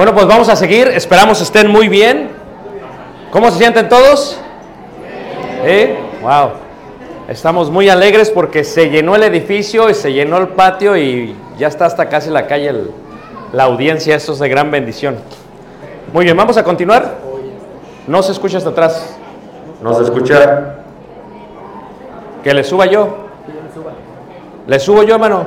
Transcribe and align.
Bueno, 0.00 0.14
pues 0.14 0.26
vamos 0.26 0.48
a 0.48 0.56
seguir. 0.56 0.88
Esperamos 0.88 1.42
estén 1.42 1.68
muy 1.70 1.86
bien. 1.86 2.30
¿Cómo 3.30 3.50
se 3.50 3.58
sienten 3.58 3.86
todos? 3.90 4.40
¿Eh? 5.62 5.94
Wow. 6.22 6.52
Estamos 7.28 7.70
muy 7.70 7.90
alegres 7.90 8.30
porque 8.30 8.64
se 8.64 8.88
llenó 8.88 9.14
el 9.14 9.24
edificio 9.24 9.90
y 9.90 9.94
se 9.94 10.10
llenó 10.10 10.38
el 10.38 10.48
patio 10.48 10.96
y 10.96 11.36
ya 11.58 11.68
está 11.68 11.84
hasta 11.84 12.08
casi 12.08 12.30
la 12.30 12.46
calle 12.46 12.68
el- 12.70 12.90
la 13.52 13.64
audiencia. 13.64 14.16
Eso 14.16 14.32
es 14.32 14.38
de 14.38 14.48
gran 14.48 14.70
bendición. 14.70 15.16
Muy 16.14 16.24
bien, 16.24 16.34
vamos 16.34 16.56
a 16.56 16.64
continuar. 16.64 17.16
No 18.06 18.22
se 18.22 18.32
escucha 18.32 18.56
hasta 18.56 18.70
atrás. 18.70 19.18
No 19.82 19.92
se 19.92 20.04
escucha. 20.04 20.76
Que 22.42 22.54
le 22.54 22.64
suba 22.64 22.86
yo. 22.86 23.26
Le 24.66 24.80
subo 24.80 25.02
yo, 25.02 25.16
hermano. 25.16 25.44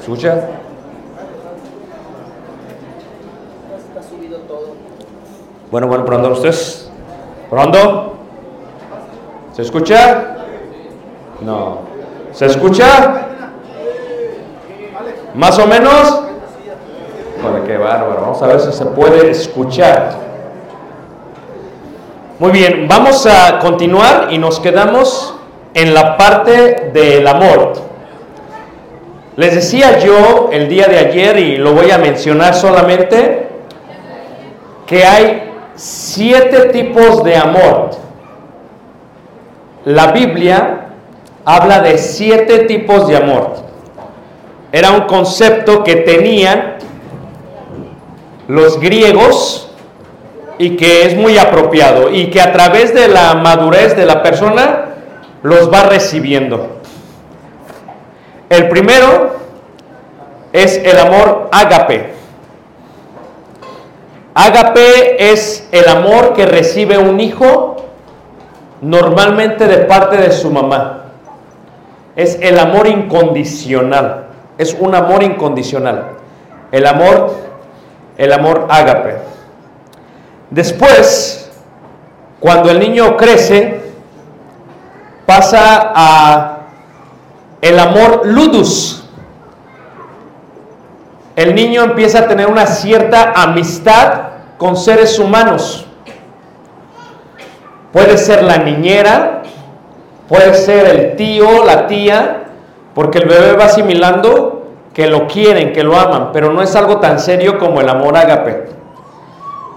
¿Escucha? 0.00 0.55
Bueno, 5.70 5.88
bueno, 5.88 6.04
pronto 6.04 6.30
ustedes. 6.30 6.90
¿Pronto? 7.50 8.14
¿Se 9.52 9.62
escucha? 9.62 10.36
No. 11.40 11.78
¿Se 12.32 12.46
escucha? 12.46 13.26
¿Más 15.34 15.58
o 15.58 15.66
menos? 15.66 16.22
Joder, 17.42 17.62
qué 17.64 17.76
bárbaro. 17.76 18.20
Vamos 18.20 18.42
a 18.42 18.46
ver 18.46 18.60
si 18.60 18.72
se 18.72 18.86
puede 18.86 19.30
escuchar. 19.30 20.26
Muy 22.38 22.52
bien, 22.52 22.86
vamos 22.86 23.26
a 23.26 23.58
continuar 23.58 24.28
y 24.30 24.38
nos 24.38 24.60
quedamos 24.60 25.34
en 25.74 25.94
la 25.94 26.16
parte 26.16 26.90
del 26.92 27.26
amor. 27.26 27.72
Les 29.36 29.54
decía 29.54 29.98
yo 29.98 30.50
el 30.52 30.68
día 30.68 30.86
de 30.86 30.98
ayer 30.98 31.38
y 31.38 31.56
lo 31.56 31.72
voy 31.72 31.90
a 31.90 31.98
mencionar 31.98 32.54
solamente 32.54 33.48
que 34.86 35.04
hay 35.04 35.45
siete 35.76 36.70
tipos 36.70 37.22
de 37.22 37.36
amor. 37.36 37.90
La 39.84 40.10
Biblia 40.12 40.88
habla 41.44 41.80
de 41.80 41.98
siete 41.98 42.60
tipos 42.60 43.06
de 43.06 43.16
amor. 43.16 43.54
Era 44.72 44.90
un 44.90 45.02
concepto 45.02 45.84
que 45.84 45.96
tenían 45.96 46.76
los 48.48 48.80
griegos 48.80 49.70
y 50.58 50.76
que 50.76 51.06
es 51.06 51.16
muy 51.16 51.38
apropiado 51.38 52.10
y 52.10 52.30
que 52.30 52.40
a 52.40 52.52
través 52.52 52.94
de 52.94 53.08
la 53.08 53.34
madurez 53.34 53.96
de 53.96 54.06
la 54.06 54.22
persona 54.22 54.86
los 55.42 55.72
va 55.72 55.84
recibiendo. 55.84 56.80
El 58.48 58.68
primero 58.68 59.36
es 60.52 60.78
el 60.78 60.98
amor 60.98 61.48
ágape. 61.52 62.12
Ágape 64.38 65.32
es 65.32 65.66
el 65.72 65.88
amor 65.88 66.34
que 66.34 66.44
recibe 66.44 66.98
un 66.98 67.20
hijo 67.20 67.76
normalmente 68.82 69.66
de 69.66 69.78
parte 69.78 70.18
de 70.18 70.30
su 70.30 70.50
mamá. 70.50 71.04
Es 72.14 72.38
el 72.42 72.58
amor 72.58 72.86
incondicional. 72.86 74.26
Es 74.58 74.76
un 74.78 74.94
amor 74.94 75.22
incondicional. 75.22 76.08
El 76.70 76.86
amor, 76.86 77.34
el 78.18 78.30
amor 78.30 78.66
ágape. 78.68 79.16
Después, 80.50 81.50
cuando 82.38 82.70
el 82.70 82.78
niño 82.78 83.16
crece, 83.16 83.80
pasa 85.24 85.92
a 85.94 86.58
el 87.62 87.78
amor 87.78 88.26
ludus. 88.26 89.05
El 91.36 91.54
niño 91.54 91.84
empieza 91.84 92.20
a 92.20 92.28
tener 92.28 92.46
una 92.46 92.64
cierta 92.66 93.32
amistad 93.36 94.22
con 94.56 94.74
seres 94.74 95.18
humanos. 95.18 95.86
Puede 97.92 98.16
ser 98.16 98.42
la 98.42 98.56
niñera, 98.56 99.42
puede 100.28 100.54
ser 100.54 100.86
el 100.86 101.16
tío, 101.16 101.62
la 101.62 101.86
tía, 101.86 102.44
porque 102.94 103.18
el 103.18 103.28
bebé 103.28 103.52
va 103.52 103.66
asimilando 103.66 104.66
que 104.94 105.08
lo 105.08 105.26
quieren, 105.26 105.74
que 105.74 105.82
lo 105.82 105.94
aman, 105.98 106.30
pero 106.32 106.54
no 106.54 106.62
es 106.62 106.74
algo 106.74 107.00
tan 107.00 107.20
serio 107.20 107.58
como 107.58 107.82
el 107.82 107.88
amor 107.90 108.16
ágape. 108.16 108.70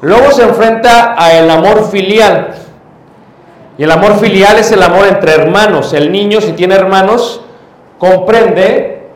Luego 0.01 0.31
se 0.31 0.43
enfrenta 0.43 1.21
a 1.21 1.33
el 1.33 1.49
amor 1.49 1.89
filial. 1.91 2.51
Y 3.77 3.83
el 3.83 3.91
amor 3.91 4.17
filial 4.17 4.57
es 4.57 4.71
el 4.71 4.81
amor 4.81 5.07
entre 5.07 5.33
hermanos. 5.33 5.93
El 5.93 6.09
niño, 6.09 6.39
si 6.39 6.53
tiene 6.53 6.75
hermanos, 6.75 7.41
comprende 7.97 9.09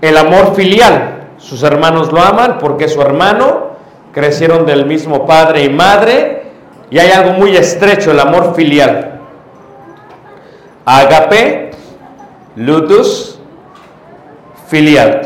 el 0.00 0.16
amor 0.16 0.56
filial. 0.56 1.17
Sus 1.38 1.62
hermanos 1.62 2.12
lo 2.12 2.20
aman 2.20 2.58
porque 2.58 2.84
es 2.84 2.92
su 2.92 3.00
hermano, 3.00 3.68
crecieron 4.12 4.66
del 4.66 4.86
mismo 4.86 5.24
padre 5.24 5.64
y 5.64 5.68
madre, 5.70 6.42
y 6.90 6.98
hay 6.98 7.10
algo 7.10 7.32
muy 7.32 7.56
estrecho, 7.56 8.10
el 8.10 8.20
amor 8.20 8.54
filial. 8.54 9.20
Agape, 10.84 11.70
ludus, 12.56 13.38
filial. 14.66 15.22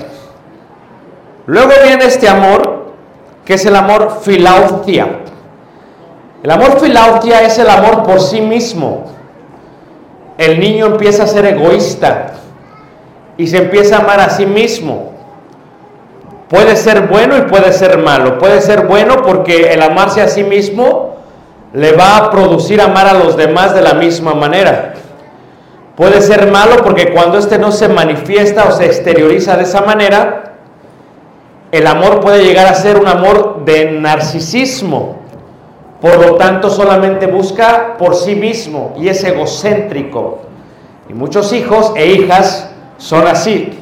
Luego 1.46 1.72
viene 1.84 2.04
este 2.04 2.28
amor, 2.28 2.92
que 3.44 3.54
es 3.54 3.64
el 3.64 3.74
amor 3.74 4.20
filautia. 4.22 5.20
El 6.42 6.50
amor 6.50 6.80
filautia 6.80 7.42
es 7.42 7.58
el 7.58 7.70
amor 7.70 8.02
por 8.02 8.20
sí 8.20 8.40
mismo. 8.40 9.06
el 10.38 10.58
niño 10.58 10.86
empieza 10.86 11.24
a 11.24 11.26
ser 11.26 11.44
egoísta 11.44 12.32
y 13.36 13.46
se 13.46 13.58
empieza 13.58 13.96
a 13.96 14.00
amar 14.00 14.18
a 14.20 14.30
sí 14.30 14.44
mismo. 14.44 15.11
Puede 16.52 16.76
ser 16.76 17.08
bueno 17.08 17.38
y 17.38 17.40
puede 17.42 17.72
ser 17.72 17.96
malo. 17.96 18.36
Puede 18.36 18.60
ser 18.60 18.86
bueno 18.86 19.22
porque 19.22 19.72
el 19.72 19.80
amarse 19.80 20.20
a 20.20 20.28
sí 20.28 20.44
mismo 20.44 21.16
le 21.72 21.92
va 21.92 22.18
a 22.18 22.30
producir 22.30 22.78
amar 22.82 23.06
a 23.06 23.14
los 23.14 23.38
demás 23.38 23.74
de 23.74 23.80
la 23.80 23.94
misma 23.94 24.34
manera. 24.34 24.92
Puede 25.96 26.20
ser 26.20 26.52
malo 26.52 26.82
porque 26.84 27.10
cuando 27.10 27.38
éste 27.38 27.58
no 27.58 27.72
se 27.72 27.88
manifiesta 27.88 28.66
o 28.68 28.72
se 28.72 28.84
exterioriza 28.84 29.56
de 29.56 29.62
esa 29.62 29.80
manera, 29.80 30.56
el 31.70 31.86
amor 31.86 32.20
puede 32.20 32.44
llegar 32.44 32.66
a 32.66 32.74
ser 32.74 32.98
un 32.98 33.08
amor 33.08 33.64
de 33.64 33.92
narcisismo. 33.92 35.22
Por 36.02 36.18
lo 36.18 36.34
tanto, 36.34 36.68
solamente 36.68 37.28
busca 37.28 37.96
por 37.96 38.14
sí 38.14 38.34
mismo 38.34 38.92
y 38.98 39.08
es 39.08 39.24
egocéntrico. 39.24 40.40
Y 41.08 41.14
muchos 41.14 41.50
hijos 41.54 41.94
e 41.96 42.08
hijas 42.08 42.68
son 42.98 43.26
así. 43.26 43.81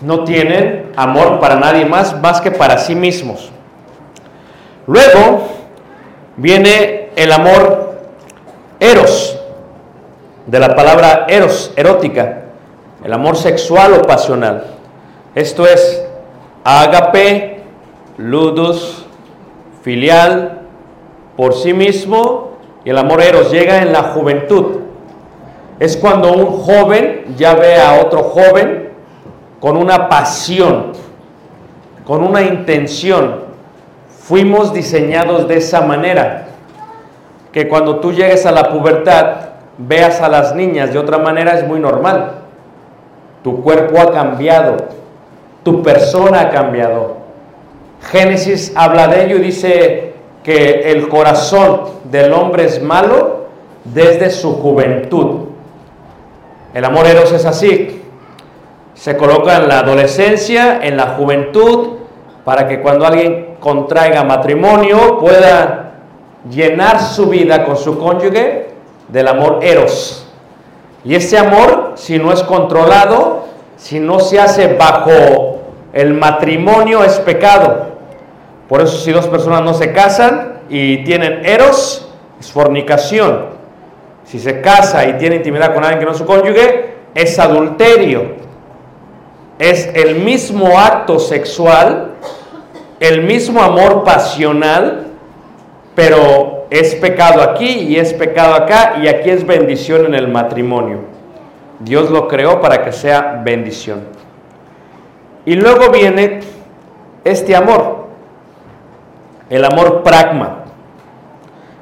No 0.00 0.24
tienen 0.24 0.92
amor 0.96 1.40
para 1.40 1.56
nadie 1.56 1.84
más 1.84 2.20
más 2.20 2.40
que 2.40 2.50
para 2.50 2.78
sí 2.78 2.94
mismos. 2.94 3.50
Luego 4.86 5.48
viene 6.36 7.10
el 7.16 7.32
amor 7.32 7.98
eros, 8.80 9.38
de 10.46 10.58
la 10.58 10.74
palabra 10.74 11.26
eros, 11.28 11.72
erótica, 11.76 12.44
el 13.04 13.12
amor 13.12 13.36
sexual 13.36 13.92
o 13.94 14.02
pasional. 14.02 14.64
Esto 15.34 15.66
es 15.66 16.04
agape, 16.64 17.60
ludus, 18.16 19.04
filial, 19.82 20.60
por 21.36 21.54
sí 21.54 21.72
mismo, 21.72 22.52
y 22.84 22.90
el 22.90 22.98
amor 22.98 23.20
eros 23.20 23.50
llega 23.50 23.82
en 23.82 23.92
la 23.92 24.04
juventud. 24.04 24.80
Es 25.78 25.96
cuando 25.96 26.32
un 26.32 26.46
joven 26.60 27.34
ya 27.36 27.54
ve 27.54 27.76
a 27.76 28.00
otro 28.00 28.22
joven 28.22 28.87
con 29.60 29.76
una 29.76 30.08
pasión, 30.08 30.92
con 32.04 32.22
una 32.22 32.42
intención. 32.42 33.48
Fuimos 34.20 34.72
diseñados 34.72 35.48
de 35.48 35.56
esa 35.56 35.80
manera, 35.80 36.48
que 37.52 37.68
cuando 37.68 37.98
tú 38.00 38.12
llegues 38.12 38.44
a 38.46 38.52
la 38.52 38.70
pubertad, 38.70 39.36
veas 39.78 40.20
a 40.20 40.28
las 40.28 40.54
niñas 40.54 40.92
de 40.92 40.98
otra 40.98 41.18
manera 41.18 41.58
es 41.58 41.66
muy 41.66 41.80
normal. 41.80 42.32
Tu 43.42 43.62
cuerpo 43.62 44.00
ha 44.00 44.12
cambiado, 44.12 44.76
tu 45.62 45.82
persona 45.82 46.40
ha 46.42 46.50
cambiado. 46.50 47.16
Génesis 48.10 48.72
habla 48.76 49.08
de 49.08 49.24
ello 49.24 49.36
y 49.36 49.40
dice 49.40 50.14
que 50.44 50.92
el 50.92 51.08
corazón 51.08 51.80
del 52.10 52.32
hombre 52.32 52.64
es 52.66 52.82
malo 52.82 53.46
desde 53.84 54.30
su 54.30 54.54
juventud. 54.54 55.46
El 56.74 56.84
amor 56.84 57.06
eros 57.06 57.32
es 57.32 57.44
así. 57.44 57.97
Se 58.98 59.16
coloca 59.16 59.58
en 59.58 59.68
la 59.68 59.78
adolescencia, 59.78 60.80
en 60.82 60.96
la 60.96 61.10
juventud, 61.10 61.98
para 62.44 62.66
que 62.66 62.80
cuando 62.80 63.06
alguien 63.06 63.54
contraiga 63.60 64.24
matrimonio 64.24 65.20
pueda 65.20 65.92
llenar 66.50 67.00
su 67.00 67.26
vida 67.26 67.64
con 67.64 67.76
su 67.76 67.96
cónyuge 67.96 68.70
del 69.06 69.28
amor 69.28 69.60
eros. 69.62 70.28
Y 71.04 71.14
ese 71.14 71.38
amor, 71.38 71.92
si 71.94 72.18
no 72.18 72.32
es 72.32 72.42
controlado, 72.42 73.44
si 73.76 74.00
no 74.00 74.18
se 74.18 74.40
hace 74.40 74.74
bajo 74.74 75.60
el 75.92 76.14
matrimonio, 76.14 77.04
es 77.04 77.20
pecado. 77.20 77.86
Por 78.68 78.80
eso 78.80 78.98
si 78.98 79.12
dos 79.12 79.28
personas 79.28 79.62
no 79.62 79.74
se 79.74 79.92
casan 79.92 80.62
y 80.68 81.04
tienen 81.04 81.46
eros, 81.46 82.08
es 82.40 82.50
fornicación. 82.50 83.46
Si 84.24 84.40
se 84.40 84.60
casa 84.60 85.06
y 85.06 85.12
tiene 85.18 85.36
intimidad 85.36 85.72
con 85.72 85.84
alguien 85.84 86.00
que 86.00 86.04
no 86.04 86.10
es 86.10 86.18
su 86.18 86.26
cónyuge, 86.26 86.94
es 87.14 87.38
adulterio. 87.38 88.37
Es 89.58 89.90
el 89.94 90.16
mismo 90.16 90.78
acto 90.78 91.18
sexual, 91.18 92.12
el 93.00 93.22
mismo 93.22 93.60
amor 93.60 94.04
pasional, 94.04 95.08
pero 95.94 96.66
es 96.70 96.94
pecado 96.94 97.42
aquí 97.42 97.66
y 97.66 97.96
es 97.96 98.12
pecado 98.12 98.54
acá 98.54 98.98
y 99.02 99.08
aquí 99.08 99.30
es 99.30 99.46
bendición 99.46 100.06
en 100.06 100.14
el 100.14 100.28
matrimonio. 100.28 101.00
Dios 101.80 102.10
lo 102.10 102.28
creó 102.28 102.60
para 102.60 102.84
que 102.84 102.92
sea 102.92 103.40
bendición. 103.44 104.04
Y 105.44 105.54
luego 105.54 105.90
viene 105.90 106.40
este 107.24 107.56
amor, 107.56 108.06
el 109.48 109.64
amor 109.64 110.02
pragma. 110.02 110.64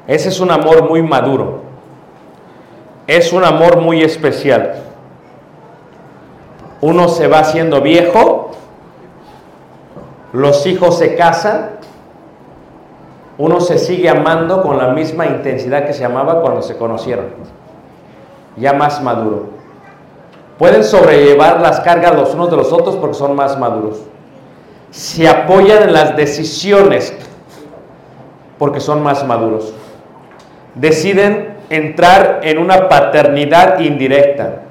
Ese 0.06 0.28
es 0.28 0.40
un 0.40 0.50
amor 0.50 0.88
muy 0.88 1.02
maduro. 1.02 1.62
Es 3.06 3.32
un 3.32 3.44
amor 3.44 3.80
muy 3.80 4.02
especial. 4.02 4.74
Uno 6.86 7.08
se 7.08 7.26
va 7.26 7.40
haciendo 7.40 7.80
viejo, 7.80 8.52
los 10.32 10.64
hijos 10.68 10.96
se 10.96 11.16
casan, 11.16 11.70
uno 13.38 13.60
se 13.60 13.78
sigue 13.78 14.08
amando 14.08 14.62
con 14.62 14.78
la 14.78 14.90
misma 14.90 15.26
intensidad 15.26 15.84
que 15.84 15.92
se 15.92 16.04
amaba 16.04 16.40
cuando 16.42 16.62
se 16.62 16.76
conocieron, 16.76 17.24
ya 18.56 18.72
más 18.72 19.02
maduro. 19.02 19.46
Pueden 20.58 20.84
sobrellevar 20.84 21.60
las 21.60 21.80
cargas 21.80 22.14
los 22.14 22.32
unos 22.34 22.52
de 22.52 22.56
los 22.56 22.72
otros 22.72 22.94
porque 22.94 23.16
son 23.16 23.34
más 23.34 23.58
maduros. 23.58 24.02
Se 24.92 25.28
apoyan 25.28 25.82
en 25.82 25.92
las 25.92 26.16
decisiones 26.16 27.12
porque 28.60 28.78
son 28.78 29.02
más 29.02 29.26
maduros. 29.26 29.74
Deciden 30.76 31.56
entrar 31.68 32.42
en 32.44 32.58
una 32.58 32.88
paternidad 32.88 33.80
indirecta. 33.80 34.65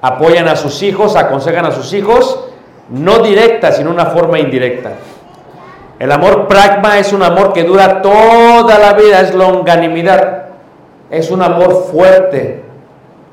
Apoyan 0.00 0.48
a 0.48 0.56
sus 0.56 0.82
hijos, 0.82 1.16
aconsejan 1.16 1.66
a 1.66 1.72
sus 1.72 1.92
hijos, 1.92 2.44
no 2.90 3.18
directa, 3.18 3.72
sino 3.72 3.90
una 3.90 4.06
forma 4.06 4.38
indirecta. 4.38 4.92
El 5.98 6.12
amor 6.12 6.46
pragma 6.46 6.98
es 6.98 7.12
un 7.12 7.22
amor 7.22 7.52
que 7.52 7.64
dura 7.64 8.00
toda 8.02 8.78
la 8.78 8.92
vida, 8.92 9.20
es 9.20 9.34
longanimidad. 9.34 10.44
Es 11.10 11.30
un 11.30 11.42
amor 11.42 11.88
fuerte, 11.90 12.62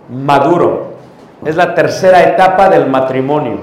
maduro. 0.10 0.96
Es 1.44 1.56
la 1.56 1.76
tercera 1.76 2.24
etapa 2.24 2.70
del 2.70 2.88
matrimonio. 2.88 3.60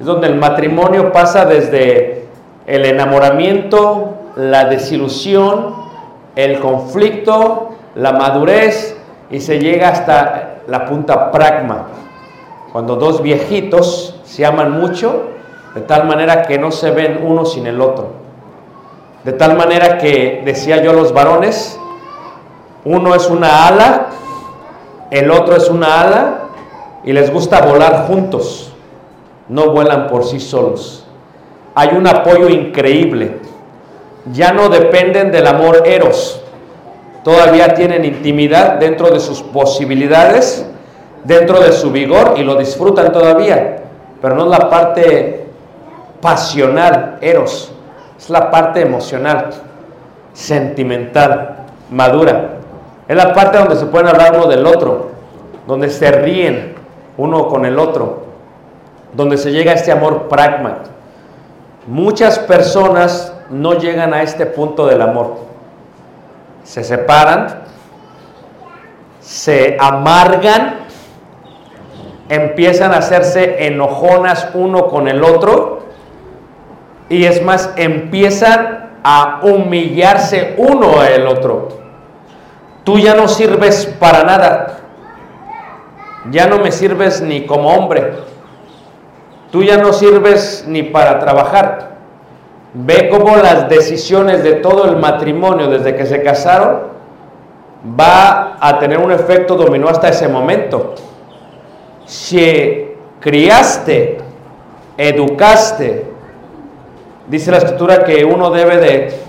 Es 0.00 0.06
donde 0.06 0.26
el 0.26 0.36
matrimonio 0.36 1.12
pasa 1.12 1.44
desde 1.44 2.26
el 2.66 2.84
enamoramiento, 2.84 4.14
la 4.36 4.64
desilusión, 4.64 5.74
el 6.34 6.58
conflicto, 6.58 7.70
la 7.94 8.12
madurez 8.12 8.96
y 9.30 9.40
se 9.40 9.58
llega 9.58 9.90
hasta 9.90 10.56
la 10.66 10.84
punta 10.86 11.30
pragma. 11.30 11.86
Cuando 12.76 12.96
dos 12.96 13.22
viejitos 13.22 14.20
se 14.26 14.44
aman 14.44 14.72
mucho, 14.72 15.30
de 15.74 15.80
tal 15.80 16.06
manera 16.06 16.42
que 16.42 16.58
no 16.58 16.70
se 16.70 16.90
ven 16.90 17.22
uno 17.24 17.46
sin 17.46 17.66
el 17.66 17.80
otro. 17.80 18.08
De 19.24 19.32
tal 19.32 19.56
manera 19.56 19.96
que, 19.96 20.42
decía 20.44 20.82
yo 20.82 20.90
a 20.90 20.92
los 20.92 21.14
varones, 21.14 21.80
uno 22.84 23.14
es 23.14 23.30
una 23.30 23.66
ala, 23.66 24.08
el 25.10 25.30
otro 25.30 25.56
es 25.56 25.70
una 25.70 26.02
ala, 26.02 26.40
y 27.02 27.14
les 27.14 27.32
gusta 27.32 27.62
volar 27.62 28.08
juntos, 28.08 28.74
no 29.48 29.70
vuelan 29.70 30.06
por 30.08 30.24
sí 30.24 30.38
solos. 30.38 31.06
Hay 31.74 31.96
un 31.96 32.06
apoyo 32.06 32.50
increíble. 32.50 33.38
Ya 34.34 34.52
no 34.52 34.68
dependen 34.68 35.32
del 35.32 35.46
amor 35.46 35.84
eros, 35.86 36.42
todavía 37.24 37.72
tienen 37.72 38.04
intimidad 38.04 38.74
dentro 38.74 39.08
de 39.12 39.20
sus 39.20 39.40
posibilidades, 39.40 40.66
dentro 41.26 41.60
de 41.60 41.72
su 41.72 41.90
vigor 41.90 42.34
y 42.36 42.44
lo 42.44 42.54
disfrutan 42.54 43.12
todavía, 43.12 43.82
pero 44.22 44.34
no 44.34 44.44
es 44.44 44.50
la 44.50 44.70
parte 44.70 45.46
pasional, 46.20 47.18
eros, 47.20 47.72
es 48.16 48.30
la 48.30 48.50
parte 48.50 48.80
emocional, 48.80 49.50
sentimental, 50.32 51.56
madura. 51.90 52.50
Es 53.08 53.16
la 53.16 53.32
parte 53.32 53.58
donde 53.58 53.76
se 53.76 53.86
pueden 53.86 54.08
hablar 54.08 54.34
uno 54.36 54.46
del 54.46 54.66
otro, 54.66 55.10
donde 55.66 55.90
se 55.90 56.10
ríen 56.10 56.74
uno 57.16 57.48
con 57.48 57.64
el 57.64 57.78
otro, 57.78 58.24
donde 59.12 59.38
se 59.38 59.52
llega 59.52 59.72
a 59.72 59.74
este 59.74 59.92
amor 59.92 60.28
pragma. 60.28 60.78
Muchas 61.86 62.38
personas 62.38 63.32
no 63.48 63.74
llegan 63.74 64.12
a 64.12 64.22
este 64.22 64.46
punto 64.46 64.86
del 64.86 65.00
amor. 65.00 65.36
Se 66.64 66.82
separan, 66.82 67.62
se 69.20 69.76
amargan, 69.78 70.85
empiezan 72.28 72.92
a 72.92 72.98
hacerse 72.98 73.66
enojonas 73.66 74.48
uno 74.54 74.88
con 74.88 75.08
el 75.08 75.22
otro 75.22 75.80
y 77.08 77.24
es 77.24 77.42
más, 77.42 77.70
empiezan 77.76 78.90
a 79.04 79.40
humillarse 79.42 80.54
uno 80.56 81.00
al 81.00 81.26
otro. 81.28 81.68
Tú 82.82 82.98
ya 82.98 83.14
no 83.14 83.28
sirves 83.28 83.86
para 84.00 84.24
nada. 84.24 84.78
Ya 86.30 86.46
no 86.48 86.58
me 86.58 86.72
sirves 86.72 87.20
ni 87.20 87.46
como 87.46 87.70
hombre. 87.72 88.14
Tú 89.52 89.62
ya 89.62 89.76
no 89.76 89.92
sirves 89.92 90.64
ni 90.66 90.82
para 90.82 91.20
trabajar. 91.20 91.96
Ve 92.74 93.08
cómo 93.08 93.36
las 93.36 93.68
decisiones 93.68 94.42
de 94.42 94.54
todo 94.54 94.86
el 94.86 94.96
matrimonio 94.96 95.68
desde 95.68 95.94
que 95.94 96.06
se 96.06 96.22
casaron 96.22 96.96
va 97.98 98.56
a 98.60 98.78
tener 98.80 98.98
un 98.98 99.12
efecto 99.12 99.54
dominó 99.54 99.88
hasta 99.88 100.08
ese 100.08 100.26
momento. 100.26 100.94
Si 102.06 102.94
criaste, 103.20 104.18
educaste, 104.96 106.06
dice 107.28 107.50
la 107.50 107.58
escritura 107.58 108.04
que 108.04 108.24
uno 108.24 108.50
debe 108.50 108.76
de 108.76 109.20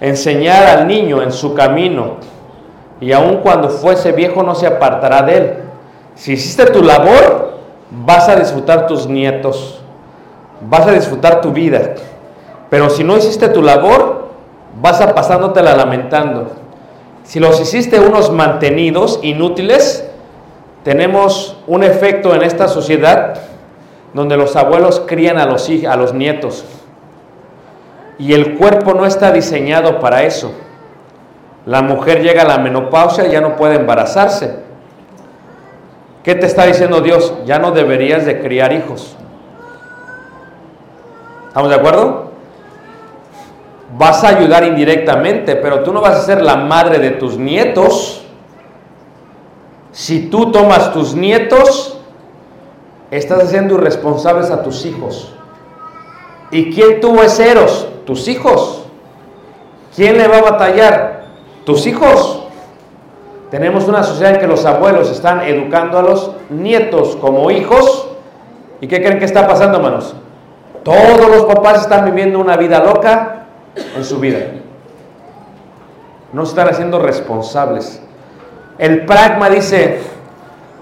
enseñar 0.00 0.66
al 0.66 0.86
niño 0.86 1.20
en 1.20 1.32
su 1.32 1.54
camino 1.54 2.16
y 3.00 3.12
aun 3.12 3.38
cuando 3.38 3.68
fuese 3.68 4.12
viejo 4.12 4.44
no 4.44 4.54
se 4.54 4.68
apartará 4.68 5.22
de 5.22 5.36
él. 5.36 5.54
Si 6.14 6.34
hiciste 6.34 6.66
tu 6.66 6.82
labor, 6.82 7.58
vas 7.90 8.28
a 8.28 8.36
disfrutar 8.36 8.86
tus 8.86 9.08
nietos, 9.08 9.80
vas 10.68 10.86
a 10.86 10.92
disfrutar 10.92 11.40
tu 11.40 11.50
vida. 11.50 11.94
Pero 12.70 12.88
si 12.88 13.02
no 13.02 13.16
hiciste 13.16 13.48
tu 13.48 13.62
labor, 13.62 14.28
vas 14.80 15.00
a 15.00 15.12
pasándotela 15.12 15.74
lamentando. 15.74 16.52
Si 17.24 17.40
los 17.40 17.60
hiciste 17.60 17.98
unos 17.98 18.30
mantenidos, 18.30 19.18
inútiles, 19.22 20.08
tenemos 20.84 21.58
un 21.66 21.84
efecto 21.84 22.34
en 22.34 22.42
esta 22.42 22.68
sociedad 22.68 23.34
donde 24.14 24.36
los 24.36 24.56
abuelos 24.56 25.02
crían 25.06 25.38
a 25.38 25.46
los, 25.46 25.68
a 25.88 25.96
los 25.96 26.12
nietos. 26.12 26.64
Y 28.18 28.34
el 28.34 28.56
cuerpo 28.56 28.92
no 28.94 29.06
está 29.06 29.32
diseñado 29.32 29.98
para 30.00 30.22
eso. 30.22 30.52
La 31.64 31.82
mujer 31.82 32.22
llega 32.22 32.42
a 32.42 32.48
la 32.48 32.58
menopausia 32.58 33.26
y 33.26 33.30
ya 33.30 33.40
no 33.40 33.56
puede 33.56 33.76
embarazarse. 33.76 34.56
¿Qué 36.22 36.34
te 36.34 36.46
está 36.46 36.66
diciendo 36.66 37.00
Dios? 37.00 37.34
Ya 37.46 37.58
no 37.58 37.72
deberías 37.72 38.24
de 38.26 38.40
criar 38.40 38.72
hijos. 38.72 39.16
¿Estamos 41.48 41.70
de 41.70 41.76
acuerdo? 41.76 42.32
Vas 43.98 44.24
a 44.24 44.28
ayudar 44.28 44.64
indirectamente, 44.64 45.56
pero 45.56 45.82
tú 45.82 45.92
no 45.92 46.00
vas 46.00 46.16
a 46.16 46.22
ser 46.22 46.42
la 46.42 46.56
madre 46.56 46.98
de 46.98 47.10
tus 47.10 47.36
nietos. 47.38 48.21
Si 49.92 50.28
tú 50.28 50.50
tomas 50.50 50.92
tus 50.92 51.14
nietos, 51.14 51.98
estás 53.10 53.44
haciendo 53.44 53.74
irresponsables 53.74 54.50
a 54.50 54.62
tus 54.62 54.86
hijos. 54.86 55.34
¿Y 56.50 56.72
quién 56.74 57.00
tuvo 57.00 57.22
ese 57.22 57.50
Eros? 57.50 57.88
Tus 58.06 58.26
hijos. 58.28 58.84
¿Quién 59.94 60.16
le 60.16 60.28
va 60.28 60.38
a 60.38 60.42
batallar? 60.42 61.24
Tus 61.64 61.86
hijos. 61.86 62.44
Tenemos 63.50 63.86
una 63.86 64.02
sociedad 64.02 64.34
en 64.34 64.40
que 64.40 64.46
los 64.46 64.64
abuelos 64.64 65.10
están 65.10 65.42
educando 65.42 65.98
a 65.98 66.02
los 66.02 66.32
nietos 66.48 67.16
como 67.16 67.50
hijos. 67.50 68.08
¿Y 68.80 68.88
qué 68.88 69.02
creen 69.02 69.18
que 69.18 69.26
está 69.26 69.46
pasando, 69.46 69.76
hermanos? 69.76 70.14
Todos 70.82 71.28
los 71.28 71.44
papás 71.44 71.82
están 71.82 72.06
viviendo 72.06 72.38
una 72.38 72.56
vida 72.56 72.82
loca 72.82 73.46
en 73.94 74.04
su 74.04 74.18
vida. 74.18 74.38
No 76.32 76.46
se 76.46 76.52
están 76.52 76.68
haciendo 76.68 76.98
responsables. 76.98 78.02
El 78.78 79.04
pragma 79.06 79.48
dice, 79.50 80.00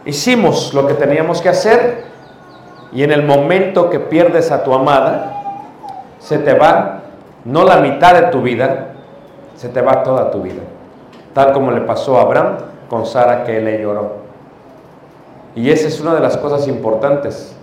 hicimos 0.04 0.72
lo 0.74 0.86
que 0.86 0.94
teníamos 0.94 1.40
que 1.40 1.48
hacer 1.48 2.04
y 2.92 3.02
en 3.02 3.12
el 3.12 3.24
momento 3.24 3.90
que 3.90 4.00
pierdes 4.00 4.50
a 4.50 4.64
tu 4.64 4.74
amada, 4.74 5.36
se 6.18 6.38
te 6.38 6.54
va 6.54 7.00
no 7.44 7.64
la 7.64 7.78
mitad 7.78 8.14
de 8.14 8.26
tu 8.28 8.42
vida, 8.42 8.92
se 9.56 9.68
te 9.68 9.80
va 9.80 10.02
toda 10.02 10.30
tu 10.30 10.42
vida. 10.42 10.62
Tal 11.32 11.52
como 11.52 11.70
le 11.70 11.80
pasó 11.82 12.18
a 12.18 12.22
Abraham 12.22 12.56
con 12.88 13.06
Sara 13.06 13.44
que 13.44 13.60
le 13.60 13.80
lloró. 13.80 14.20
Y 15.54 15.70
esa 15.70 15.88
es 15.88 16.00
una 16.00 16.14
de 16.14 16.20
las 16.20 16.36
cosas 16.36 16.68
importantes 16.68 17.56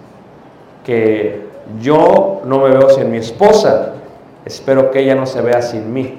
que 0.86 1.48
yo 1.82 2.42
no 2.46 2.60
me 2.60 2.70
veo 2.70 2.90
sin 2.90 3.12
mi 3.12 3.18
esposa, 3.18 3.94
espero 4.46 4.90
que 4.90 5.00
ella 5.02 5.16
no 5.16 5.26
se 5.26 5.42
vea 5.42 5.62
sin 5.62 5.94
mí. 5.94 6.18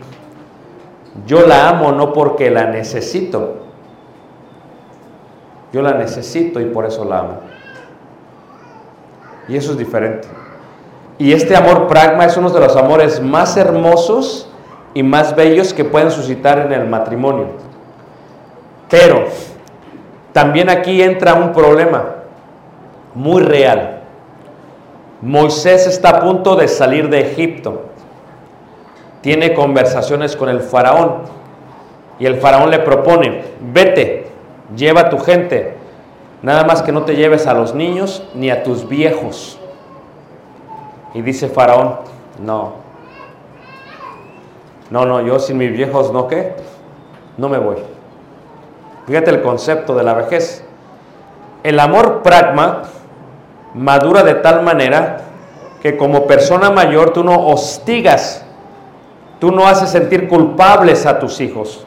Yo 1.27 1.47
la 1.47 1.69
amo 1.69 1.93
no 1.93 2.13
porque 2.13 2.51
la 2.51 2.67
necesito, 2.67 3.57
yo 5.73 5.83
la 5.83 5.93
necesito 5.93 6.61
y 6.61 6.67
por 6.67 6.87
eso 6.87 7.05
la 7.05 7.19
amo. 7.21 7.41
Y 9.49 9.57
eso 9.57 9.73
es 9.73 9.79
diferente. 9.79 10.29
Y 11.19 11.33
este 11.33 11.57
amor 11.57 11.89
pragma 11.89 12.25
es 12.25 12.37
uno 12.37 12.51
de 12.51 12.61
los 12.61 12.77
amores 12.77 13.21
más 13.21 13.57
hermosos 13.57 14.49
y 14.95 15.03
más 15.03 15.35
bellos 15.35 15.73
que 15.73 15.85
pueden 15.85 16.11
suscitar 16.11 16.59
en 16.59 16.73
el 16.73 16.89
matrimonio. 16.89 17.47
Pero 18.89 19.27
también 20.33 20.71
aquí 20.71 21.03
entra 21.03 21.35
un 21.35 21.53
problema 21.53 22.05
muy 23.15 23.43
real. 23.43 24.03
Moisés 25.21 25.87
está 25.87 26.11
a 26.11 26.21
punto 26.21 26.55
de 26.55 26.69
salir 26.69 27.09
de 27.11 27.21
Egipto. 27.21 27.87
Tiene 29.21 29.53
conversaciones 29.53 30.37
con 30.37 30.49
el 30.49 30.61
faraón. 30.61 31.23
Y 32.21 32.27
el 32.27 32.37
faraón 32.37 32.71
le 32.71 32.81
propone, 32.81 33.43
vete, 33.73 34.18
lleva 34.77 35.03
a 35.03 35.11
tu 35.11 35.19
gente. 35.19 35.77
Nada 36.43 36.65
más 36.65 36.83
que 36.83 36.93
no 36.93 37.03
te 37.03 37.17
lleves 37.17 37.47
a 37.47 37.55
los 37.55 37.75
niños 37.75 38.23
ni 38.35 38.51
a 38.51 38.63
tus 38.63 38.89
viejos. 38.89 39.59
Y 41.15 41.23
dice 41.23 41.49
faraón, 41.49 41.97
no. 42.41 42.75
No, 44.91 45.05
no, 45.05 45.21
yo 45.21 45.39
sin 45.39 45.59
mis 45.59 45.73
viejos 45.73 46.13
no 46.13 46.29
qué. 46.29 46.55
No 47.37 47.49
me 47.49 47.59
voy. 47.59 47.77
Fíjate 49.07 49.31
el 49.31 49.43
concepto 49.43 49.95
de 49.95 50.03
la 50.03 50.15
vejez. 50.15 50.65
El 51.63 51.81
amor 51.81 52.23
pragma 52.23 52.83
madura 53.75 54.23
de 54.23 54.35
tal 54.35 54.63
manera 54.63 55.19
que 55.83 55.97
como 55.97 56.27
persona 56.27 56.71
mayor 56.71 57.13
tú 57.13 57.23
no 57.25 57.47
hostigas, 57.47 58.45
tú 59.39 59.53
no 59.53 59.67
haces 59.67 59.91
sentir 59.91 60.29
culpables 60.29 61.07
a 61.07 61.19
tus 61.19 61.41
hijos, 61.41 61.87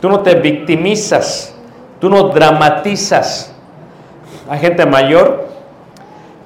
tú 0.00 0.08
no 0.08 0.20
te 0.20 0.34
victimizas, 0.34 1.55
tú 2.00 2.08
no 2.08 2.24
dramatizas. 2.28 3.52
Hay 4.48 4.58
gente 4.60 4.86
mayor 4.86 5.46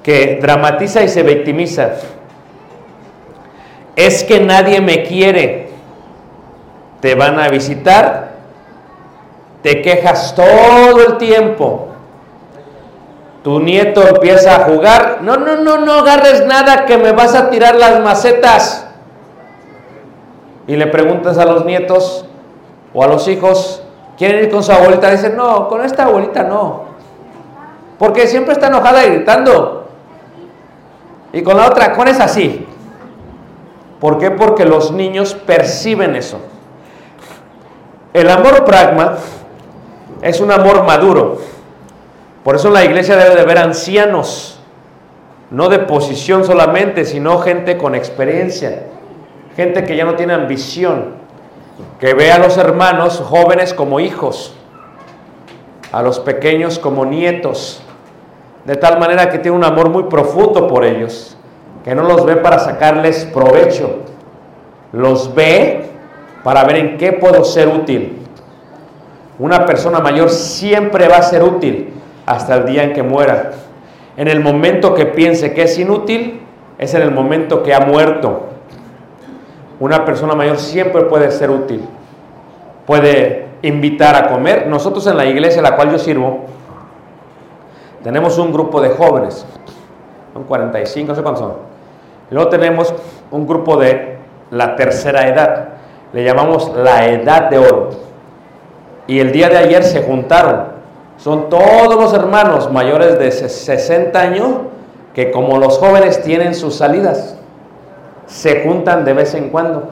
que 0.03 0.39
dramatiza 0.41 1.03
y 1.03 1.09
se 1.09 1.23
victimiza. 1.23 1.91
Es 3.95 4.23
que 4.23 4.39
nadie 4.39 4.81
me 4.81 5.03
quiere. 5.03 5.69
Te 7.01 7.15
van 7.15 7.39
a 7.39 7.49
visitar, 7.49 8.31
te 9.63 9.81
quejas 9.81 10.35
todo 10.35 10.99
el 11.05 11.17
tiempo. 11.17 11.87
Tu 13.43 13.59
nieto 13.59 14.07
empieza 14.07 14.55
a 14.55 14.65
jugar. 14.65 15.19
No, 15.21 15.37
no, 15.37 15.57
no, 15.57 15.77
no 15.77 15.93
agarres 15.93 16.45
nada 16.45 16.85
que 16.85 16.97
me 16.97 17.11
vas 17.11 17.33
a 17.33 17.49
tirar 17.49 17.75
las 17.75 17.99
macetas. 18.01 18.85
Y 20.67 20.75
le 20.75 20.87
preguntas 20.87 21.37
a 21.37 21.45
los 21.45 21.65
nietos 21.65 22.25
o 22.93 23.03
a 23.03 23.07
los 23.07 23.27
hijos, 23.27 23.80
¿quieren 24.21 24.43
ir 24.43 24.51
con 24.51 24.61
su 24.61 24.71
abuelita? 24.71 25.09
Dicen, 25.09 25.35
no, 25.35 25.67
con 25.67 25.83
esta 25.83 26.03
abuelita 26.03 26.43
no. 26.43 26.83
Porque 27.97 28.27
siempre 28.27 28.53
está 28.53 28.67
enojada 28.67 29.03
y 29.03 29.15
gritando. 29.15 29.87
Y 31.33 31.41
con 31.41 31.57
la 31.57 31.65
otra, 31.65 31.93
con 31.93 32.07
esa 32.07 32.27
sí. 32.27 32.67
¿Por 33.99 34.19
qué? 34.19 34.29
Porque 34.29 34.63
los 34.63 34.91
niños 34.91 35.33
perciben 35.33 36.15
eso. 36.15 36.39
El 38.13 38.29
amor 38.29 38.63
pragma 38.63 39.17
es 40.21 40.39
un 40.39 40.51
amor 40.51 40.83
maduro. 40.83 41.39
Por 42.43 42.57
eso 42.57 42.69
la 42.69 42.85
iglesia 42.85 43.15
debe 43.15 43.35
de 43.35 43.43
ver 43.43 43.57
ancianos, 43.57 44.61
no 45.49 45.67
de 45.67 45.79
posición 45.79 46.45
solamente, 46.45 47.05
sino 47.05 47.39
gente 47.39 47.75
con 47.75 47.95
experiencia, 47.95 48.83
gente 49.55 49.83
que 49.83 49.95
ya 49.95 50.05
no 50.05 50.13
tiene 50.13 50.33
ambición, 50.33 51.20
que 51.99 52.13
ve 52.13 52.31
a 52.31 52.39
los 52.39 52.57
hermanos 52.57 53.19
jóvenes 53.19 53.73
como 53.73 53.99
hijos, 53.99 54.55
a 55.91 56.01
los 56.01 56.19
pequeños 56.19 56.79
como 56.79 57.05
nietos, 57.05 57.83
de 58.65 58.75
tal 58.75 58.99
manera 58.99 59.29
que 59.29 59.39
tiene 59.39 59.57
un 59.57 59.63
amor 59.63 59.89
muy 59.89 60.03
profundo 60.03 60.67
por 60.67 60.85
ellos, 60.85 61.37
que 61.83 61.95
no 61.95 62.03
los 62.03 62.25
ve 62.25 62.35
para 62.37 62.59
sacarles 62.59 63.25
provecho, 63.25 63.99
los 64.91 65.33
ve 65.33 65.89
para 66.43 66.63
ver 66.63 66.75
en 66.77 66.97
qué 66.97 67.13
puedo 67.13 67.43
ser 67.43 67.67
útil. 67.67 68.19
Una 69.39 69.65
persona 69.65 69.99
mayor 69.99 70.29
siempre 70.29 71.07
va 71.07 71.17
a 71.17 71.23
ser 71.23 71.43
útil 71.43 71.93
hasta 72.25 72.55
el 72.55 72.65
día 72.65 72.83
en 72.83 72.93
que 72.93 73.03
muera. 73.03 73.51
En 74.17 74.27
el 74.27 74.39
momento 74.39 74.93
que 74.93 75.05
piense 75.05 75.53
que 75.53 75.63
es 75.63 75.79
inútil, 75.79 76.41
es 76.77 76.93
en 76.93 77.01
el 77.01 77.11
momento 77.11 77.63
que 77.63 77.73
ha 77.73 77.79
muerto. 77.79 78.50
Una 79.81 80.05
persona 80.05 80.35
mayor 80.35 80.59
siempre 80.59 81.01
puede 81.05 81.31
ser 81.31 81.49
útil. 81.49 81.83
Puede 82.85 83.47
invitar 83.63 84.15
a 84.15 84.27
comer. 84.27 84.67
Nosotros 84.67 85.07
en 85.07 85.17
la 85.17 85.25
iglesia 85.25 85.59
a 85.59 85.63
la 85.63 85.75
cual 85.75 85.91
yo 85.91 85.97
sirvo, 85.97 86.41
tenemos 88.03 88.37
un 88.37 88.53
grupo 88.53 88.79
de 88.79 88.91
jóvenes. 88.91 89.43
Son 90.33 90.43
45, 90.43 91.07
no 91.07 91.15
sé 91.15 91.23
cuántos 91.23 91.43
son. 91.43 91.53
Luego 92.29 92.47
tenemos 92.49 92.93
un 93.31 93.47
grupo 93.47 93.75
de 93.77 94.17
la 94.51 94.75
tercera 94.75 95.27
edad. 95.27 95.69
Le 96.13 96.23
llamamos 96.23 96.71
la 96.75 97.07
edad 97.07 97.49
de 97.49 97.57
oro. 97.57 97.89
Y 99.07 99.17
el 99.17 99.31
día 99.31 99.49
de 99.49 99.57
ayer 99.57 99.83
se 99.83 100.03
juntaron. 100.03 100.65
Son 101.17 101.49
todos 101.49 101.95
los 101.95 102.13
hermanos 102.13 102.71
mayores 102.71 103.17
de 103.17 103.31
60 103.31 104.19
años 104.19 104.47
que 105.15 105.31
como 105.31 105.57
los 105.57 105.79
jóvenes 105.79 106.21
tienen 106.21 106.53
sus 106.53 106.75
salidas, 106.75 107.40
se 108.31 108.63
juntan 108.63 109.03
de 109.03 109.13
vez 109.13 109.35
en 109.35 109.49
cuando. 109.49 109.89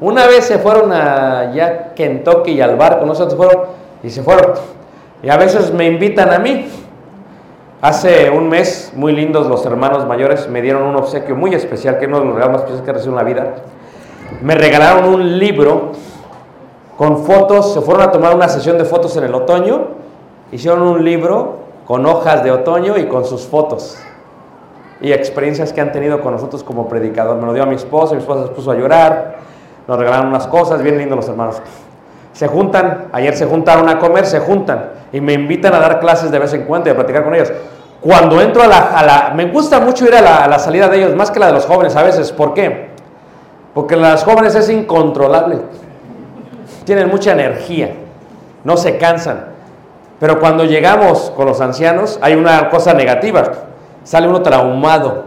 Una 0.00 0.26
vez 0.26 0.46
se 0.46 0.58
fueron 0.58 0.92
a 0.92 1.52
ya 1.54 1.94
Kentucky 1.94 2.52
y 2.52 2.60
al 2.60 2.76
barco, 2.76 3.06
nosotros 3.06 3.36
fueron 3.36 3.64
y 4.02 4.10
se 4.10 4.22
fueron. 4.22 4.52
Y 5.22 5.30
a 5.30 5.36
veces 5.36 5.72
me 5.72 5.86
invitan 5.86 6.32
a 6.32 6.38
mí. 6.38 6.68
Hace 7.80 8.28
un 8.28 8.48
mes, 8.48 8.92
muy 8.94 9.12
lindos 9.12 9.46
los 9.46 9.64
hermanos 9.64 10.06
mayores, 10.06 10.48
me 10.48 10.60
dieron 10.60 10.82
un 10.82 10.96
obsequio 10.96 11.34
muy 11.34 11.54
especial, 11.54 11.98
que 11.98 12.04
es 12.04 12.08
uno 12.08 12.20
de 12.20 12.26
los 12.26 12.34
regalos 12.34 12.52
más 12.52 12.62
especiales 12.62 12.86
que 12.86 12.92
recibo 12.92 13.16
la 13.16 13.24
vida. 13.24 13.54
Me 14.42 14.54
regalaron 14.54 15.14
un 15.14 15.38
libro 15.38 15.92
con 16.98 17.24
fotos, 17.24 17.72
se 17.72 17.80
fueron 17.80 18.02
a 18.02 18.10
tomar 18.10 18.34
una 18.34 18.48
sesión 18.48 18.76
de 18.76 18.84
fotos 18.84 19.16
en 19.16 19.24
el 19.24 19.34
otoño, 19.34 19.88
hicieron 20.52 20.82
un 20.82 21.04
libro 21.04 21.60
con 21.86 22.04
hojas 22.04 22.44
de 22.44 22.50
otoño 22.50 22.98
y 22.98 23.06
con 23.06 23.24
sus 23.24 23.46
fotos 23.46 23.98
y 25.00 25.12
experiencias 25.12 25.72
que 25.72 25.80
han 25.80 25.92
tenido 25.92 26.20
con 26.20 26.32
nosotros 26.32 26.62
como 26.62 26.88
predicador. 26.88 27.36
Me 27.36 27.46
lo 27.46 27.52
dio 27.52 27.62
a 27.62 27.66
mi 27.66 27.76
esposa, 27.76 28.14
mi 28.14 28.20
esposa 28.20 28.46
se 28.46 28.52
puso 28.52 28.70
a 28.70 28.74
llorar, 28.74 29.38
nos 29.86 29.98
regalaron 29.98 30.28
unas 30.28 30.46
cosas, 30.46 30.82
bien 30.82 30.98
lindos 30.98 31.16
los 31.16 31.28
hermanos. 31.28 31.62
Se 32.32 32.46
juntan, 32.46 33.06
ayer 33.12 33.36
se 33.36 33.46
juntaron 33.46 33.88
a 33.88 33.98
comer, 33.98 34.26
se 34.26 34.40
juntan 34.40 34.90
y 35.12 35.20
me 35.20 35.32
invitan 35.32 35.74
a 35.74 35.80
dar 35.80 36.00
clases 36.00 36.30
de 36.30 36.38
vez 36.38 36.52
en 36.52 36.64
cuando 36.64 36.88
y 36.88 36.92
a 36.92 36.94
platicar 36.94 37.24
con 37.24 37.34
ellos. 37.34 37.52
Cuando 38.00 38.40
entro 38.40 38.62
a 38.62 38.66
la, 38.66 39.28
a 39.28 39.34
me 39.34 39.46
gusta 39.46 39.80
mucho 39.80 40.06
ir 40.06 40.14
a 40.14 40.20
la, 40.20 40.36
a 40.44 40.48
la 40.48 40.58
salida 40.58 40.88
de 40.88 40.98
ellos, 40.98 41.16
más 41.16 41.30
que 41.30 41.40
la 41.40 41.46
de 41.46 41.52
los 41.52 41.66
jóvenes 41.66 41.96
a 41.96 42.02
veces. 42.02 42.32
¿Por 42.32 42.54
qué? 42.54 42.90
Porque 43.74 43.96
la 43.96 44.08
de 44.08 44.12
los 44.14 44.24
jóvenes 44.24 44.54
es 44.54 44.70
incontrolable. 44.70 45.58
Tienen 46.84 47.08
mucha 47.08 47.32
energía, 47.32 47.94
no 48.64 48.76
se 48.76 48.96
cansan. 48.96 49.46
Pero 50.18 50.38
cuando 50.38 50.64
llegamos 50.64 51.30
con 51.34 51.46
los 51.46 51.60
ancianos 51.60 52.18
hay 52.22 52.34
una 52.34 52.68
cosa 52.70 52.94
negativa, 52.94 53.52
sale 54.04 54.28
uno 54.28 54.42
traumado. 54.42 55.24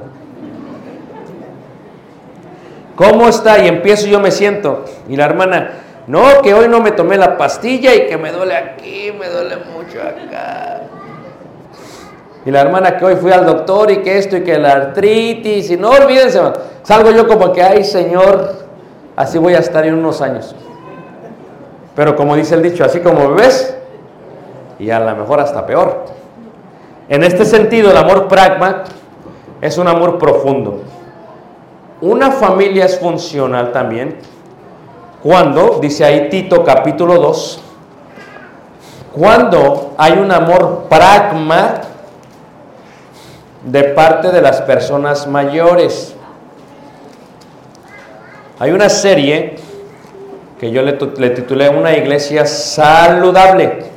¿Cómo 2.96 3.28
está? 3.28 3.64
Y 3.64 3.68
empiezo 3.68 4.08
yo 4.08 4.20
me 4.20 4.32
siento. 4.32 4.86
Y 5.10 5.16
la 5.16 5.26
hermana, 5.26 5.72
no, 6.08 6.42
que 6.42 6.54
hoy 6.54 6.68
no 6.68 6.80
me 6.80 6.92
tomé 6.92 7.18
la 7.18 7.38
pastilla 7.38 7.94
y 7.96 8.08
que 8.08 8.18
me 8.18 8.32
duele 8.32 8.56
aquí, 8.56 9.12
me 9.18 9.28
duele 9.30 9.58
mucho 9.58 10.00
acá. 10.02 10.82
Y 12.46 12.52
la 12.52 12.62
hermana 12.62 12.98
que 12.98 13.06
hoy 13.06 13.16
fui 13.16 13.32
al 13.32 13.46
doctor 13.46 13.90
y 13.90 13.98
que 13.98 14.18
esto 14.18 14.38
y 14.38 14.44
que 14.44 14.58
la 14.58 14.74
artritis. 14.74 15.72
Y 15.72 15.78
no 15.78 15.92
olvídense, 15.92 16.40
salgo 16.84 17.12
yo 17.12 17.28
como 17.28 17.52
que, 17.54 17.64
ay 17.64 17.84
Señor, 17.84 18.54
así 19.16 19.38
voy 19.38 19.56
a 19.56 19.60
estar 19.60 19.86
en 19.86 19.96
unos 19.96 20.22
años. 20.22 20.56
Pero 21.96 22.16
como 22.16 22.36
dice 22.36 22.56
el 22.56 22.62
dicho, 22.62 22.84
así 22.84 23.00
como 23.00 23.34
ves, 23.34 23.76
y 24.80 24.90
a 24.90 25.00
lo 25.00 25.16
mejor 25.16 25.40
hasta 25.40 25.66
peor. 25.66 26.06
En 27.10 27.24
este 27.24 27.46
sentido, 27.46 27.92
el 27.92 27.98
amor 27.98 28.28
pragma 28.28 28.84
es 29.62 29.78
un 29.78 29.88
amor 29.88 30.18
profundo. 30.18 30.82
Una 32.02 32.32
familia 32.32 32.86
es 32.86 33.00
funcional 33.00 33.72
también 33.72 34.18
cuando, 35.22 35.80
dice 35.82 36.04
ahí 36.04 36.28
Tito 36.30 36.66
capítulo 36.66 37.16
2, 37.16 37.62
cuando 39.14 39.94
hay 39.98 40.14
un 40.14 40.32
amor 40.32 40.88
pragma 40.90 41.82
de 43.64 43.84
parte 43.86 44.32
de 44.32 44.42
las 44.42 44.62
personas 44.62 45.28
mayores. 45.28 46.14
Hay 48.60 48.72
una 48.72 48.90
serie 48.90 49.56
que 50.60 50.72
yo 50.72 50.82
le, 50.82 50.98
le 51.18 51.30
titulé 51.30 51.70
Una 51.70 51.96
iglesia 51.96 52.46
saludable. 52.46 53.93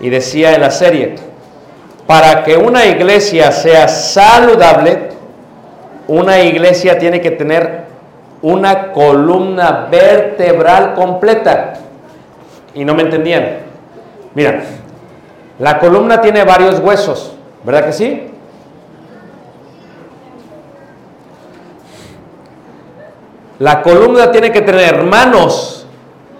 Y 0.00 0.10
decía 0.10 0.54
en 0.54 0.60
la 0.60 0.70
serie, 0.70 1.16
para 2.06 2.44
que 2.44 2.56
una 2.56 2.86
iglesia 2.86 3.50
sea 3.50 3.88
saludable, 3.88 5.08
una 6.06 6.40
iglesia 6.40 6.98
tiene 6.98 7.20
que 7.20 7.32
tener 7.32 7.86
una 8.42 8.92
columna 8.92 9.88
vertebral 9.90 10.94
completa. 10.94 11.74
Y 12.74 12.84
no 12.84 12.94
me 12.94 13.02
entendían. 13.02 13.58
Mira, 14.34 14.62
la 15.58 15.78
columna 15.78 16.20
tiene 16.20 16.44
varios 16.44 16.78
huesos, 16.80 17.34
¿verdad 17.64 17.86
que 17.86 17.92
sí? 17.92 18.30
La 23.58 23.80
columna 23.80 24.30
tiene 24.30 24.52
que 24.52 24.60
tener 24.60 24.94
hermanos 24.94 25.86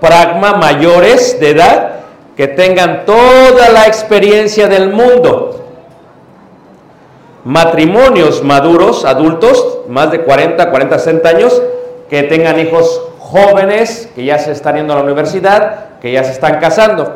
pragma 0.01 0.53
mayores 0.53 1.41
de 1.41 1.51
edad 1.51 1.96
que 2.37 2.49
tengan 2.49 3.07
toda 3.07 3.71
la 3.71 3.87
experiencia 3.87 4.69
del 4.69 4.91
mundo. 4.93 5.65
Matrimonios 7.45 8.43
maduros, 8.43 9.05
adultos, 9.05 9.79
más 9.89 10.11
de 10.11 10.21
40, 10.21 10.71
40, 10.71 10.99
60 10.99 11.29
años, 11.29 11.63
que 12.11 12.25
tengan 12.25 12.61
hijos 12.61 13.01
jóvenes, 13.19 14.11
que 14.15 14.25
ya 14.25 14.39
se 14.39 14.53
están 14.53 14.77
yendo 14.77 14.93
a 14.93 14.97
la 14.97 15.03
universidad, 15.03 15.99
que 16.01 16.13
ya 16.13 16.25
se 16.25 16.33
están 16.33 16.61
casando. 16.61 17.15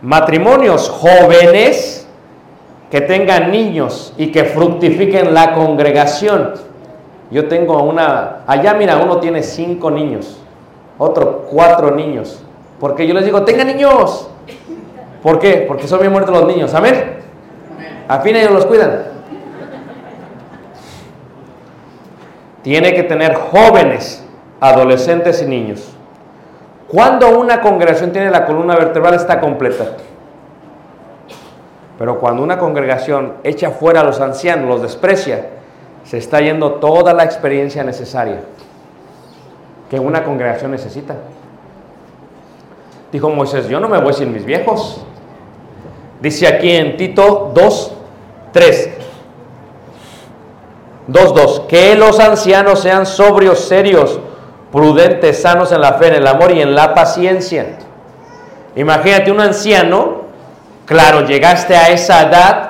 Matrimonios 0.00 0.88
jóvenes, 0.88 2.06
que 2.90 3.00
tengan 3.02 3.50
niños 3.50 4.14
y 4.16 4.28
que 4.32 4.44
fructifiquen 4.44 5.34
la 5.34 5.52
congregación. 5.52 6.54
Yo 7.30 7.48
tengo 7.48 7.82
una, 7.82 8.44
allá 8.46 8.74
mira, 8.74 8.96
uno 8.96 9.18
tiene 9.18 9.42
cinco 9.42 9.90
niños, 9.90 10.38
otro 10.96 11.46
cuatro 11.50 11.90
niños. 11.90 12.45
Porque 12.80 13.06
yo 13.06 13.14
les 13.14 13.24
digo, 13.24 13.42
tengan 13.42 13.68
niños. 13.68 14.28
¿Por 15.22 15.38
qué? 15.38 15.64
Porque 15.66 15.88
son 15.88 16.00
bien 16.00 16.12
muertos 16.12 16.34
los 16.34 16.46
niños. 16.46 16.74
Amén. 16.74 17.16
A 18.08 18.20
fin 18.20 18.36
ellos 18.36 18.52
los 18.52 18.66
cuidan. 18.66 19.02
Tiene 22.62 22.94
que 22.94 23.02
tener 23.04 23.34
jóvenes, 23.34 24.24
adolescentes 24.60 25.42
y 25.42 25.46
niños. 25.46 25.92
Cuando 26.88 27.38
una 27.38 27.60
congregación 27.60 28.12
tiene 28.12 28.30
la 28.30 28.46
columna 28.46 28.76
vertebral 28.76 29.14
está 29.14 29.40
completa. 29.40 29.96
Pero 31.98 32.18
cuando 32.20 32.42
una 32.42 32.58
congregación 32.58 33.34
echa 33.42 33.70
fuera 33.70 34.00
a 34.00 34.04
los 34.04 34.20
ancianos, 34.20 34.68
los 34.68 34.82
desprecia, 34.82 35.46
se 36.04 36.18
está 36.18 36.40
yendo 36.40 36.74
toda 36.74 37.14
la 37.14 37.24
experiencia 37.24 37.82
necesaria 37.82 38.40
que 39.90 39.98
una 39.98 40.24
congregación 40.24 40.70
necesita. 40.70 41.14
Dijo 43.12 43.30
Moisés, 43.30 43.68
yo 43.68 43.80
no 43.80 43.88
me 43.88 43.98
voy 43.98 44.12
sin 44.12 44.32
mis 44.32 44.44
viejos. 44.44 45.02
Dice 46.20 46.46
aquí 46.46 46.70
en 46.70 46.96
Tito 46.96 47.52
2, 47.54 47.92
3. 48.52 48.90
2, 51.06 51.34
2. 51.34 51.60
Que 51.68 51.94
los 51.94 52.18
ancianos 52.18 52.80
sean 52.80 53.06
sobrios, 53.06 53.60
serios, 53.60 54.18
prudentes, 54.72 55.40
sanos 55.40 55.72
en 55.72 55.80
la 55.80 55.94
fe, 55.94 56.08
en 56.08 56.14
el 56.14 56.26
amor 56.26 56.52
y 56.52 56.60
en 56.60 56.74
la 56.74 56.94
paciencia. 56.94 57.78
Imagínate 58.74 59.30
un 59.30 59.40
anciano, 59.40 60.22
claro, 60.84 61.22
llegaste 61.22 61.76
a 61.76 61.88
esa 61.88 62.22
edad 62.28 62.68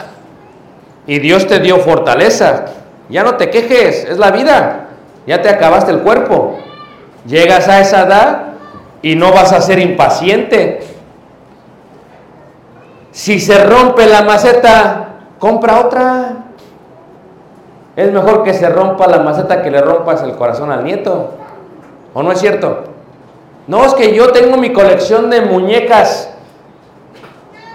y 1.06 1.18
Dios 1.18 1.46
te 1.46 1.60
dio 1.60 1.78
fortaleza. 1.78 2.66
Ya 3.08 3.22
no 3.22 3.36
te 3.36 3.50
quejes, 3.50 4.04
es 4.04 4.18
la 4.18 4.30
vida. 4.30 4.88
Ya 5.26 5.40
te 5.40 5.48
acabaste 5.48 5.92
el 5.92 6.00
cuerpo. 6.00 6.58
Llegas 7.26 7.68
a 7.68 7.80
esa 7.80 8.02
edad 8.02 8.45
y 9.06 9.14
no 9.14 9.30
vas 9.30 9.52
a 9.52 9.60
ser 9.60 9.78
impaciente. 9.78 10.80
Si 13.12 13.38
se 13.38 13.62
rompe 13.62 14.04
la 14.04 14.22
maceta, 14.22 15.10
compra 15.38 15.78
otra. 15.78 16.32
Es 17.94 18.10
mejor 18.10 18.42
que 18.42 18.52
se 18.52 18.68
rompa 18.68 19.06
la 19.06 19.20
maceta 19.20 19.62
que 19.62 19.70
le 19.70 19.80
rompas 19.80 20.24
el 20.24 20.34
corazón 20.34 20.72
al 20.72 20.82
nieto. 20.82 21.34
¿O 22.14 22.22
no 22.24 22.32
es 22.32 22.40
cierto? 22.40 22.82
No, 23.68 23.84
es 23.84 23.94
que 23.94 24.12
yo 24.12 24.32
tengo 24.32 24.56
mi 24.56 24.72
colección 24.72 25.30
de 25.30 25.42
muñecas. 25.42 26.34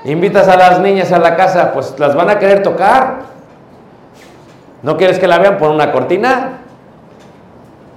Invitas 0.04 0.50
a 0.50 0.58
las 0.58 0.82
niñas 0.82 1.14
a 1.14 1.20
la 1.20 1.38
casa, 1.38 1.72
pues 1.72 1.96
las 1.98 2.14
van 2.14 2.30
a 2.30 2.40
querer 2.40 2.62
tocar. 2.62 3.20
¿No 4.84 4.98
quieres 4.98 5.18
que 5.18 5.28
la 5.28 5.40
vean 5.40 5.58
por 5.58 5.70
una 5.70 5.94
cortina? 5.94 6.60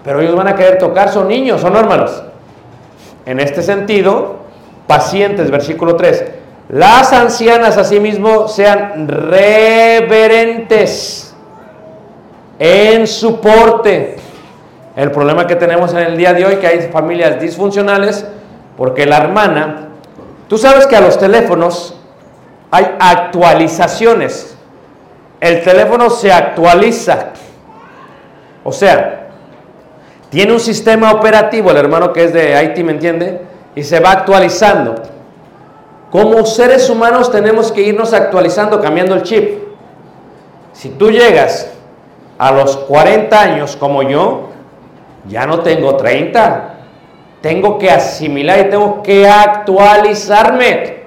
Pero 0.05 0.21
ellos 0.21 0.37
van 0.37 0.47
a 0.47 0.55
querer 0.55 0.79
tocar, 0.79 1.09
son 1.09 1.27
niños, 1.27 1.61
son 1.61 1.75
hermanos. 1.75 2.23
En 3.27 3.41
este 3.41 3.63
sentido, 3.63 4.37
pacientes, 4.87 5.51
versículo 5.51 5.97
3. 5.97 6.25
Las 6.71 7.13
ancianas 7.13 7.77
asimismo 7.77 8.49
sean 8.49 9.09
reverentes 9.09 10.55
en 12.59 13.07
su 13.07 13.41
porte. 13.41 14.17
El 14.97 15.11
problema 15.11 15.47
que 15.47 15.57
tenemos 15.57 15.93
en 15.93 15.99
el 16.01 16.17
día 16.17 16.33
de 16.33 16.45
hoy 16.45 16.57
que 16.57 16.67
hay 16.67 16.89
familias 16.93 17.41
disfuncionales 17.41 18.27
porque 18.77 19.07
la 19.07 19.19
hermana, 19.19 19.89
tú 20.49 20.59
sabes 20.59 20.87
que 20.87 20.97
a 20.97 21.01
los 21.01 21.19
teléfonos 21.19 21.99
hay 22.71 22.87
actualizaciones. 22.99 24.57
El 25.41 25.63
teléfono 25.63 26.11
se 26.11 26.33
actualiza. 26.33 27.31
O 28.65 28.73
sea, 28.73 29.24
tiene 30.35 30.53
un 30.53 30.59
sistema 30.59 31.13
operativo, 31.13 31.71
el 31.71 31.77
hermano 31.77 32.13
que 32.13 32.25
es 32.25 32.33
de 32.33 32.57
Haití, 32.57 32.83
¿me 32.83 32.91
entiende? 32.91 33.41
Y 33.77 33.85
se 33.85 34.01
va 34.01 34.11
actualizando. 34.11 34.97
Como 36.11 36.45
seres 36.45 36.91
humanos 36.91 37.31
tenemos 37.31 37.71
que 37.71 37.83
irnos 37.83 38.13
actualizando, 38.13 38.81
cambiando 38.81 39.15
el 39.15 39.23
chip. 39.23 39.61
Si 40.73 40.89
tú 40.89 41.13
llegas 41.13 41.71
a 42.37 42.51
los 42.51 42.77
40 42.79 43.41
años 43.41 43.77
como 43.77 44.03
yo, 44.03 44.49
Ya 45.29 45.47
no 45.47 45.61
tengo 45.61 45.97
30. 45.97 46.75
Tengo 47.41 47.79
que 47.79 47.93
asimilar 47.93 48.59
y 48.59 48.71
tengo 48.71 49.05
que 49.05 49.29
actualizarme. 49.29 51.05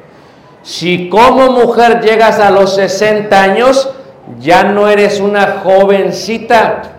Si 0.64 1.10
como 1.10 1.52
mujer 1.52 2.00
llegas 2.00 2.40
a 2.40 2.50
los 2.50 2.76
60 2.76 3.42
años, 3.44 3.94
ya 4.40 4.64
no 4.64 4.88
eres 4.88 5.20
una 5.20 5.60
jovencita. 5.64 6.97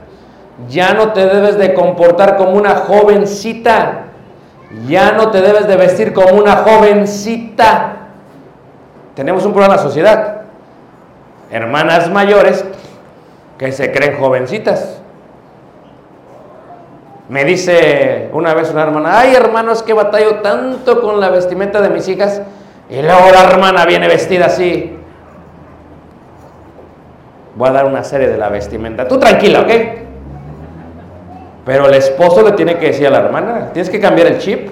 Ya 0.66 0.92
no 0.92 1.12
te 1.12 1.26
debes 1.26 1.56
de 1.56 1.72
comportar 1.72 2.36
como 2.36 2.52
una 2.52 2.74
jovencita. 2.74 4.06
Ya 4.86 5.12
no 5.12 5.30
te 5.30 5.40
debes 5.40 5.68
de 5.68 5.76
vestir 5.76 6.12
como 6.12 6.34
una 6.34 6.56
jovencita. 6.56 7.96
Tenemos 9.14 9.44
un 9.44 9.52
problema 9.52 9.74
en 9.74 9.80
la 9.80 9.82
sociedad. 9.82 10.42
Hermanas 11.50 12.10
mayores 12.10 12.64
que 13.56 13.72
se 13.72 13.92
creen 13.92 14.18
jovencitas. 14.18 15.00
Me 17.28 17.44
dice 17.44 18.30
una 18.32 18.54
vez 18.54 18.70
una 18.70 18.82
hermana, 18.82 19.20
ay 19.20 19.34
hermano, 19.34 19.72
es 19.72 19.82
que 19.82 19.92
batallo 19.92 20.36
tanto 20.36 21.00
con 21.00 21.20
la 21.20 21.30
vestimenta 21.30 21.80
de 21.80 21.90
mis 21.90 22.08
hijas. 22.08 22.42
Y 22.90 23.00
luego 23.02 23.30
la 23.32 23.44
hermana 23.44 23.84
viene 23.86 24.08
vestida 24.08 24.46
así. 24.46 24.96
Voy 27.54 27.68
a 27.68 27.72
dar 27.72 27.86
una 27.86 28.02
serie 28.02 28.28
de 28.28 28.38
la 28.38 28.48
vestimenta. 28.48 29.06
Tú 29.06 29.18
tranquila, 29.18 29.60
¿ok? 29.60 30.07
Pero 31.68 31.84
el 31.84 31.92
esposo 31.92 32.42
le 32.42 32.52
tiene 32.52 32.78
que 32.78 32.86
decir 32.86 33.06
a 33.08 33.10
la 33.10 33.18
hermana, 33.18 33.68
tienes 33.74 33.90
que 33.90 34.00
cambiar 34.00 34.28
el 34.28 34.38
chip. 34.38 34.70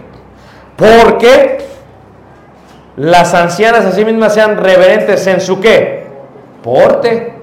Porque 0.76 1.58
las 2.96 3.34
ancianas 3.34 3.84
a 3.84 3.92
sí 3.92 4.02
mismas 4.02 4.32
sean 4.32 4.56
reverentes 4.56 5.26
en 5.26 5.42
su 5.42 5.60
qué? 5.60 6.06
Porte. 6.62 7.34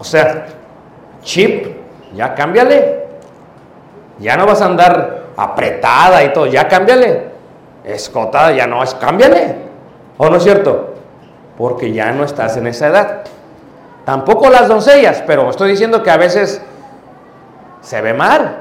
O 0.00 0.02
sea, 0.02 0.46
chip, 1.22 1.68
ya 2.12 2.34
cámbiale. 2.34 3.04
Ya 4.18 4.36
no 4.36 4.44
vas 4.44 4.60
a 4.60 4.66
andar 4.66 5.26
apretada 5.36 6.24
y 6.24 6.32
todo, 6.32 6.46
ya 6.46 6.66
cámbiale. 6.66 7.28
Escotada, 7.84 8.50
ya 8.50 8.66
no 8.66 8.82
es, 8.82 8.96
cámbiale. 8.96 9.58
¿O 10.18 10.28
no 10.28 10.38
es 10.38 10.42
cierto? 10.42 10.94
Porque 11.56 11.92
ya 11.92 12.10
no 12.10 12.24
estás 12.24 12.56
en 12.56 12.66
esa 12.66 12.88
edad. 12.88 13.22
Tampoco 14.04 14.50
las 14.50 14.66
doncellas, 14.66 15.22
pero 15.24 15.48
estoy 15.50 15.70
diciendo 15.70 16.02
que 16.02 16.10
a 16.10 16.16
veces 16.16 16.60
se 17.82 18.00
ve 18.00 18.14
mal. 18.14 18.58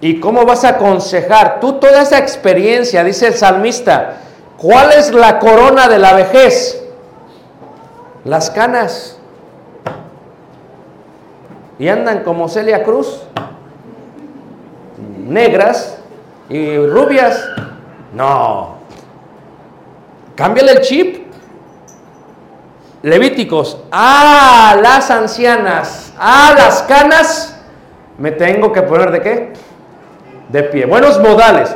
¿Y 0.00 0.18
cómo 0.20 0.44
vas 0.44 0.64
a 0.64 0.70
aconsejar? 0.70 1.60
Tú 1.60 1.74
toda 1.74 2.02
esa 2.02 2.18
experiencia, 2.18 3.04
dice 3.04 3.28
el 3.28 3.34
salmista, 3.34 4.16
¿cuál 4.56 4.92
es 4.92 5.12
la 5.12 5.38
corona 5.38 5.88
de 5.88 5.98
la 5.98 6.12
vejez? 6.14 6.82
Las 8.24 8.50
canas. 8.50 9.16
Y 11.78 11.88
andan 11.88 12.22
como 12.24 12.48
Celia 12.48 12.82
Cruz, 12.82 13.22
negras 15.26 15.98
y 16.48 16.78
rubias. 16.78 17.48
No. 18.12 18.76
Cámbiale 20.34 20.72
el 20.72 20.80
chip. 20.80 21.22
Levíticos, 23.02 23.78
a 23.90 24.76
las 24.80 25.10
ancianas, 25.10 26.12
a 26.16 26.54
las 26.56 26.82
canas, 26.82 27.51
me 28.22 28.30
tengo 28.30 28.72
que 28.72 28.82
poner 28.82 29.10
de 29.10 29.20
qué? 29.20 29.52
De 30.48 30.62
pie. 30.62 30.86
Buenos 30.86 31.18
modales. 31.18 31.74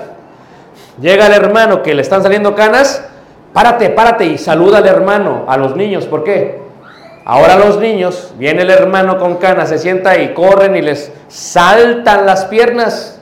Llega 1.01 1.27
el 1.27 1.33
hermano 1.33 1.83
que 1.83 1.93
le 1.93 2.03
están 2.03 2.23
saliendo 2.23 2.55
canas, 2.55 3.05
párate, 3.53 3.91
párate 3.91 4.27
y 4.27 4.39
saluda 4.39 4.79
al 4.79 4.87
hermano, 4.87 5.45
a 5.49 5.57
los 5.57 5.75
niños. 5.75 6.07
¿Por 6.07 6.23
qué? 6.23 6.61
Ahora 7.25 7.57
los 7.57 7.81
niños, 7.81 8.33
viene 8.39 8.63
el 8.63 8.71
hermano 8.71 9.19
con 9.19 9.39
canas, 9.39 9.71
se 9.71 9.79
sienta 9.79 10.19
y 10.19 10.35
corren 10.35 10.77
y 10.77 10.83
les 10.83 11.13
saltan 11.27 12.27
las 12.27 12.45
piernas. 12.45 13.21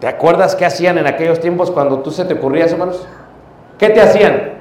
¿Te 0.00 0.08
acuerdas 0.08 0.56
qué 0.56 0.64
hacían 0.64 0.96
en 0.96 1.06
aquellos 1.06 1.40
tiempos 1.40 1.70
cuando 1.70 1.98
tú 1.98 2.10
se 2.10 2.24
te 2.24 2.32
ocurrías, 2.32 2.72
hermanos? 2.72 3.06
¿Qué 3.78 3.90
te 3.90 4.00
hacían? 4.00 4.54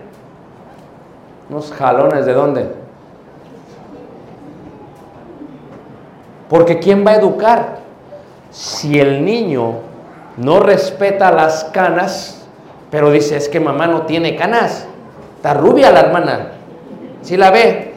Unos 1.49 1.71
jalones 1.71 2.25
de 2.25 2.33
dónde? 2.33 2.86
Porque 6.49 6.79
¿quién 6.79 7.05
va 7.05 7.11
a 7.11 7.15
educar? 7.15 7.79
Si 8.51 8.99
el 8.99 9.23
niño 9.25 9.75
no 10.37 10.59
respeta 10.59 11.31
las 11.31 11.65
canas, 11.65 12.47
pero 12.89 13.11
dice, 13.11 13.35
es 13.35 13.49
que 13.49 13.59
mamá 13.59 13.87
no 13.87 14.03
tiene 14.03 14.35
canas. 14.35 14.87
Está 15.35 15.53
rubia 15.53 15.91
la 15.91 16.01
hermana. 16.01 16.51
¿Sí 17.21 17.35
la 17.35 17.51
ve? 17.51 17.93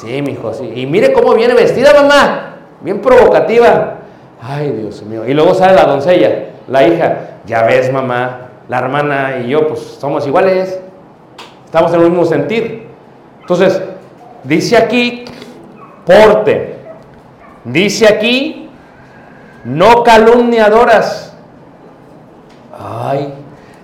Sí, 0.00 0.20
mi 0.22 0.32
hijo, 0.32 0.52
sí. 0.52 0.72
Y 0.74 0.86
mire 0.86 1.12
cómo 1.12 1.34
viene 1.34 1.54
vestida 1.54 1.92
mamá. 1.94 2.56
Bien 2.80 3.00
provocativa. 3.00 3.98
Ay, 4.42 4.70
Dios 4.72 5.02
mío. 5.02 5.26
Y 5.26 5.34
luego 5.34 5.54
sale 5.54 5.74
la 5.74 5.84
doncella, 5.84 6.50
la 6.68 6.86
hija. 6.86 7.18
Ya 7.46 7.62
ves, 7.62 7.92
mamá, 7.92 8.48
la 8.68 8.78
hermana 8.78 9.38
y 9.44 9.48
yo, 9.48 9.68
pues 9.68 9.80
somos 9.80 10.26
iguales. 10.26 10.80
Estamos 11.64 11.92
en 11.92 12.00
el 12.00 12.10
mismo 12.10 12.24
sentir. 12.24 12.88
Entonces, 13.40 13.80
dice 14.42 14.76
aquí, 14.76 15.24
porte. 16.04 16.73
Dice 17.64 18.06
aquí, 18.06 18.68
no 19.64 20.04
calumniadoras. 20.04 21.34
Ay, 22.78 23.32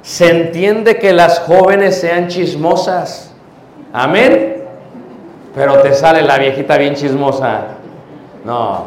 se 0.02 0.30
entiende 0.30 0.98
que 0.98 1.12
las 1.12 1.40
jóvenes 1.40 2.00
sean 2.00 2.28
chismosas. 2.28 3.32
Amén. 3.92 4.64
Pero 5.54 5.80
te 5.80 5.94
sale 5.94 6.22
la 6.22 6.38
viejita 6.38 6.76
bien 6.76 6.94
chismosa. 6.94 7.62
No. 8.44 8.86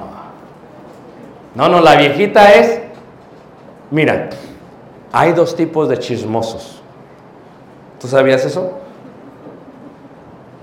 No, 1.56 1.70
no, 1.70 1.82
la 1.82 1.96
viejita 1.96 2.54
es... 2.54 2.82
Mira, 3.92 4.30
hay 5.12 5.34
dos 5.34 5.56
tipos 5.56 5.90
de 5.90 6.00
chismosos. 6.00 6.82
¿Tú 8.00 8.08
sabías 8.08 8.46
eso? 8.46 8.80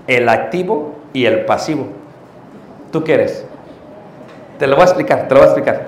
El 0.07 0.27
activo 0.27 0.95
y 1.13 1.25
el 1.25 1.45
pasivo. 1.45 1.87
¿Tú 2.91 3.03
qué 3.03 3.13
eres? 3.13 3.45
Te 4.61 4.67
lo 4.67 4.75
voy 4.75 4.83
a 4.83 4.85
explicar, 4.85 5.27
te 5.27 5.33
lo 5.33 5.39
voy 5.39 5.49
a 5.49 5.51
explicar. 5.53 5.87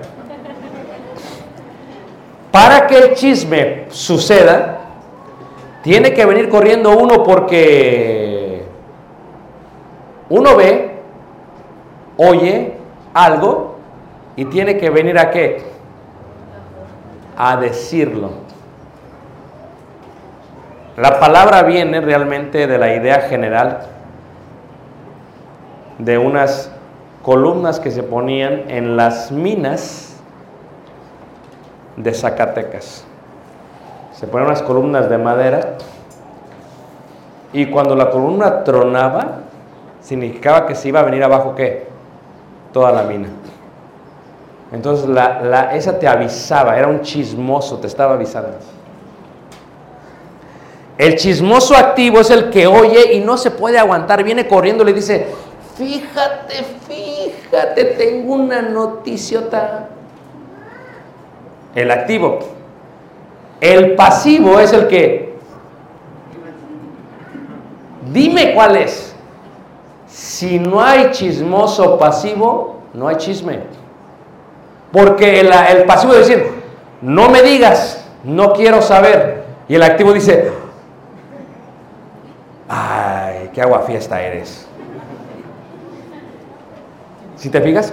Para 2.50 2.88
que 2.88 2.98
el 2.98 3.14
chisme 3.14 3.84
suceda, 3.88 4.80
tiene 5.84 6.12
que 6.12 6.26
venir 6.26 6.48
corriendo 6.48 6.90
uno 6.90 7.22
porque 7.22 8.64
uno 10.28 10.56
ve, 10.56 10.98
oye 12.16 12.74
algo 13.14 13.76
y 14.34 14.46
tiene 14.46 14.76
que 14.76 14.90
venir 14.90 15.20
a 15.20 15.30
qué? 15.30 15.62
A 17.38 17.56
decirlo. 17.56 18.30
La 20.96 21.20
palabra 21.20 21.62
viene 21.62 22.00
realmente 22.00 22.66
de 22.66 22.78
la 22.78 22.92
idea 22.92 23.20
general 23.20 23.82
de 25.98 26.18
unas 26.18 26.73
columnas 27.24 27.80
que 27.80 27.90
se 27.90 28.02
ponían 28.02 28.70
en 28.70 28.96
las 28.96 29.32
minas 29.32 30.14
de 31.96 32.12
Zacatecas. 32.12 33.04
Se 34.12 34.26
ponían 34.26 34.48
unas 34.48 34.62
columnas 34.62 35.08
de 35.08 35.18
madera 35.18 35.78
y 37.52 37.66
cuando 37.66 37.96
la 37.96 38.10
columna 38.10 38.62
tronaba, 38.62 39.38
significaba 40.02 40.66
que 40.66 40.74
se 40.74 40.88
iba 40.88 41.00
a 41.00 41.02
venir 41.04 41.24
abajo 41.24 41.54
qué? 41.54 41.88
Toda 42.72 42.92
la 42.92 43.04
mina. 43.04 43.28
Entonces 44.70 45.08
la, 45.08 45.40
la, 45.40 45.74
esa 45.74 45.98
te 45.98 46.06
avisaba, 46.06 46.76
era 46.76 46.88
un 46.88 47.00
chismoso, 47.00 47.78
te 47.78 47.86
estaba 47.86 48.14
avisando. 48.14 48.50
El 50.98 51.16
chismoso 51.16 51.74
activo 51.74 52.20
es 52.20 52.30
el 52.30 52.50
que 52.50 52.66
oye 52.66 53.14
y 53.14 53.20
no 53.20 53.38
se 53.38 53.50
puede 53.50 53.78
aguantar, 53.78 54.22
viene 54.22 54.46
corriendo 54.46 54.82
y 54.82 54.86
le 54.86 54.92
dice, 54.92 55.26
fíjate, 55.76 56.64
fíjate, 56.86 57.13
tengo 57.96 58.34
una 58.34 58.62
noticiota. 58.62 59.88
El 61.74 61.90
activo. 61.90 62.38
El 63.60 63.94
pasivo 63.94 64.60
es 64.60 64.72
el 64.72 64.88
que, 64.88 65.34
dime 68.12 68.54
cuál 68.54 68.76
es. 68.76 69.14
Si 70.06 70.58
no 70.58 70.80
hay 70.82 71.10
chismoso 71.10 71.98
pasivo, 71.98 72.80
no 72.92 73.08
hay 73.08 73.16
chisme. 73.16 73.60
Porque 74.92 75.40
el, 75.40 75.50
el 75.52 75.84
pasivo 75.84 76.12
es 76.12 76.28
decir, 76.28 76.46
no 77.02 77.28
me 77.28 77.42
digas, 77.42 78.06
no 78.22 78.52
quiero 78.52 78.80
saber. 78.80 79.44
Y 79.68 79.74
el 79.74 79.82
activo 79.82 80.12
dice, 80.12 80.52
ay, 82.68 83.50
qué 83.52 83.62
agua 83.62 83.80
fiesta 83.80 84.20
eres. 84.22 84.68
¿Si 87.44 87.50
te 87.50 87.60
fijas? 87.60 87.92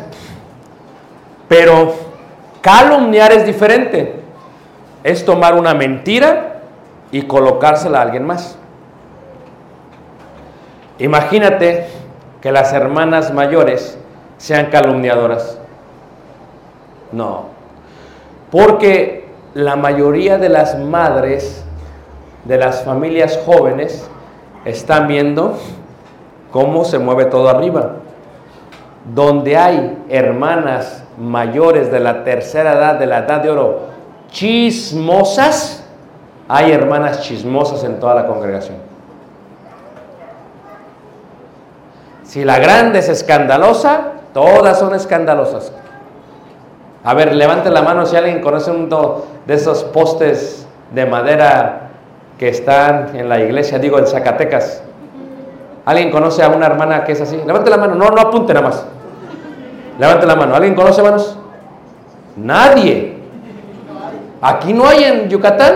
Pero 1.50 1.94
calumniar 2.62 3.34
es 3.34 3.46
diferente. 3.46 4.16
Es 5.04 5.26
tomar 5.26 5.56
una 5.56 5.74
mentira 5.74 6.62
y 7.12 7.24
colocársela 7.24 8.00
a 8.00 8.04
alguien 8.04 8.26
más. 8.26 8.58
Imagínate 11.00 11.88
que 12.40 12.54
las 12.54 12.72
hermanas 12.72 13.34
mayores 13.34 13.98
sean 14.38 14.68
calumniadoras. 14.68 15.58
No. 17.12 17.48
Porque 18.52 19.28
la 19.54 19.76
mayoría 19.76 20.38
de 20.38 20.48
las 20.48 20.80
madres 20.80 21.66
de 22.46 22.56
las 22.56 22.86
familias 22.86 23.38
jóvenes 23.46 24.08
están 24.64 25.10
viendo 25.10 25.58
cómo 26.54 26.86
se 26.86 27.00
mueve 27.00 27.26
todo 27.26 27.50
arriba. 27.50 27.98
Donde 29.06 29.58
hay 29.58 30.04
hermanas 30.10 31.04
mayores 31.18 31.92
de 31.92 32.00
la 32.00 32.24
tercera 32.24 32.74
edad, 32.74 33.00
de 33.00 33.08
la 33.08 33.20
edad 33.20 33.42
de 33.42 33.50
oro, 33.50 33.80
chismosas, 34.30 35.84
hay 36.48 36.72
hermanas 36.72 37.22
chismosas 37.22 37.84
en 37.84 38.00
toda 38.00 38.16
la 38.16 38.28
congregación. 38.28 38.78
Si 42.24 42.46
la 42.46 42.60
grande 42.60 43.00
es 43.00 43.10
escandalosa, 43.10 44.14
todas 44.34 44.80
son 44.80 44.96
escandalosas. 44.96 45.74
A 47.04 47.14
ver, 47.14 47.36
levante 47.36 47.70
la 47.70 47.82
mano 47.82 48.06
si 48.06 48.16
alguien 48.16 48.42
conoce 48.42 48.72
uno 48.72 49.24
de 49.48 49.56
esos 49.56 49.84
postes 49.86 50.68
de 50.94 51.06
madera 51.06 51.90
que 52.38 52.50
están 52.50 53.16
en 53.16 53.28
la 53.28 53.40
iglesia, 53.40 53.80
digo 53.80 54.00
en 54.00 54.08
Zacatecas. 54.08 54.84
¿Alguien 55.86 56.12
conoce 56.12 56.44
a 56.44 56.50
una 56.50 56.68
hermana 56.68 57.04
que 57.04 57.14
es 57.14 57.22
así? 57.22 57.38
Levante 57.38 57.70
la 57.70 57.78
mano, 57.78 57.96
no, 57.96 58.10
no 58.10 58.22
apunte 58.22 58.54
nada 58.54 58.68
más. 58.68 58.86
Levante 59.98 60.26
la 60.26 60.36
mano. 60.36 60.56
¿Alguien 60.56 60.76
conoce, 60.76 61.02
hermanos? 61.02 61.38
Nadie. 62.36 63.18
¿Aquí 64.42 64.74
no 64.74 64.88
hay 64.88 65.04
en 65.04 65.30
Yucatán? 65.30 65.74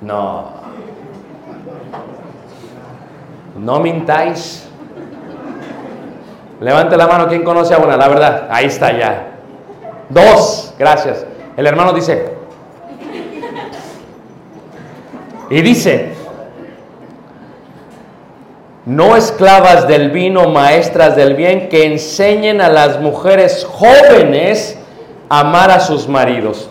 No. 0.00 0.50
No 3.58 3.80
mintáis. 3.80 4.68
Levante 6.60 6.96
la 6.96 7.06
mano, 7.06 7.28
¿quién 7.28 7.42
conoce 7.42 7.74
a 7.74 7.78
una? 7.78 7.96
La 7.96 8.08
verdad, 8.08 8.48
ahí 8.50 8.66
está 8.66 8.92
ya. 8.92 9.32
Dos, 10.08 10.74
gracias. 10.78 11.26
El 11.56 11.66
hermano 11.66 11.92
dice. 11.92 12.36
Y 15.50 15.60
dice, 15.60 16.14
no 18.84 19.16
esclavas 19.16 19.86
del 19.86 20.10
vino, 20.10 20.48
maestras 20.48 21.14
del 21.14 21.34
bien, 21.34 21.68
que 21.68 21.86
enseñen 21.86 22.60
a 22.60 22.68
las 22.68 23.00
mujeres 23.00 23.64
jóvenes 23.64 24.78
a 25.28 25.40
amar 25.40 25.70
a 25.70 25.80
sus 25.80 26.08
maridos. 26.08 26.68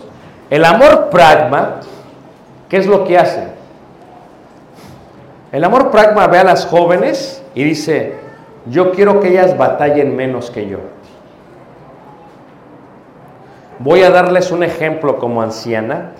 El 0.50 0.64
amor 0.64 1.08
pragma, 1.10 1.80
¿qué 2.68 2.76
es 2.76 2.86
lo 2.86 3.04
que 3.04 3.18
hace? 3.18 3.48
El 5.50 5.64
amor 5.64 5.90
pragma 5.90 6.26
ve 6.26 6.38
a 6.38 6.44
las 6.44 6.66
jóvenes 6.66 7.42
y 7.54 7.64
dice, 7.64 8.14
yo 8.66 8.92
quiero 8.92 9.20
que 9.20 9.28
ellas 9.28 9.56
batallen 9.56 10.14
menos 10.14 10.50
que 10.50 10.68
yo. 10.68 10.78
Voy 13.78 14.02
a 14.02 14.10
darles 14.10 14.50
un 14.50 14.62
ejemplo 14.62 15.18
como 15.18 15.42
anciana, 15.42 16.12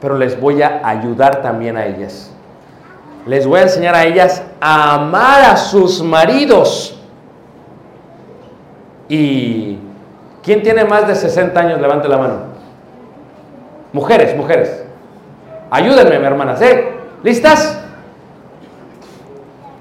pero 0.00 0.16
les 0.16 0.40
voy 0.40 0.62
a 0.62 0.80
ayudar 0.86 1.42
también 1.42 1.76
a 1.76 1.86
ellas. 1.86 2.32
Les 3.28 3.46
voy 3.46 3.60
a 3.60 3.64
enseñar 3.64 3.94
a 3.94 4.06
ellas 4.06 4.42
a 4.58 4.94
amar 4.94 5.42
a 5.42 5.56
sus 5.58 6.02
maridos. 6.02 6.98
¿Y 9.06 9.76
quién 10.42 10.62
tiene 10.62 10.84
más 10.84 11.06
de 11.06 11.14
60 11.14 11.60
años? 11.60 11.78
Levante 11.78 12.08
la 12.08 12.16
mano. 12.16 12.34
Mujeres, 13.92 14.34
mujeres. 14.34 14.82
Ayúdenme, 15.70 16.14
hermanas. 16.14 16.62
¿eh? 16.62 16.88
¿Listas? 17.22 17.78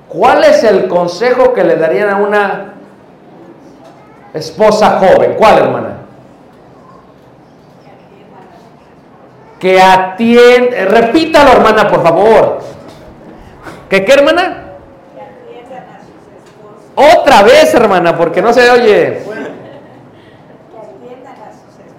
¿Cuál 0.10 0.44
es 0.44 0.66
el 0.66 0.90
consejo 0.90 1.54
que 1.54 1.64
le 1.64 1.78
darían 1.78 2.10
a 2.10 2.18
una 2.18 2.74
esposa 4.34 5.00
joven? 5.00 5.36
¿Cuál, 5.38 5.58
hermana? 5.60 5.90
Que 9.58 9.82
atiende, 9.82 10.84
repítalo, 10.84 11.54
hermana, 11.54 11.88
por 11.88 12.04
favor. 12.04 12.77
¿Que 13.89 14.04
qué, 14.04 14.13
hermana? 14.13 14.63
Otra 16.95 17.43
vez, 17.43 17.73
hermana, 17.73 18.17
porque 18.17 18.41
no 18.41 18.52
se 18.54 18.69
oye. 18.69 19.21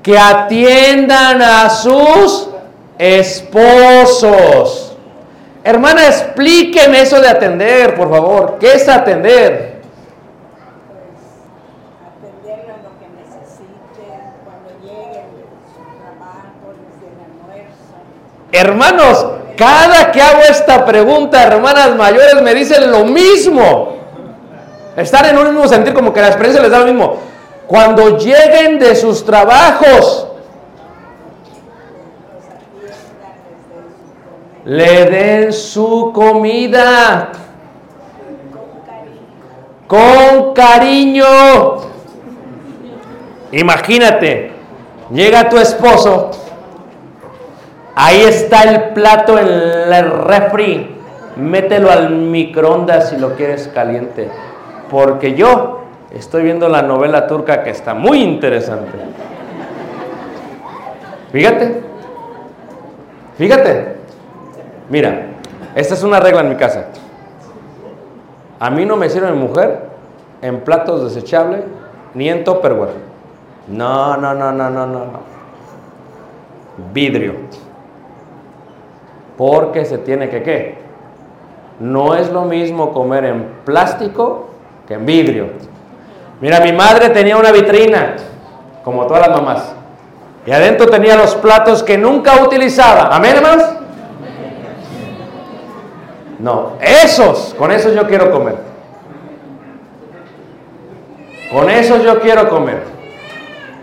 Que 0.02 0.18
atiendan 0.18 1.40
a 1.40 1.70
sus 1.70 2.50
esposos. 2.98 4.96
Hermana, 5.62 6.06
explíqueme 6.06 7.02
eso 7.02 7.20
de 7.20 7.28
atender, 7.28 7.94
por 7.94 8.10
favor. 8.10 8.56
¿Qué 8.58 8.72
es 8.72 8.88
atender? 8.88 9.78
atenderlo 12.08 12.74
en 12.74 12.82
lo 12.82 12.92
que 12.98 13.06
necesiten, 13.22 14.34
cuando 14.44 14.70
lleguen 14.82 15.28
de 15.36 15.44
su 15.68 15.82
trabajo, 16.00 16.74
desde 16.74 17.06
el 17.12 17.18
almuerzo. 17.22 17.94
Hermanos, 18.52 19.26
cada 19.56 20.10
que 20.12 20.22
hago 20.22 20.40
esta 20.48 20.84
pregunta, 20.84 21.42
hermanas 21.42 21.96
mayores 21.96 22.40
me 22.42 22.54
dicen 22.54 22.90
lo 22.90 23.04
mismo. 23.04 23.96
Estar 24.96 25.26
en 25.26 25.38
un 25.38 25.44
mismo 25.44 25.68
sentir, 25.68 25.94
como 25.94 26.12
que 26.12 26.20
la 26.20 26.28
experiencia 26.28 26.62
les 26.62 26.70
da 26.70 26.80
lo 26.80 26.86
mismo. 26.86 27.16
Cuando 27.66 28.16
lleguen 28.16 28.78
de 28.78 28.96
sus 28.96 29.24
trabajos, 29.24 30.26
le 34.64 35.04
den 35.06 35.52
su 35.52 36.12
comida 36.14 37.30
con 39.86 40.52
cariño. 40.52 41.24
Imagínate, 43.52 44.52
llega 45.10 45.48
tu 45.48 45.58
esposo, 45.58 46.30
ahí 47.98 48.20
está 48.20 48.62
el 48.62 48.90
plato 48.90 49.36
en 49.38 49.48
el 49.92 50.10
refri, 50.10 50.96
mételo 51.36 51.90
al 51.90 52.10
microondas 52.10 53.10
si 53.10 53.16
lo 53.16 53.34
quieres 53.34 53.66
caliente, 53.74 54.30
porque 54.88 55.34
yo 55.34 55.80
estoy 56.12 56.44
viendo 56.44 56.68
la 56.68 56.82
novela 56.82 57.26
turca 57.26 57.64
que 57.64 57.70
está 57.70 57.94
muy 57.94 58.22
interesante. 58.22 58.92
Fíjate, 61.32 61.82
fíjate, 63.36 63.96
mira, 64.88 65.26
esta 65.74 65.94
es 65.94 66.02
una 66.04 66.20
regla 66.20 66.42
en 66.42 66.50
mi 66.50 66.56
casa. 66.56 66.86
A 68.60 68.70
mí 68.70 68.84
no 68.84 68.96
me 68.96 69.10
sirve 69.10 69.32
mi 69.32 69.38
mujer 69.38 69.88
en 70.40 70.60
platos 70.60 71.02
desechables 71.02 71.64
ni 72.14 72.28
en 72.28 72.44
Tupperware. 72.44 73.08
No, 73.66 74.16
no, 74.16 74.34
no, 74.34 74.52
no, 74.52 74.70
no, 74.70 74.86
no, 74.86 74.98
no. 75.04 75.20
Vidrio. 76.94 77.34
Porque 79.38 79.84
se 79.84 79.98
tiene 79.98 80.28
que 80.28 80.42
qué? 80.42 80.78
No 81.78 82.16
es 82.16 82.30
lo 82.30 82.42
mismo 82.42 82.92
comer 82.92 83.24
en 83.24 83.48
plástico 83.64 84.50
que 84.88 84.94
en 84.94 85.06
vidrio. 85.06 85.50
Mira, 86.40 86.58
mi 86.60 86.72
madre 86.72 87.10
tenía 87.10 87.36
una 87.36 87.52
vitrina, 87.52 88.16
como 88.82 89.06
todas 89.06 89.28
las 89.28 89.40
mamás. 89.40 89.74
Y 90.44 90.50
adentro 90.50 90.88
tenía 90.88 91.16
los 91.16 91.36
platos 91.36 91.84
que 91.84 91.96
nunca 91.96 92.42
utilizaba. 92.42 93.14
¿Amén, 93.14 93.36
hermanos? 93.36 93.64
No, 96.40 96.72
esos, 96.80 97.54
con 97.56 97.70
esos 97.70 97.94
yo 97.94 98.08
quiero 98.08 98.32
comer. 98.32 98.56
Con 101.52 101.70
esos 101.70 102.02
yo 102.02 102.20
quiero 102.20 102.48
comer. 102.48 102.82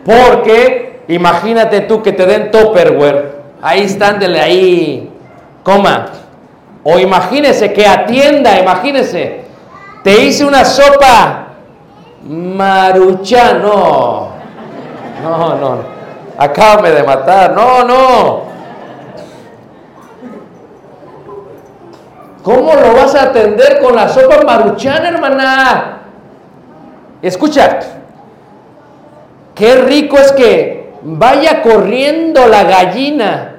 Porque 0.04 1.02
imagínate 1.08 1.82
tú 1.82 2.04
que 2.04 2.12
te 2.12 2.26
den 2.26 2.52
Tupperware. 2.52 3.36
Ahí 3.62 3.84
están, 3.84 4.20
dele 4.20 4.42
ahí, 4.42 5.15
coma. 5.66 6.06
O 6.84 7.00
imagínese 7.00 7.74
que 7.74 7.86
atienda, 7.86 8.60
imagínese. 8.60 9.44
Te 10.04 10.24
hice 10.24 10.46
una 10.46 10.64
sopa 10.64 11.48
maruchan, 12.24 13.64
no. 13.64 14.30
No, 15.24 15.56
no. 15.56 15.78
Acábame 16.38 16.92
de 16.92 17.04
matar. 17.04 17.54
No, 17.54 17.84
no. 17.84 18.46
¿Cómo 22.44 22.76
lo 22.76 22.94
vas 22.94 23.16
a 23.16 23.24
atender 23.24 23.82
con 23.82 23.96
la 23.96 24.08
sopa 24.08 24.44
maruchan, 24.46 25.04
hermana? 25.04 26.02
Escucha, 27.24 27.80
qué 29.56 29.78
rico 29.78 30.18
es 30.20 30.32
que 30.34 30.94
vaya 31.02 31.64
corriendo 31.64 32.48
la 32.48 32.64
gallina 32.66 33.55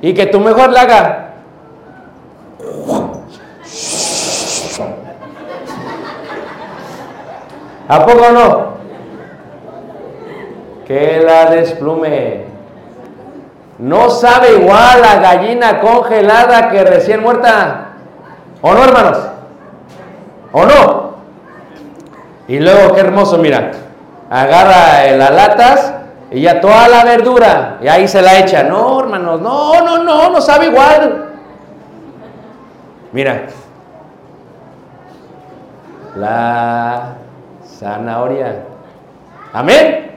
y 0.00 0.14
que 0.14 0.26
tú 0.26 0.40
mejor 0.40 0.70
la 0.70 0.82
haga. 0.82 1.24
¿A 7.88 8.04
poco 8.04 8.30
no? 8.32 8.68
Que 10.86 11.22
la 11.24 11.50
desplume. 11.50 12.44
No 13.78 14.10
sabe 14.10 14.56
igual 14.56 15.00
la 15.00 15.16
gallina 15.20 15.80
congelada 15.80 16.68
que 16.70 16.84
recién 16.84 17.22
muerta. 17.22 17.92
¿O 18.60 18.74
no, 18.74 18.84
hermanos? 18.84 19.18
¿O 20.52 20.66
no? 20.66 21.08
Y 22.48 22.58
luego, 22.58 22.94
qué 22.94 23.00
hermoso, 23.00 23.38
mira. 23.38 23.72
agarra 24.30 25.10
las 25.16 25.30
latas 25.30 25.94
y 26.30 26.42
ya 26.42 26.60
toda 26.60 26.88
la 26.88 27.04
verdura, 27.04 27.78
y 27.80 27.88
ahí 27.88 28.06
se 28.06 28.20
la 28.20 28.38
echa. 28.38 28.62
No, 28.62 29.00
hermanos, 29.00 29.40
no, 29.40 29.80
no, 29.82 30.04
no, 30.04 30.30
no 30.30 30.40
sabe 30.40 30.66
igual. 30.66 31.28
Mira, 33.12 33.46
la 36.16 37.14
zanahoria. 37.64 38.64
Amén. 39.52 40.10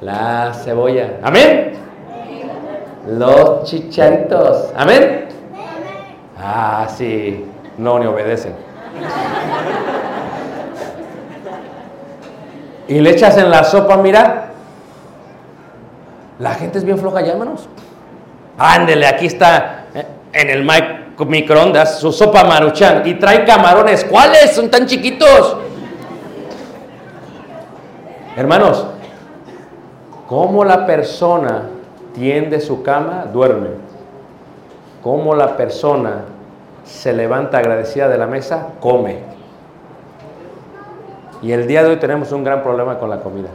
La 0.00 0.52
cebolla. 0.54 1.18
Amén. 1.22 1.74
Los 3.06 3.64
chicharitos. 3.64 4.72
Amén. 4.76 5.28
Ah, 6.40 6.86
sí. 6.88 7.44
No, 7.76 7.98
ni 7.98 8.06
obedecen. 8.06 8.54
Y 12.88 13.00
le 13.00 13.10
echas 13.10 13.36
en 13.36 13.50
la 13.50 13.64
sopa, 13.64 13.96
mira. 13.98 14.47
La 16.38 16.54
gente 16.54 16.78
es 16.78 16.84
bien 16.84 16.98
floja 16.98 17.20
ya, 17.20 17.32
hermanos. 17.32 17.68
Ándele, 18.58 19.06
aquí 19.06 19.26
está 19.26 19.86
eh, 19.94 20.06
en 20.32 20.50
el 20.50 20.64
mic- 20.64 21.26
microondas 21.26 21.98
su 21.98 22.12
sopa 22.12 22.44
maruchan 22.44 23.02
y 23.06 23.14
trae 23.14 23.44
camarones. 23.44 24.04
¿Cuáles? 24.04 24.52
Son 24.54 24.70
tan 24.70 24.86
chiquitos. 24.86 25.56
Hermanos, 28.36 28.86
¿cómo 30.28 30.64
la 30.64 30.86
persona 30.86 31.62
tiende 32.14 32.60
su 32.60 32.82
cama? 32.82 33.26
Duerme. 33.32 33.70
¿Cómo 35.02 35.34
la 35.34 35.56
persona 35.56 36.22
se 36.84 37.12
levanta 37.12 37.58
agradecida 37.58 38.08
de 38.08 38.18
la 38.18 38.26
mesa? 38.26 38.68
Come. 38.80 39.18
Y 41.42 41.52
el 41.52 41.66
día 41.66 41.82
de 41.82 41.90
hoy 41.90 41.96
tenemos 41.96 42.30
un 42.32 42.44
gran 42.44 42.62
problema 42.62 42.98
con 42.98 43.10
la 43.10 43.20
comida. 43.20 43.48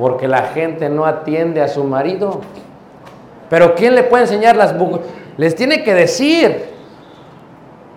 Porque 0.00 0.26
la 0.26 0.44
gente 0.44 0.88
no 0.88 1.04
atiende 1.04 1.60
a 1.60 1.68
su 1.68 1.84
marido. 1.84 2.40
Pero 3.50 3.74
¿quién 3.74 3.94
le 3.94 4.02
puede 4.02 4.22
enseñar 4.22 4.56
las 4.56 4.74
Les 5.36 5.54
tiene 5.54 5.84
que 5.84 5.92
decir. 5.92 6.70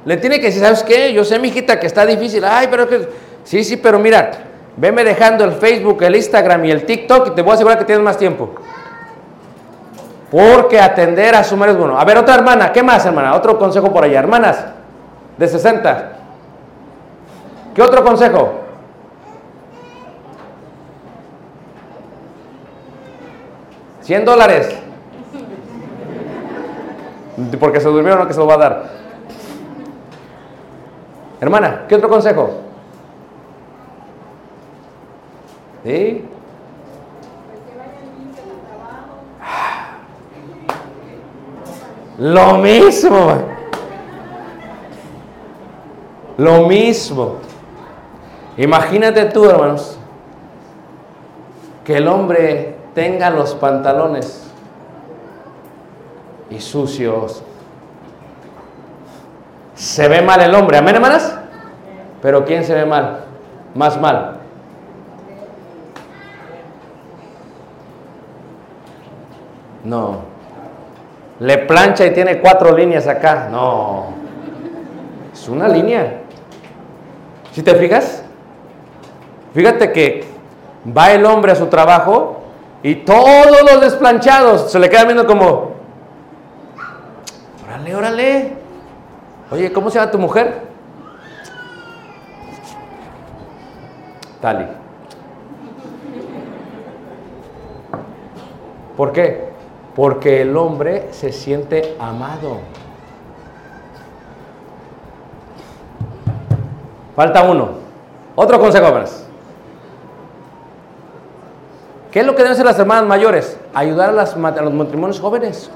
Le 0.04 0.18
tiene 0.18 0.42
que 0.42 0.48
decir, 0.48 0.62
¿sabes 0.62 0.84
qué? 0.84 1.14
Yo 1.14 1.24
sé, 1.24 1.40
mi 1.40 1.48
hijita, 1.48 1.80
que 1.80 1.88
está 1.88 2.06
difícil. 2.06 2.44
Ay, 2.44 2.68
pero 2.70 2.90
que... 2.90 3.08
Sí, 3.46 3.64
sí, 3.64 3.78
pero 3.78 4.00
mira, 4.00 4.32
veme 4.76 5.06
dejando 5.06 5.46
el 5.46 5.54
Facebook, 5.54 6.04
el 6.04 6.18
Instagram 6.18 6.66
y 6.66 6.72
el 6.72 6.86
TikTok 6.86 7.28
y 7.28 7.32
te 7.32 7.42
voy 7.42 7.52
a 7.52 7.54
asegurar 7.54 7.80
que 7.80 7.86
tienes 7.86 8.04
más 8.04 8.18
tiempo. 8.18 8.50
Porque 10.30 10.82
atender 10.82 11.36
a 11.36 11.44
su 11.46 11.56
marido 11.56 11.78
es 11.78 11.80
bueno. 11.86 11.98
A 11.98 12.04
ver, 12.04 12.18
otra 12.18 12.36
hermana, 12.36 12.74
¿qué 12.74 12.84
más, 12.84 13.06
hermana? 13.06 13.34
Otro 13.34 13.58
consejo 13.58 13.94
por 13.94 14.04
allá. 14.04 14.20
Hermanas, 14.20 14.66
de 15.38 15.48
60. 15.48 16.12
¿Qué 17.74 17.82
otro 17.82 18.04
consejo? 18.04 18.63
¿100 24.04 24.26
dólares? 24.26 24.70
Porque 27.60 27.80
se 27.80 27.88
durmieron, 27.88 28.20
no 28.20 28.28
que 28.28 28.34
se 28.34 28.40
lo 28.40 28.48
va 28.48 28.54
a 28.56 28.58
dar. 28.58 28.90
Hermana, 31.42 31.86
¿qué 31.88 31.96
otro 31.96 32.10
consejo? 32.10 32.52
¿Sí? 35.84 36.26
Lo 42.18 42.58
mismo. 42.60 43.54
Lo 46.38 46.68
mismo. 46.68 47.38
Imagínate 48.58 49.26
tú, 49.26 49.50
hermanos, 49.50 49.98
que 51.84 51.98
el 51.98 52.08
hombre 52.08 52.73
tenga 52.94 53.30
los 53.30 53.56
pantalones 53.56 54.50
y 56.50 56.60
sucios. 56.60 57.44
Se 59.76 60.08
ve 60.08 60.22
mal 60.22 60.42
el 60.42 60.54
hombre, 60.54 60.78
amén, 60.78 60.96
hermanas. 60.96 61.38
Pero 62.22 62.46
¿quién 62.46 62.64
se 62.64 62.74
ve 62.74 62.86
mal? 62.86 63.26
Más 63.76 64.00
mal. 64.00 64.38
No. 69.84 70.22
Le 71.40 71.58
plancha 71.58 72.06
y 72.06 72.14
tiene 72.14 72.40
cuatro 72.40 72.76
líneas 72.76 73.08
acá. 73.08 73.50
No. 73.52 74.14
Es 75.34 75.50
una 75.50 75.68
línea. 75.68 76.22
¿Si 77.52 77.62
te 77.62 77.76
fijas? 77.76 78.24
Fíjate 79.54 79.92
que 79.92 80.26
va 80.96 81.12
el 81.12 81.26
hombre 81.26 81.52
a 81.52 81.56
su 81.56 81.68
trabajo 81.68 82.43
y 82.84 82.96
todos 82.96 83.62
los 83.72 83.80
desplanchados 83.80 84.70
se 84.70 84.78
le 84.78 84.90
quedan 84.90 85.08
viendo 85.08 85.26
como, 85.26 85.72
órale, 87.66 87.96
órale. 87.96 88.54
Oye, 89.50 89.72
¿cómo 89.72 89.90
se 89.90 90.00
llama 90.00 90.12
tu 90.12 90.20
mujer? 90.20 90.62
Tali. 94.42 94.66
¿Por 98.98 99.14
qué? 99.14 99.48
Porque 99.96 100.42
el 100.42 100.58
hombre 100.58 101.08
se 101.12 101.32
siente 101.32 101.96
amado. 102.00 102.60
Falta 107.16 107.44
uno. 107.44 107.70
Otro 108.36 108.60
consejo 108.60 108.92
más. 108.92 109.26
¿Qué 112.14 112.20
es 112.20 112.28
lo 112.28 112.34
que 112.34 112.44
deben 112.44 112.52
hacer 112.52 112.66
las 112.66 112.78
hermanas 112.78 113.06
mayores? 113.06 113.58
Ayudar 113.74 114.10
a, 114.10 114.62
los 114.62 114.74
matrimonios 114.74 115.20
jóvenes. 115.20 115.72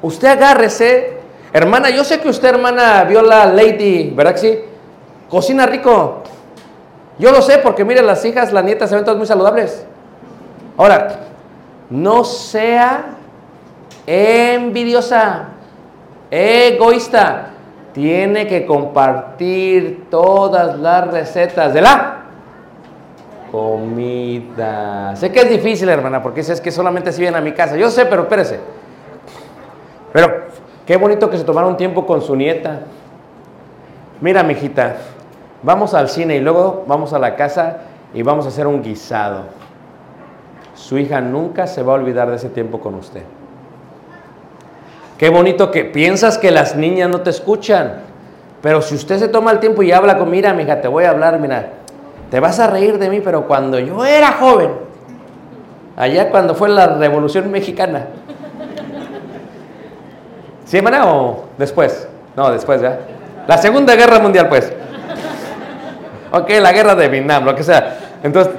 Usted 0.00 0.28
agárrese. 0.28 1.18
Hermana, 1.52 1.90
yo 1.90 2.04
sé 2.04 2.20
que 2.20 2.28
usted, 2.28 2.50
hermana, 2.50 3.02
vio 3.02 3.22
la 3.22 3.46
Lady, 3.46 4.12
¿verdad 4.14 4.34
que 4.34 4.38
sí? 4.38 4.58
Cocina 5.28 5.66
rico. 5.66 6.22
Yo 7.18 7.32
lo 7.32 7.42
sé 7.42 7.58
porque, 7.58 7.84
mire, 7.84 8.02
las 8.02 8.24
hijas, 8.24 8.52
las 8.52 8.62
nietas 8.62 8.88
se 8.88 8.94
ven 8.94 9.04
todas 9.04 9.18
muy 9.18 9.26
saludables. 9.26 9.84
Ahora, 10.76 11.08
no 11.90 12.22
sea 12.22 13.16
envidiosa, 14.06 15.48
egoísta. 16.30 17.50
Tiene 17.92 18.46
que 18.46 18.64
compartir 18.64 20.06
todas 20.08 20.78
las 20.78 21.08
recetas 21.08 21.74
de 21.74 21.80
la 21.80 22.25
comida. 23.50 25.14
Sé 25.16 25.32
que 25.32 25.40
es 25.40 25.48
difícil, 25.48 25.88
hermana, 25.88 26.22
porque 26.22 26.40
es 26.40 26.60
que 26.60 26.70
solamente 26.70 27.12
si 27.12 27.20
vienen 27.20 27.40
a 27.40 27.44
mi 27.44 27.52
casa. 27.52 27.76
Yo 27.76 27.90
sé, 27.90 28.06
pero 28.06 28.22
espérese. 28.22 28.60
Pero 30.12 30.44
qué 30.86 30.96
bonito 30.96 31.28
que 31.30 31.38
se 31.38 31.44
tomaron 31.44 31.76
tiempo 31.76 32.06
con 32.06 32.22
su 32.22 32.34
nieta. 32.36 32.80
Mira, 34.20 34.42
mijita, 34.42 34.96
vamos 35.62 35.94
al 35.94 36.08
cine 36.08 36.36
y 36.36 36.40
luego 36.40 36.84
vamos 36.86 37.12
a 37.12 37.18
la 37.18 37.36
casa 37.36 37.78
y 38.14 38.22
vamos 38.22 38.46
a 38.46 38.48
hacer 38.48 38.66
un 38.66 38.82
guisado. 38.82 39.44
Su 40.74 40.98
hija 40.98 41.20
nunca 41.20 41.66
se 41.66 41.82
va 41.82 41.92
a 41.92 41.96
olvidar 41.96 42.30
de 42.30 42.36
ese 42.36 42.48
tiempo 42.48 42.80
con 42.80 42.94
usted. 42.94 43.22
Qué 45.18 45.30
bonito 45.30 45.70
que 45.70 45.84
piensas 45.84 46.38
que 46.38 46.50
las 46.50 46.76
niñas 46.76 47.08
no 47.08 47.22
te 47.22 47.30
escuchan. 47.30 48.02
Pero 48.62 48.82
si 48.82 48.94
usted 48.94 49.18
se 49.18 49.28
toma 49.28 49.52
el 49.52 49.60
tiempo 49.60 49.82
y 49.82 49.92
habla 49.92 50.18
con, 50.18 50.30
mira, 50.30 50.52
mija, 50.52 50.80
te 50.80 50.88
voy 50.88 51.04
a 51.04 51.10
hablar, 51.10 51.38
mira, 51.38 51.72
te 52.30 52.40
vas 52.40 52.58
a 52.58 52.66
reír 52.66 52.98
de 52.98 53.08
mí, 53.08 53.20
pero 53.20 53.46
cuando 53.46 53.78
yo 53.78 54.04
era 54.04 54.32
joven, 54.32 54.70
allá 55.96 56.30
cuando 56.30 56.54
fue 56.54 56.68
la 56.68 56.86
Revolución 56.86 57.50
Mexicana. 57.50 58.06
¿Sí, 60.64 60.80
o 60.80 61.44
después? 61.56 62.08
No, 62.36 62.50
después, 62.50 62.80
¿ya? 62.82 62.98
La 63.46 63.56
Segunda 63.56 63.94
Guerra 63.94 64.18
Mundial, 64.18 64.48
pues. 64.48 64.72
Ok, 66.32 66.50
la 66.60 66.72
guerra 66.72 66.94
de 66.96 67.08
Vietnam, 67.08 67.44
lo 67.44 67.54
que 67.54 67.62
sea. 67.62 67.98
Entonces, 68.22 68.52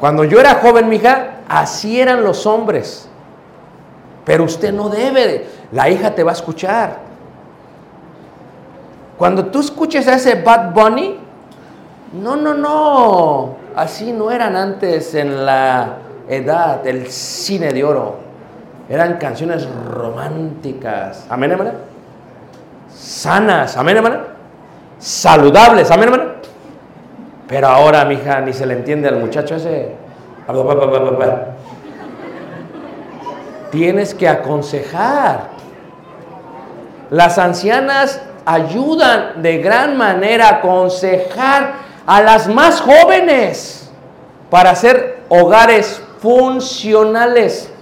cuando 0.00 0.24
yo 0.24 0.40
era 0.40 0.54
joven, 0.54 0.88
mija, 0.88 1.40
así 1.46 2.00
eran 2.00 2.24
los 2.24 2.46
hombres. 2.46 3.08
Pero 4.24 4.44
usted 4.44 4.72
no 4.72 4.88
debe, 4.88 5.26
de- 5.26 5.46
la 5.72 5.90
hija 5.90 6.14
te 6.14 6.22
va 6.24 6.30
a 6.30 6.34
escuchar. 6.34 6.96
Cuando 9.18 9.44
tú 9.46 9.60
escuches 9.60 10.08
a 10.08 10.14
ese 10.14 10.36
Bad 10.36 10.72
Bunny, 10.72 11.18
no, 12.12 12.36
no, 12.36 12.54
no, 12.54 13.56
así 13.76 14.12
no 14.12 14.30
eran 14.30 14.56
antes 14.56 15.14
en 15.14 15.46
la 15.46 15.98
edad, 16.28 16.86
el 16.86 17.06
cine 17.08 17.72
de 17.72 17.84
oro. 17.84 18.16
Eran 18.88 19.18
canciones 19.18 19.68
románticas. 19.88 21.26
Amén, 21.30 21.52
hermana. 21.52 21.74
Sanas, 22.92 23.76
amén, 23.76 23.96
hermana. 23.96 24.20
Saludables, 24.98 25.90
amén, 25.90 26.08
hermana. 26.08 26.30
Pero 27.46 27.68
ahora, 27.68 28.04
mija, 28.04 28.40
ni 28.40 28.52
se 28.52 28.66
le 28.66 28.74
entiende 28.74 29.08
al 29.08 29.16
muchacho 29.16 29.54
ese. 29.54 29.94
Tienes 33.70 34.14
que 34.14 34.28
aconsejar. 34.28 35.50
Las 37.10 37.38
ancianas 37.38 38.20
ayudan 38.44 39.42
de 39.42 39.58
gran 39.58 39.96
manera 39.96 40.48
a 40.48 40.54
aconsejar 40.56 41.89
a 42.10 42.20
las 42.22 42.48
más 42.48 42.80
jóvenes 42.80 43.88
para 44.50 44.70
hacer 44.70 45.22
hogares 45.28 46.02
funcionales. 46.18 47.72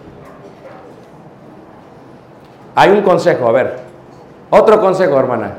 Hay 2.75 2.91
un 2.91 3.01
consejo, 3.01 3.49
a 3.49 3.53
ver. 3.53 3.79
Otro 4.51 4.83
consejo, 4.83 5.19
hermana. 5.19 5.55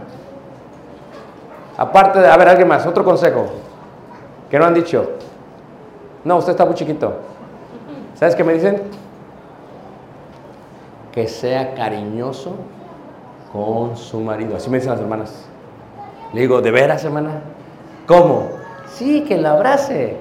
Aparte 1.78 2.20
de, 2.20 2.28
a 2.28 2.38
ver, 2.38 2.47
alguien 2.47 2.67
más, 2.67 2.86
otro 2.86 3.03
consejo. 3.03 3.47
que 4.51 4.59
no 4.59 4.65
han 4.65 4.76
dicho? 4.76 5.13
No, 6.24 6.38
usted 6.38 6.51
está 6.51 6.63
muy 6.63 6.76
chiquito. 6.76 7.15
¿Sabes 8.20 8.36
qué 8.36 8.43
me 8.43 8.53
dicen? 8.53 8.84
Que 11.11 11.28
sea 11.28 11.74
cariñoso 11.74 12.53
con 13.51 13.97
su 13.97 14.20
marido. 14.20 14.57
Así 14.57 14.70
me 14.70 14.78
dicen 14.78 14.91
las 14.91 15.01
hermanas. 15.01 15.45
Le 16.34 16.41
digo, 16.41 16.61
¿de 16.61 16.70
veras, 16.70 17.03
hermana? 17.03 17.41
¿Cómo? 18.05 18.59
Sí, 18.93 19.21
que 19.27 19.37
lo 19.37 19.49
abrace. 19.49 20.17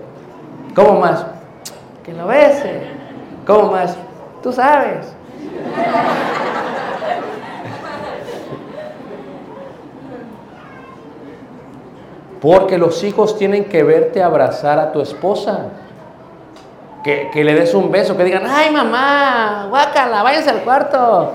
¿Cómo 0.74 1.00
más? 1.00 1.24
Que 2.04 2.12
lo 2.12 2.26
bese. 2.26 2.82
¿Cómo 3.46 3.72
más? 3.72 3.96
Tú 4.42 4.52
sabes. 4.52 5.12
Porque 12.40 12.78
los 12.78 13.02
hijos 13.02 13.36
tienen 13.36 13.64
que 13.64 13.82
verte 13.82 14.22
abrazar 14.22 14.78
a 14.78 14.92
tu 14.92 15.00
esposa. 15.00 15.66
Que, 17.02 17.30
que 17.32 17.42
le 17.42 17.54
des 17.54 17.74
un 17.74 17.90
beso, 17.90 18.16
que 18.16 18.24
digan, 18.24 18.44
ay 18.46 18.70
mamá, 18.70 19.66
guácala, 19.70 20.22
váyanse 20.22 20.50
al 20.50 20.62
cuarto. 20.62 21.32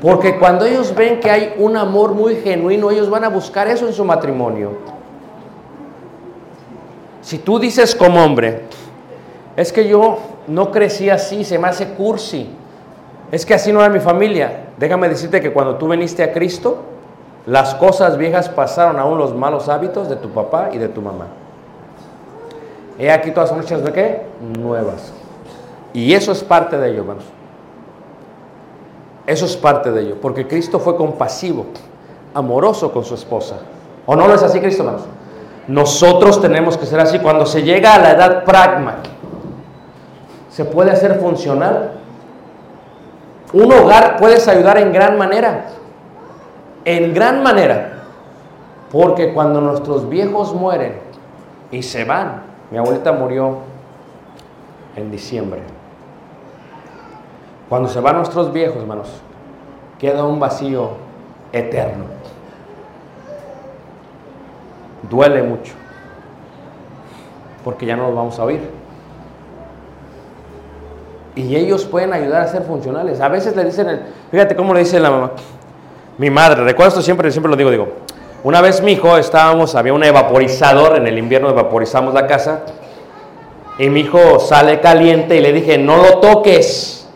Porque 0.00 0.38
cuando 0.38 0.64
ellos 0.64 0.94
ven 0.94 1.20
que 1.20 1.30
hay 1.30 1.54
un 1.58 1.76
amor 1.76 2.12
muy 2.12 2.36
genuino, 2.36 2.90
ellos 2.90 3.10
van 3.10 3.24
a 3.24 3.28
buscar 3.28 3.68
eso 3.68 3.86
en 3.86 3.92
su 3.92 4.04
matrimonio. 4.04 4.72
Si 7.24 7.38
tú 7.38 7.58
dices 7.58 7.94
como 7.94 8.22
hombre, 8.22 8.64
es 9.56 9.72
que 9.72 9.88
yo 9.88 10.18
no 10.46 10.70
crecí 10.70 11.08
así, 11.08 11.42
se 11.42 11.58
me 11.58 11.68
hace 11.68 11.94
cursi, 11.94 12.50
es 13.32 13.46
que 13.46 13.54
así 13.54 13.72
no 13.72 13.80
era 13.80 13.88
mi 13.88 13.98
familia, 13.98 14.66
déjame 14.76 15.08
decirte 15.08 15.40
que 15.40 15.50
cuando 15.50 15.76
tú 15.76 15.88
viniste 15.88 16.22
a 16.22 16.34
Cristo, 16.34 16.82
las 17.46 17.74
cosas 17.76 18.18
viejas 18.18 18.50
pasaron 18.50 18.98
aún 18.98 19.16
los 19.16 19.34
malos 19.34 19.70
hábitos 19.70 20.10
de 20.10 20.16
tu 20.16 20.28
papá 20.28 20.68
y 20.74 20.76
de 20.76 20.88
tu 20.88 21.00
mamá. 21.00 21.28
He 22.98 23.10
aquí 23.10 23.30
todas 23.30 23.48
son 23.48 23.62
hechas 23.62 23.82
de 23.82 23.90
qué? 23.90 24.22
Nuevas. 24.58 25.10
Y 25.94 26.12
eso 26.12 26.30
es 26.30 26.44
parte 26.44 26.76
de 26.76 26.90
ello, 26.90 27.00
hermanos. 27.00 27.24
Eso 29.26 29.46
es 29.46 29.56
parte 29.56 29.90
de 29.92 30.02
ello, 30.02 30.16
porque 30.20 30.46
Cristo 30.46 30.78
fue 30.78 30.94
compasivo, 30.94 31.64
amoroso 32.34 32.92
con 32.92 33.02
su 33.02 33.14
esposa. 33.14 33.56
¿O 34.04 34.14
no 34.14 34.28
lo 34.28 34.34
es 34.34 34.42
así, 34.42 34.60
Cristo, 34.60 34.82
hermanos? 34.82 35.06
Nosotros 35.68 36.40
tenemos 36.40 36.76
que 36.76 36.86
ser 36.86 37.00
así. 37.00 37.18
Cuando 37.18 37.46
se 37.46 37.62
llega 37.62 37.94
a 37.94 37.98
la 37.98 38.10
edad 38.12 38.44
pragma, 38.44 38.96
se 40.50 40.64
puede 40.64 40.90
hacer 40.90 41.18
funcional. 41.20 41.92
Un 43.52 43.72
hogar 43.72 44.16
puedes 44.18 44.46
ayudar 44.48 44.78
en 44.78 44.92
gran 44.92 45.16
manera. 45.16 45.66
En 46.84 47.14
gran 47.14 47.42
manera. 47.42 48.02
Porque 48.90 49.32
cuando 49.32 49.60
nuestros 49.60 50.08
viejos 50.08 50.54
mueren 50.54 51.00
y 51.70 51.82
se 51.82 52.04
van, 52.04 52.42
mi 52.70 52.78
abuelita 52.78 53.12
murió 53.12 53.58
en 54.96 55.10
diciembre. 55.10 55.60
Cuando 57.68 57.88
se 57.88 58.00
van 58.00 58.16
nuestros 58.16 58.52
viejos, 58.52 58.76
hermanos, 58.82 59.08
queda 59.98 60.24
un 60.24 60.38
vacío 60.38 60.90
eterno. 61.52 62.04
Duele 65.10 65.42
mucho. 65.42 65.72
Porque 67.64 67.86
ya 67.86 67.96
no 67.96 68.06
los 68.06 68.14
vamos 68.14 68.38
a 68.38 68.44
oír. 68.44 68.60
Y 71.34 71.56
ellos 71.56 71.84
pueden 71.84 72.12
ayudar 72.12 72.42
a 72.42 72.46
ser 72.48 72.62
funcionales. 72.62 73.20
A 73.20 73.28
veces 73.28 73.56
le 73.56 73.64
dicen, 73.64 73.88
el- 73.88 74.02
fíjate 74.30 74.54
cómo 74.54 74.72
le 74.72 74.80
dice 74.80 75.00
la 75.00 75.10
mamá. 75.10 75.32
Mi 76.18 76.30
madre, 76.30 76.62
recuerdo 76.62 76.90
esto 76.90 77.02
siempre, 77.02 77.30
siempre 77.32 77.50
lo 77.50 77.56
digo, 77.56 77.70
digo. 77.70 77.88
Una 78.44 78.60
vez 78.60 78.82
mi 78.82 78.92
hijo 78.92 79.16
estábamos, 79.16 79.74
había 79.74 79.94
un 79.94 80.04
evaporizador, 80.04 80.96
en 80.96 81.06
el 81.06 81.18
invierno 81.18 81.48
evaporizamos 81.48 82.14
la 82.14 82.26
casa. 82.26 82.60
Y 83.78 83.88
mi 83.88 84.00
hijo 84.00 84.38
sale 84.38 84.80
caliente 84.80 85.36
y 85.36 85.40
le 85.40 85.52
dije, 85.52 85.76
no 85.78 85.96
lo 85.96 86.18
toques. 86.18 87.08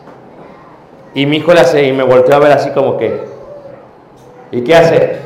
Y 1.13 1.25
mi 1.25 1.37
hijo 1.37 1.53
le 1.53 1.61
hace, 1.61 1.83
y 1.87 1.93
me 1.93 2.03
volteó 2.03 2.35
a 2.35 2.39
ver 2.39 2.51
así 2.51 2.71
como 2.71 2.97
que, 2.97 3.23
¿y 4.51 4.61
qué 4.63 4.75
hace? 4.75 5.19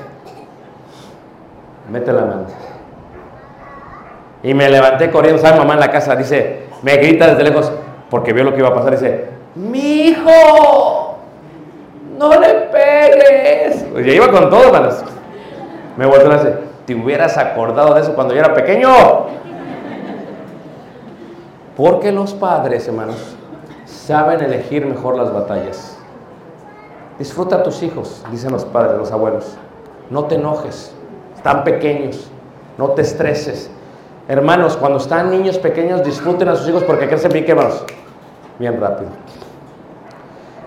Mete 1.93 2.11
la 2.11 2.21
mano. 2.21 2.45
Y 4.41 4.55
me 4.55 4.67
levanté 4.67 5.11
corriendo, 5.11 5.39
¿sabe 5.39 5.59
mamá 5.59 5.75
en 5.75 5.79
la 5.79 5.91
casa? 5.91 6.15
Dice, 6.15 6.63
me 6.81 6.97
grita 6.97 7.27
desde 7.27 7.43
lejos, 7.43 7.71
porque 8.09 8.33
vio 8.33 8.43
lo 8.43 8.51
que 8.51 8.61
iba 8.61 8.69
a 8.69 8.73
pasar, 8.73 8.93
dice, 8.93 9.29
mi 9.53 10.07
hijo, 10.07 11.17
no 12.17 12.39
le 12.39 12.47
pegues. 12.71 13.85
Pues 13.91 14.07
ya 14.07 14.11
iba 14.11 14.31
con 14.31 14.49
todo, 14.49 14.63
hermanos. 14.63 15.03
Me 15.95 16.07
volteó 16.07 16.31
y 16.31 16.33
dice, 16.33 16.57
te 16.87 16.95
hubieras 16.95 17.37
acordado 17.37 17.93
de 17.93 18.01
eso 18.01 18.15
cuando 18.15 18.33
yo 18.33 18.39
era 18.39 18.55
pequeño. 18.55 18.89
Porque 21.77 22.11
los 22.11 22.33
padres, 22.33 22.87
hermanos, 22.87 23.35
saben 23.85 24.41
elegir 24.41 24.87
mejor 24.87 25.15
las 25.15 25.31
batallas. 25.31 25.95
Disfruta 27.19 27.57
a 27.57 27.63
tus 27.63 27.83
hijos, 27.83 28.25
dicen 28.31 28.51
los 28.51 28.65
padres, 28.65 28.97
los 28.97 29.11
abuelos. 29.11 29.55
No 30.09 30.25
te 30.25 30.35
enojes, 30.35 30.92
están 31.43 31.65
pequeños, 31.65 32.29
no 32.77 32.91
te 32.91 33.01
estreses. 33.01 33.69
Hermanos, 34.29 34.77
cuando 34.77 34.97
están 34.97 35.29
niños 35.29 35.57
pequeños, 35.57 36.01
disfruten 36.01 36.47
a 36.47 36.55
sus 36.55 36.69
hijos 36.69 36.85
porque 36.85 37.09
crecen 37.09 37.33
bien, 37.33 37.43
¿qué, 37.43 37.51
hermanos? 37.51 37.83
Bien 38.57 38.79
rápido. 38.79 39.09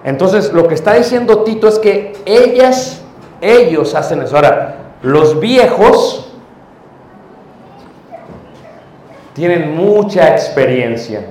Entonces, 0.04 0.52
lo 0.52 0.68
que 0.68 0.74
está 0.74 0.92
diciendo 0.92 1.44
Tito 1.44 1.66
es 1.66 1.78
que 1.78 2.12
ellas, 2.26 3.00
ellos 3.40 3.94
hacen 3.94 4.20
eso. 4.20 4.36
Ahora, 4.36 4.76
los 5.00 5.40
viejos 5.40 6.30
tienen 9.32 9.74
mucha 9.74 10.28
experiencia. 10.28 11.24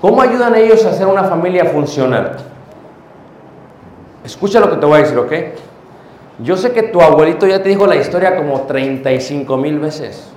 ¿Cómo 0.00 0.22
ayudan 0.22 0.54
ellos 0.54 0.86
a 0.86 0.90
hacer 0.90 1.08
una 1.08 1.24
familia 1.24 1.64
funcional? 1.64 2.36
Escucha 4.24 4.60
lo 4.60 4.70
que 4.70 4.76
te 4.76 4.86
voy 4.86 5.00
a 5.00 5.02
decir, 5.02 5.18
¿ok? 5.18 5.32
Yo 6.38 6.56
sé 6.56 6.72
que 6.72 6.84
tu 6.84 7.00
abuelito 7.00 7.46
ya 7.46 7.62
te 7.62 7.68
dijo 7.68 7.86
la 7.86 7.96
historia 7.96 8.36
como 8.36 8.62
35 8.62 9.56
mil 9.56 9.78
veces. 9.78 10.28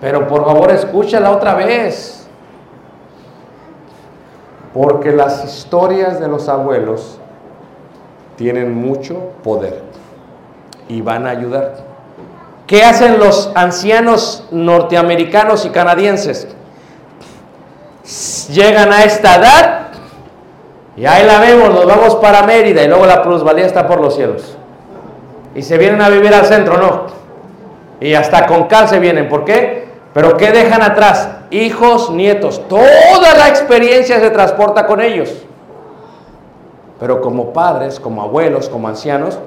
Pero 0.00 0.26
por 0.26 0.44
favor 0.44 0.70
escúchala 0.70 1.30
otra 1.30 1.54
vez. 1.54 2.28
Porque 4.72 5.10
las 5.10 5.44
historias 5.44 6.20
de 6.20 6.28
los 6.28 6.48
abuelos 6.48 7.18
tienen 8.36 8.74
mucho 8.74 9.32
poder 9.42 9.82
y 10.88 11.02
van 11.02 11.26
a 11.26 11.30
ayudar. 11.30 11.76
¿Qué 12.66 12.84
hacen 12.84 13.18
los 13.18 13.50
ancianos 13.56 14.46
norteamericanos 14.52 15.66
y 15.66 15.70
canadienses? 15.70 16.46
Llegan 18.48 18.92
a 18.92 19.02
esta 19.02 19.36
edad 19.36 19.89
y 21.00 21.06
ahí 21.06 21.24
la 21.24 21.40
vemos, 21.40 21.70
nos 21.70 21.86
vamos 21.86 22.16
para 22.16 22.42
Mérida 22.42 22.82
y 22.82 22.86
luego 22.86 23.06
la 23.06 23.22
plusvalía 23.22 23.64
está 23.64 23.88
por 23.88 24.02
los 24.02 24.16
cielos. 24.16 24.54
Y 25.54 25.62
se 25.62 25.78
vienen 25.78 26.02
a 26.02 26.10
vivir 26.10 26.34
al 26.34 26.44
centro, 26.44 26.76
¿no? 26.76 27.06
Y 28.00 28.12
hasta 28.12 28.44
con 28.44 28.64
cal 28.64 28.86
se 28.86 28.98
vienen. 28.98 29.26
¿Por 29.26 29.46
qué? 29.46 29.88
Pero 30.12 30.36
¿qué 30.36 30.52
dejan 30.52 30.82
atrás? 30.82 31.30
Hijos, 31.50 32.10
nietos. 32.10 32.68
Toda 32.68 33.34
la 33.34 33.48
experiencia 33.48 34.20
se 34.20 34.28
transporta 34.28 34.86
con 34.86 35.00
ellos. 35.00 35.34
Pero 36.98 37.22
como 37.22 37.54
padres, 37.54 37.98
como 37.98 38.20
abuelos, 38.20 38.68
como 38.68 38.86
ancianos, 38.86 39.38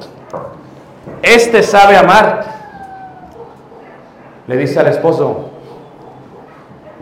este 1.21 1.61
sabe 1.61 1.95
amar. 1.95 2.45
Le 4.47 4.57
dice 4.57 4.79
al 4.79 4.87
esposo, 4.87 5.49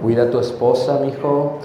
cuida 0.01 0.23
a 0.23 0.29
tu 0.29 0.41
esposa, 0.41 0.99
mi 1.01 1.07
hijo. 1.07 1.59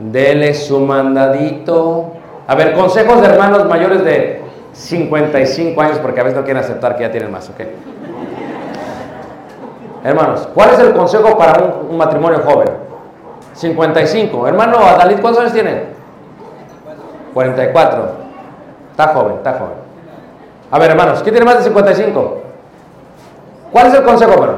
Dele 0.00 0.54
su 0.54 0.80
mandadito. 0.80 2.12
A 2.46 2.54
ver, 2.54 2.72
consejos 2.72 3.20
de 3.20 3.28
hermanos 3.28 3.66
mayores 3.66 4.02
de 4.02 4.42
55 4.72 5.80
años, 5.80 5.98
porque 5.98 6.20
a 6.20 6.24
veces 6.24 6.38
no 6.38 6.44
quieren 6.44 6.62
aceptar 6.62 6.96
que 6.96 7.02
ya 7.02 7.10
tienen 7.10 7.30
más, 7.30 7.48
¿ok? 7.48 7.60
Hermanos, 10.02 10.48
¿cuál 10.54 10.70
es 10.70 10.78
el 10.78 10.94
consejo 10.94 11.36
para 11.36 11.62
un, 11.62 11.96
matrimonio 11.96 12.40
joven? 12.40 12.68
55. 13.52 14.48
Hermano 14.48 14.78
Adalid, 14.78 15.20
¿cuántos 15.20 15.42
años 15.42 15.52
tiene? 15.52 15.82
44. 17.34 18.10
Está 18.92 19.08
joven, 19.08 19.36
está 19.36 19.52
joven. 19.52 19.74
A 20.70 20.78
ver, 20.78 20.90
hermanos, 20.90 21.20
¿quién 21.22 21.34
tiene 21.34 21.44
más 21.44 21.58
de 21.58 21.64
55? 21.64 22.38
¿Cuál 23.72 23.86
es 23.88 23.94
el 23.94 24.04
consejo, 24.04 24.32
hermano? 24.32 24.52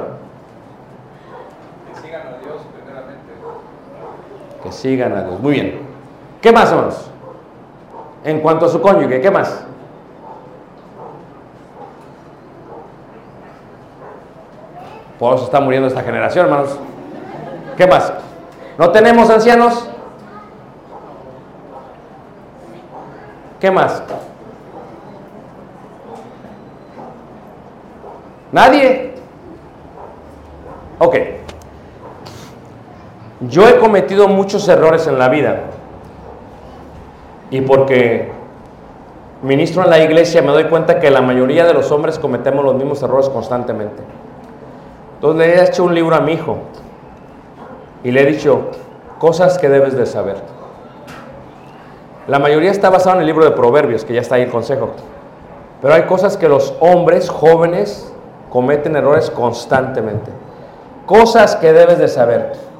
Que 1.89 2.01
sigan 2.01 2.21
a 2.21 2.31
Dios 2.39 2.63
primeramente. 2.75 3.33
Que 4.62 4.62
sigan 4.73 5.17
a. 5.17 5.23
Muy 5.23 5.53
bien. 5.53 5.81
¿Qué 6.41 6.53
más, 6.53 6.71
hermanos? 6.71 7.11
En 8.25 8.41
cuanto 8.41 8.67
a 8.67 8.69
su 8.69 8.81
cónyuge, 8.81 9.21
¿qué 9.21 9.31
más? 9.31 9.65
Por 15.19 15.37
eso 15.37 15.45
está 15.45 15.61
muriendo 15.61 15.87
esta 15.89 16.03
generación, 16.03 16.47
hermanos. 16.47 16.79
¿Qué 17.77 17.87
más? 17.87 18.13
¿No 18.77 18.91
tenemos 18.91 19.31
ancianos? 19.31 19.89
¿Qué 23.61 23.71
más? 23.71 24.03
¿Nadie? 28.51 29.15
Ok. 30.99 31.42
Yo 33.49 33.69
he 33.69 33.79
cometido 33.79 34.29
muchos 34.29 34.69
errores 34.69 35.07
en 35.07 35.19
la 35.19 35.29
vida. 35.29 35.63
Y 37.51 37.61
porque 37.61 38.31
ministro 39.43 39.83
en 39.83 39.91
la 39.91 39.99
iglesia 39.99 40.43
me 40.43 40.53
doy 40.53 40.65
cuenta 40.65 41.01
que 41.01 41.11
la 41.11 41.21
mayoría 41.21 41.65
de 41.65 41.75
los 41.75 41.91
hombres 41.91 42.19
cometemos 42.19 42.65
los 42.65 42.75
mismos 42.75 43.03
errores 43.03 43.29
constantemente. 43.29 44.03
Entonces 45.15 45.39
le 45.39 45.55
he 45.55 45.65
hecho 45.65 45.85
un 45.85 45.95
libro 45.95 46.15
a 46.15 46.21
mi 46.21 46.33
hijo 46.33 46.59
y 48.05 48.11
le 48.11 48.23
he 48.23 48.27
dicho 48.27 48.71
cosas 49.19 49.59
que 49.59 49.69
debes 49.69 49.97
de 49.97 50.07
saber. 50.07 50.37
La 52.29 52.39
mayoría 52.39 52.71
está 52.71 52.89
basado 52.89 53.17
en 53.17 53.23
el 53.23 53.27
libro 53.27 53.45
de 53.45 53.51
Proverbios, 53.51 54.05
que 54.05 54.15
ya 54.15 54.21
está 54.21 54.37
ahí 54.37 54.43
el 54.43 54.51
consejo. 54.51 54.91
Pero 55.81 55.95
hay 55.95 56.03
cosas 56.05 56.37
que 56.37 56.49
los 56.49 56.75
hombres 56.79 57.29
jóvenes 57.29 58.13
cometen 58.51 58.95
errores 58.95 59.31
constantemente. 59.31 60.31
Cosas 61.07 61.57
que 61.57 61.73
debes 61.73 61.99
de 61.99 62.07
saber. 62.07 62.72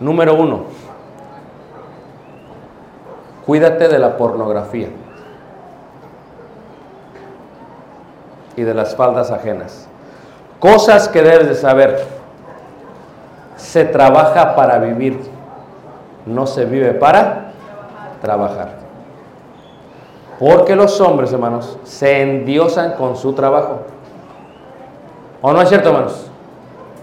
Número 0.00 0.34
uno, 0.34 0.64
cuídate 3.44 3.88
de 3.88 3.98
la 3.98 4.16
pornografía 4.16 4.88
y 8.56 8.62
de 8.62 8.72
las 8.72 8.96
faldas 8.96 9.30
ajenas. 9.30 9.86
Cosas 10.58 11.06
que 11.08 11.22
debes 11.22 11.48
de 11.48 11.54
saber. 11.54 12.02
Se 13.56 13.84
trabaja 13.84 14.56
para 14.56 14.78
vivir, 14.78 15.20
no 16.24 16.46
se 16.46 16.64
vive 16.64 16.94
para 16.94 17.52
trabajar. 18.22 18.80
Porque 20.38 20.74
los 20.74 20.98
hombres, 21.02 21.30
hermanos, 21.30 21.78
se 21.84 22.22
endiosan 22.22 22.92
con 22.92 23.16
su 23.16 23.34
trabajo. 23.34 23.82
¿O 25.42 25.52
no 25.52 25.60
es 25.60 25.68
cierto, 25.68 25.90
hermanos? 25.90 26.26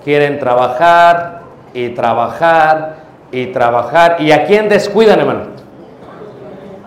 Quieren 0.04 0.40
trabajar 0.40 1.37
y 1.78 1.90
trabajar 1.90 2.96
y 3.32 3.48
trabajar. 3.48 4.18
¿Y 4.20 4.32
a 4.32 4.46
quién 4.46 4.68
descuidan, 4.68 5.20
hermano? 5.20 5.42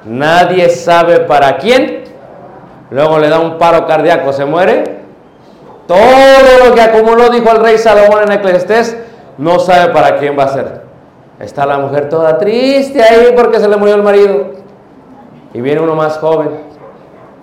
Nadie 0.04 0.68
sabe 0.68 1.20
para 1.20 1.58
quién. 1.58 2.02
Luego 2.90 3.20
le 3.20 3.28
da 3.28 3.38
un 3.38 3.56
paro 3.56 3.86
cardíaco, 3.86 4.32
se 4.32 4.44
muere. 4.44 4.98
Todo 5.86 6.66
lo 6.66 6.74
que 6.74 6.80
acumuló, 6.80 7.30
dijo 7.30 7.52
el 7.52 7.62
rey 7.62 7.78
Salomón 7.78 8.24
en 8.24 8.32
Eclesiastés, 8.32 8.96
no 9.38 9.60
sabe 9.60 9.92
para 9.92 10.16
quién 10.16 10.36
va 10.36 10.44
a 10.44 10.48
ser. 10.48 10.82
Está 11.38 11.66
la 11.66 11.78
mujer 11.78 12.08
toda 12.08 12.38
triste 12.38 13.00
ahí 13.00 13.32
porque 13.36 13.60
se 13.60 13.68
le 13.68 13.76
murió 13.76 13.94
el 13.94 14.02
marido. 14.02 14.54
Y 15.54 15.60
viene 15.60 15.80
uno 15.80 15.94
más 15.94 16.18
joven, 16.18 16.50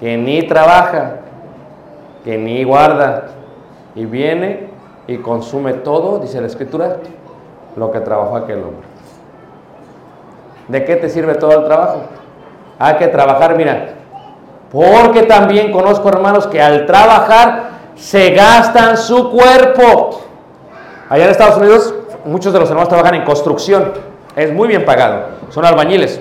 que 0.02 0.18
ni 0.18 0.44
trabaja, 0.44 1.22
que 2.26 2.38
ni 2.38 2.66
guarda. 2.66 3.28
Y 3.96 4.06
viene 4.06 4.70
y 5.08 5.18
consume 5.18 5.74
todo, 5.76 6.20
dice 6.20 6.42
la 6.42 6.48
escritura, 6.48 6.98
lo 7.78 7.92
que 7.92 8.00
trabajó 8.00 8.36
aquel 8.36 8.64
hombre. 8.64 8.88
¿De 10.68 10.84
qué 10.84 10.98
te 10.98 11.10
sirve 11.10 11.36
todo 11.36 11.60
el 11.60 11.66
trabajo? 11.66 12.02
Hay 12.80 12.96
que 12.96 13.08
trabajar, 13.08 13.56
mira. 13.56 13.94
Porque 14.72 15.24
también 15.24 15.72
conozco 15.72 16.10
hermanos 16.10 16.48
que 16.48 16.62
al 16.62 16.86
trabajar 16.86 17.70
se 17.96 18.32
gastan 18.32 18.98
su 18.98 19.32
cuerpo. 19.32 20.22
Allá 21.08 21.26
en 21.26 21.32
Estados 21.32 21.58
Unidos, 21.58 21.94
muchos 22.26 22.52
de 22.52 22.60
los 22.60 22.70
hermanos 22.70 22.90
trabajan 22.90 23.16
en 23.16 23.24
construcción. 23.24 23.94
Es 24.36 24.52
muy 24.52 24.68
bien 24.68 24.84
pagado. 24.84 25.28
Son 25.50 25.64
albañiles. 25.64 26.20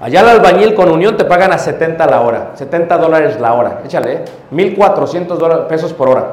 Allá 0.00 0.20
el 0.20 0.28
albañil 0.28 0.74
con 0.74 0.90
unión 0.90 1.16
te 1.16 1.24
pagan 1.24 1.52
a 1.52 1.58
70 1.58 2.06
la 2.06 2.20
hora, 2.20 2.50
70 2.54 2.98
dólares 2.98 3.40
la 3.40 3.54
hora. 3.54 3.80
Échale, 3.84 4.12
¿eh? 4.12 4.24
1400 4.50 5.38
dólares, 5.38 5.64
pesos 5.68 5.94
por 5.94 6.10
hora. 6.10 6.26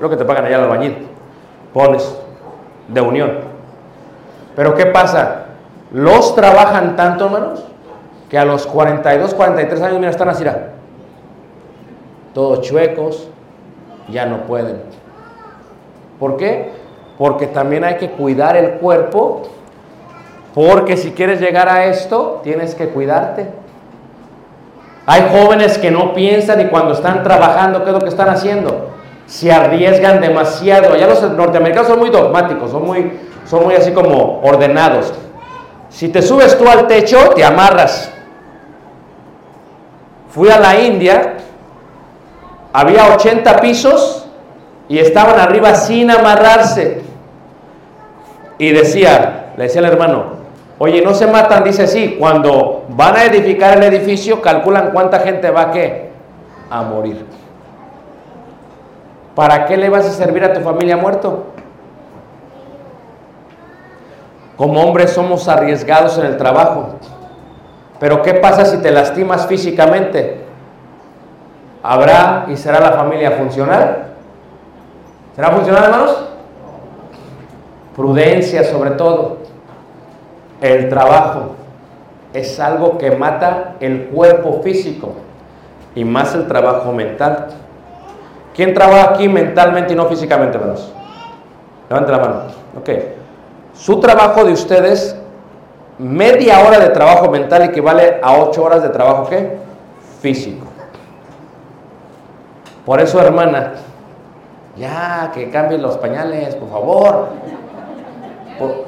Lo 0.00 0.08
que 0.08 0.16
te 0.16 0.24
pagan 0.24 0.44
allá 0.44 0.56
el 0.56 0.62
albañil. 0.62 1.08
Pones 1.74 2.16
de 2.88 3.00
unión. 3.00 3.38
Pero 4.56 4.74
¿qué 4.74 4.86
pasa? 4.86 5.44
Los 5.92 6.34
trabajan 6.34 6.96
tanto, 6.96 7.26
hermanos, 7.26 7.64
que 8.28 8.38
a 8.38 8.44
los 8.44 8.66
42, 8.66 9.34
43 9.34 9.82
años, 9.82 9.98
mira, 9.98 10.10
están 10.10 10.28
así, 10.28 10.44
todos 12.34 12.60
chuecos, 12.62 13.28
ya 14.08 14.26
no 14.26 14.42
pueden. 14.42 14.82
¿Por 16.18 16.36
qué? 16.36 16.72
Porque 17.16 17.46
también 17.46 17.84
hay 17.84 17.96
que 17.96 18.10
cuidar 18.10 18.56
el 18.56 18.72
cuerpo, 18.72 19.42
porque 20.54 20.96
si 20.96 21.12
quieres 21.12 21.40
llegar 21.40 21.68
a 21.68 21.84
esto, 21.86 22.40
tienes 22.42 22.74
que 22.74 22.88
cuidarte. 22.88 23.46
Hay 25.06 25.28
jóvenes 25.30 25.78
que 25.78 25.90
no 25.90 26.12
piensan 26.12 26.60
y 26.60 26.66
cuando 26.66 26.92
están 26.92 27.22
trabajando, 27.22 27.82
¿qué 27.82 27.90
es 27.90 27.94
lo 27.94 28.00
que 28.00 28.08
están 28.08 28.28
haciendo? 28.28 28.90
Se 29.28 29.52
arriesgan 29.52 30.20
demasiado. 30.20 30.94
Allá 30.94 31.06
los 31.06 31.22
norteamericanos 31.22 31.88
son 31.88 32.00
muy 32.00 32.10
dogmáticos, 32.10 32.70
son 32.70 32.84
muy, 32.84 33.12
son 33.46 33.64
muy 33.64 33.74
así 33.74 33.92
como 33.92 34.40
ordenados. 34.42 35.12
Si 35.90 36.08
te 36.08 36.22
subes 36.22 36.58
tú 36.58 36.68
al 36.68 36.86
techo, 36.86 37.30
te 37.36 37.44
amarras. 37.44 38.12
Fui 40.30 40.48
a 40.50 40.58
la 40.58 40.80
India, 40.80 41.34
había 42.72 43.14
80 43.14 43.60
pisos 43.60 44.26
y 44.88 44.98
estaban 44.98 45.38
arriba 45.38 45.74
sin 45.74 46.10
amarrarse. 46.10 47.02
Y 48.58 48.72
decía, 48.72 49.52
le 49.56 49.64
decía 49.64 49.80
al 49.80 49.92
hermano, 49.92 50.24
oye, 50.78 51.02
no 51.02 51.14
se 51.14 51.26
matan, 51.26 51.64
dice 51.64 51.86
sí, 51.86 52.16
cuando 52.18 52.86
van 52.88 53.16
a 53.16 53.24
edificar 53.24 53.76
el 53.76 53.94
edificio, 53.94 54.40
calculan 54.40 54.90
cuánta 54.92 55.20
gente 55.20 55.50
va 55.50 55.70
qué? 55.70 56.10
A 56.70 56.82
morir. 56.82 57.37
¿Para 59.38 59.66
qué 59.66 59.76
le 59.76 59.88
vas 59.88 60.04
a 60.04 60.10
servir 60.10 60.42
a 60.42 60.52
tu 60.52 60.58
familia 60.62 60.96
muerto? 60.96 61.44
Como 64.56 64.82
hombres 64.82 65.12
somos 65.12 65.46
arriesgados 65.46 66.18
en 66.18 66.26
el 66.26 66.36
trabajo. 66.36 66.96
Pero 68.00 68.20
¿qué 68.22 68.34
pasa 68.34 68.64
si 68.64 68.78
te 68.78 68.90
lastimas 68.90 69.46
físicamente? 69.46 70.40
¿Habrá 71.84 72.46
y 72.48 72.56
será 72.56 72.80
la 72.80 72.90
familia 72.90 73.30
funcional? 73.30 74.08
¿Será 75.36 75.52
funcional, 75.52 75.84
hermanos? 75.84 76.24
Prudencia 77.94 78.64
sobre 78.64 78.90
todo. 78.90 79.36
El 80.60 80.88
trabajo 80.88 81.54
es 82.32 82.58
algo 82.58 82.98
que 82.98 83.12
mata 83.12 83.76
el 83.78 84.06
cuerpo 84.08 84.62
físico 84.64 85.12
y 85.94 86.04
más 86.04 86.34
el 86.34 86.48
trabajo 86.48 86.90
mental. 86.90 87.46
¿Quién 88.58 88.74
trabaja 88.74 89.10
aquí 89.10 89.28
mentalmente 89.28 89.92
y 89.92 89.96
no 89.96 90.06
físicamente, 90.06 90.58
hermanos? 90.58 90.92
Levante 91.88 92.10
la 92.10 92.18
mano. 92.18 92.34
Ok. 92.76 92.90
Su 93.72 94.00
trabajo 94.00 94.44
de 94.44 94.52
ustedes, 94.52 95.16
media 95.96 96.58
hora 96.66 96.80
de 96.80 96.88
trabajo 96.88 97.30
mental 97.30 97.62
equivale 97.62 98.18
a 98.20 98.36
ocho 98.36 98.64
horas 98.64 98.82
de 98.82 98.88
trabajo 98.88 99.28
¿qué? 99.30 99.58
Físico. 100.20 100.66
Por 102.84 103.00
eso, 103.00 103.20
hermana, 103.22 103.74
ya 104.76 105.30
que 105.32 105.50
cambien 105.50 105.80
los 105.80 105.96
pañales, 105.96 106.56
por 106.56 106.68
favor. 106.68 107.28
Por... 108.58 108.86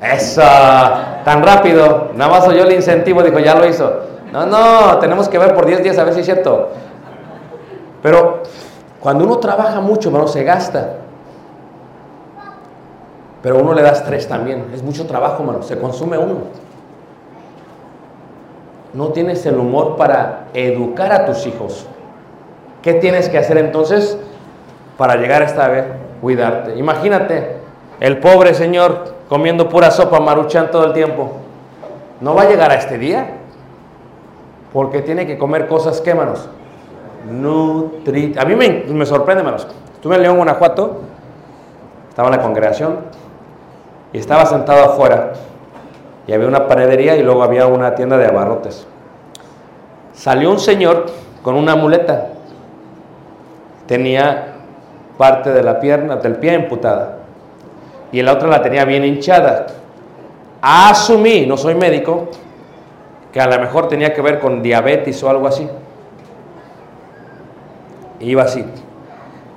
Eso, 0.00 0.40
tan 1.26 1.42
rápido. 1.42 2.08
Nada 2.14 2.30
más 2.30 2.48
oyó 2.48 2.62
el 2.62 2.72
incentivo, 2.72 3.22
dijo, 3.22 3.38
ya 3.38 3.54
lo 3.54 3.66
hizo. 3.66 4.00
No, 4.32 4.46
no, 4.46 4.96
tenemos 4.96 5.28
que 5.28 5.36
ver 5.36 5.54
por 5.54 5.66
10 5.66 5.82
días 5.82 5.98
a 5.98 6.04
ver 6.04 6.14
si 6.14 6.20
es 6.20 6.26
cierto. 6.26 6.70
Pero 8.00 8.44
cuando 9.00 9.24
uno 9.24 9.38
trabaja 9.38 9.80
mucho, 9.80 10.08
hermano, 10.08 10.26
se 10.26 10.42
gasta. 10.42 10.96
Pero 13.42 13.58
uno 13.58 13.72
le 13.72 13.82
da 13.82 13.90
estrés 13.90 14.26
también. 14.26 14.66
Es 14.74 14.82
mucho 14.82 15.06
trabajo, 15.06 15.42
hermano. 15.42 15.62
Se 15.62 15.78
consume 15.78 16.18
uno. 16.18 16.38
No 18.92 19.08
tienes 19.08 19.46
el 19.46 19.58
humor 19.58 19.96
para 19.96 20.46
educar 20.54 21.12
a 21.12 21.26
tus 21.26 21.46
hijos. 21.46 21.86
¿Qué 22.82 22.94
tienes 22.94 23.28
que 23.28 23.38
hacer 23.38 23.58
entonces 23.58 24.18
para 24.96 25.16
llegar 25.16 25.42
a 25.42 25.44
esta 25.44 25.68
vez? 25.68 25.84
Cuidarte. 26.20 26.76
Imagínate, 26.76 27.58
el 28.00 28.18
pobre 28.18 28.54
señor 28.54 29.14
comiendo 29.28 29.68
pura 29.68 29.90
sopa 29.92 30.18
maruchan 30.18 30.70
todo 30.70 30.86
el 30.86 30.92
tiempo. 30.92 31.32
No 32.20 32.34
va 32.34 32.42
a 32.42 32.48
llegar 32.48 32.72
a 32.72 32.74
este 32.74 32.98
día. 32.98 33.34
Porque 34.72 35.00
tiene 35.00 35.26
que 35.26 35.38
comer 35.38 35.66
cosas, 35.66 36.00
¿qué, 36.00 36.14
manos? 37.28 37.92
Nutri... 37.92 38.34
A 38.38 38.44
mí 38.44 38.54
me, 38.54 39.06
sorprende. 39.06 39.44
Estuve 39.94 40.16
en 40.16 40.22
León, 40.22 40.36
Guanajuato. 40.36 41.00
Estaba 42.08 42.28
en 42.28 42.36
la 42.36 42.42
congregación 42.42 42.98
y 44.12 44.18
estaba 44.18 44.46
sentado 44.46 44.84
afuera 44.84 45.34
y 46.26 46.32
había 46.32 46.48
una 46.48 46.66
panadería 46.66 47.16
y 47.16 47.22
luego 47.22 47.42
había 47.42 47.66
una 47.66 47.94
tienda 47.94 48.18
de 48.18 48.26
abarrotes. 48.26 48.86
Salió 50.12 50.50
un 50.50 50.58
señor 50.58 51.06
con 51.42 51.54
una 51.54 51.76
muleta. 51.76 52.28
Tenía 53.86 54.54
parte 55.16 55.52
de 55.52 55.62
la 55.62 55.80
pierna, 55.80 56.16
del 56.16 56.36
pie 56.36 56.56
amputada. 56.56 57.18
Y 58.12 58.20
la 58.22 58.32
otra 58.32 58.48
la 58.48 58.62
tenía 58.62 58.84
bien 58.84 59.04
hinchada. 59.04 59.66
Asumí, 60.60 61.46
no 61.46 61.56
soy 61.56 61.74
médico, 61.74 62.28
que 63.32 63.40
a 63.40 63.46
lo 63.46 63.58
mejor 63.60 63.88
tenía 63.88 64.12
que 64.12 64.20
ver 64.20 64.40
con 64.40 64.60
diabetes 64.62 65.22
o 65.22 65.30
algo 65.30 65.46
así. 65.46 65.68
Iba 68.20 68.42
así. 68.42 68.64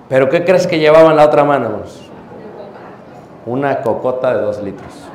Pero 0.10 0.30
¿qué 0.30 0.44
crees 0.44 0.68
que 0.68 0.80
llevaba 0.80 1.10
en 1.10 1.16
la 1.16 1.26
otra 1.26 1.44
mano? 1.44 1.66
hermanos? 1.66 2.02
Una 3.46 3.82
cocota 3.82 4.36
de 4.36 4.42
dos 4.42 4.62
litros. 4.62 5.08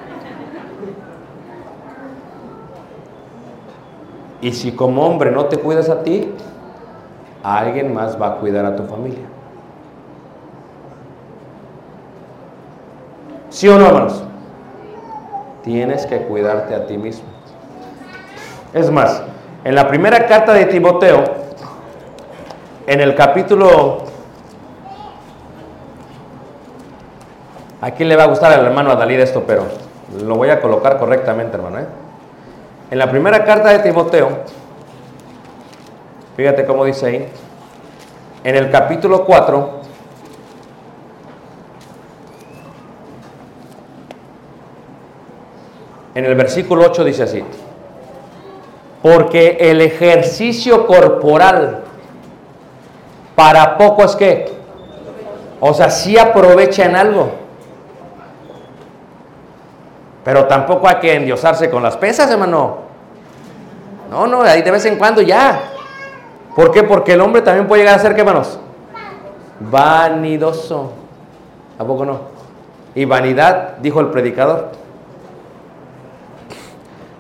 Y 4.41 4.53
si 4.53 4.73
como 4.73 5.07
hombre 5.07 5.31
no 5.31 5.47
te 5.47 5.59
cuidas 5.59 5.89
a 5.89 6.03
ti, 6.03 6.33
alguien 7.43 7.95
más 7.95 8.21
va 8.21 8.29
a 8.29 8.37
cuidar 8.37 8.65
a 8.65 8.77
tu 8.77 8.85
familia. 8.85 9.25
¿Sí 13.51 13.69
o 13.69 13.79
no, 13.79 13.87
hermanos? 13.87 14.23
Tienes 15.63 16.07
que 16.07 16.23
cuidarte 16.23 16.75
a 16.75 16.87
ti 16.87 16.99
mismo. 16.99 17.25
Es 18.75 18.91
más, 18.91 19.23
en 19.65 19.75
la 19.75 19.89
primera 19.89 20.27
carta 20.27 20.53
de 20.53 20.67
Timoteo, 20.67 21.25
en 22.87 23.01
el 23.01 23.15
capítulo... 23.15 24.05
Aquí 27.81 28.05
le 28.05 28.17
va 28.17 28.25
a 28.25 28.27
gustar 28.27 28.53
al 28.53 28.65
hermano 28.65 28.91
Adalid 28.91 29.21
esto, 29.21 29.45
pero 29.47 29.67
lo 30.25 30.35
voy 30.37 30.49
a 30.49 30.61
colocar 30.61 30.99
correctamente, 30.99 31.57
hermano. 31.57 31.81
¿eh? 31.81 31.87
En 32.91 32.99
la 32.99 33.11
primera 33.11 33.45
carta 33.45 33.69
de 33.71 33.81
Timoteo, 33.81 34.29
fíjate 36.37 36.65
cómo 36.65 36.85
dice 36.85 37.07
ahí, 37.07 37.29
en 38.45 38.57
el 38.57 38.71
capítulo 38.71 39.25
4, 39.25 39.81
en 46.15 46.25
el 46.25 46.35
versículo 46.35 46.87
8 46.87 47.05
dice 47.05 47.25
así, 47.25 47.45
porque 49.03 49.59
el 49.61 49.81
ejercicio 49.83 50.87
corporal 50.87 51.86
para 53.37 53.79
poco 53.79 54.03
es 54.03 54.17
que, 54.17 54.53
o 55.61 55.73
sea, 55.73 55.91
sí 55.91 56.19
aprovecha 56.19 56.87
en 56.87 56.97
algo, 56.97 57.31
pero 60.25 60.47
tampoco 60.47 60.89
hay 60.89 60.97
que 60.97 61.15
endiosarse 61.15 61.71
con 61.71 61.85
las 61.85 61.97
pesas, 61.97 62.29
hermano. 62.29 62.79
No, 64.11 64.27
no, 64.27 64.43
ahí 64.43 64.63
de 64.63 64.71
vez 64.73 64.85
en 64.87 64.97
cuando 64.97 65.23
ya. 65.23 65.61
¿Por 66.57 66.73
qué? 66.73 66.83
Porque 66.83 67.13
el 67.13 67.21
hombre 67.21 67.43
también 67.43 67.69
puede 67.69 67.83
llegar 67.83 67.97
a 67.97 68.03
ser, 68.03 68.15
¿qué, 68.15 68.23
hermanos? 68.23 68.59
Vanidoso. 69.61 70.93
¿A 71.79 71.85
poco 71.85 72.05
no? 72.05 72.21
Y 72.95 73.05
vanidad, 73.05 73.77
dijo 73.79 74.01
el 74.01 74.09
predicador. 74.09 74.71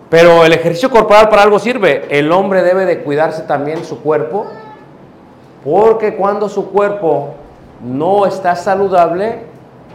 Pero 0.09 0.45
el 0.45 0.53
ejercicio 0.53 0.91
corporal 0.91 1.29
para 1.29 1.43
algo 1.43 1.59
sirve. 1.59 2.07
El 2.09 2.33
hombre 2.33 2.63
debe 2.63 2.87
de 2.87 3.03
cuidarse 3.03 3.43
también 3.43 3.85
su 3.85 4.01
cuerpo, 4.01 4.47
porque 5.67 6.15
cuando 6.15 6.49
su 6.49 6.71
cuerpo 6.71 7.35
no 7.83 8.25
está 8.25 8.55
saludable, 8.55 9.41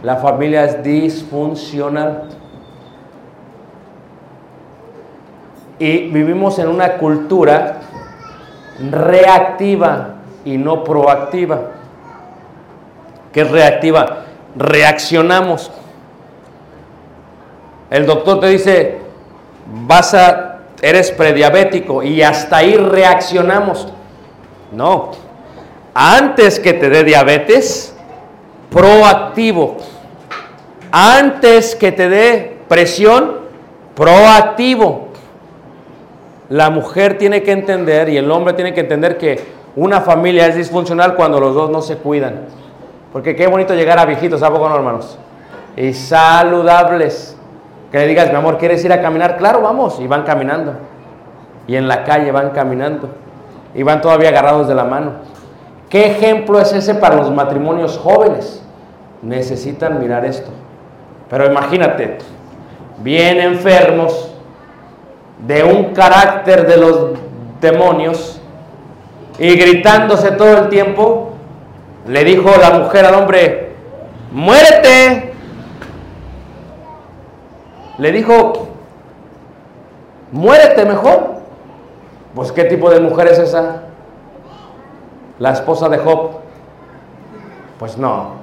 la 0.02 0.16
familia 0.16 0.64
es 0.64 0.82
disfuncional. 0.82 2.28
Y 5.78 6.10
vivimos 6.10 6.58
en 6.58 6.68
una 6.68 6.98
cultura 6.98 7.78
reactiva 8.90 10.16
y 10.44 10.58
no 10.58 10.84
proactiva. 10.84 11.58
¿Qué 13.32 13.40
es 13.40 13.50
reactiva? 13.50 14.24
Reaccionamos. 14.54 15.70
El 17.88 18.04
doctor 18.04 18.40
te 18.40 18.48
dice, 18.48 19.00
vas 19.86 20.12
a, 20.12 20.58
eres 20.82 21.10
prediabético 21.12 22.02
y 22.02 22.20
hasta 22.20 22.58
ahí 22.58 22.76
reaccionamos. 22.76 23.88
No. 24.70 25.21
Antes 25.94 26.58
que 26.58 26.72
te 26.72 26.88
dé 26.88 27.04
diabetes, 27.04 27.94
proactivo. 28.70 29.76
Antes 30.90 31.74
que 31.74 31.92
te 31.92 32.08
dé 32.08 32.58
presión, 32.68 33.36
proactivo. 33.94 35.08
La 36.48 36.70
mujer 36.70 37.18
tiene 37.18 37.42
que 37.42 37.52
entender 37.52 38.08
y 38.08 38.16
el 38.16 38.30
hombre 38.30 38.54
tiene 38.54 38.74
que 38.74 38.80
entender 38.80 39.18
que 39.18 39.40
una 39.76 40.00
familia 40.00 40.46
es 40.46 40.56
disfuncional 40.56 41.14
cuando 41.14 41.40
los 41.40 41.54
dos 41.54 41.70
no 41.70 41.82
se 41.82 41.96
cuidan. 41.96 42.46
Porque 43.12 43.36
qué 43.36 43.46
bonito 43.46 43.74
llegar 43.74 43.98
a 43.98 44.06
viejitos, 44.06 44.42
¿a 44.42 44.50
poco 44.50 44.68
no, 44.68 44.76
hermanos? 44.76 45.18
Y 45.76 45.92
saludables. 45.92 47.36
Que 47.90 47.98
le 47.98 48.06
digas, 48.06 48.30
mi 48.30 48.36
amor, 48.36 48.56
¿quieres 48.56 48.82
ir 48.84 48.92
a 48.92 49.02
caminar? 49.02 49.36
Claro, 49.36 49.60
vamos. 49.60 50.00
Y 50.00 50.06
van 50.06 50.22
caminando. 50.22 50.74
Y 51.66 51.76
en 51.76 51.88
la 51.88 52.04
calle 52.04 52.32
van 52.32 52.50
caminando. 52.50 53.10
Y 53.74 53.82
van 53.82 54.00
todavía 54.00 54.30
agarrados 54.30 54.66
de 54.68 54.74
la 54.74 54.84
mano. 54.84 55.12
¿Qué 55.92 56.06
ejemplo 56.06 56.58
es 56.58 56.72
ese 56.72 56.94
para 56.94 57.16
los 57.16 57.30
matrimonios 57.30 57.98
jóvenes? 57.98 58.62
Necesitan 59.20 60.00
mirar 60.00 60.24
esto. 60.24 60.50
Pero 61.28 61.44
imagínate, 61.44 62.16
bien 63.02 63.38
enfermos, 63.38 64.32
de 65.46 65.62
un 65.62 65.92
carácter 65.92 66.66
de 66.66 66.78
los 66.78 67.10
demonios, 67.60 68.40
y 69.38 69.54
gritándose 69.54 70.30
todo 70.30 70.56
el 70.60 70.68
tiempo, 70.70 71.32
le 72.08 72.24
dijo 72.24 72.50
la 72.58 72.70
mujer 72.70 73.04
al 73.04 73.14
hombre, 73.16 73.74
muérete. 74.30 75.34
Le 77.98 78.12
dijo, 78.12 78.68
muérete 80.30 80.86
mejor. 80.86 81.34
Pues 82.34 82.50
¿qué 82.50 82.64
tipo 82.64 82.88
de 82.88 83.00
mujer 83.00 83.28
es 83.28 83.38
esa? 83.38 83.81
La 85.42 85.50
esposa 85.50 85.88
de 85.88 85.98
Job. 85.98 86.36
Pues 87.80 87.98
no. 87.98 88.34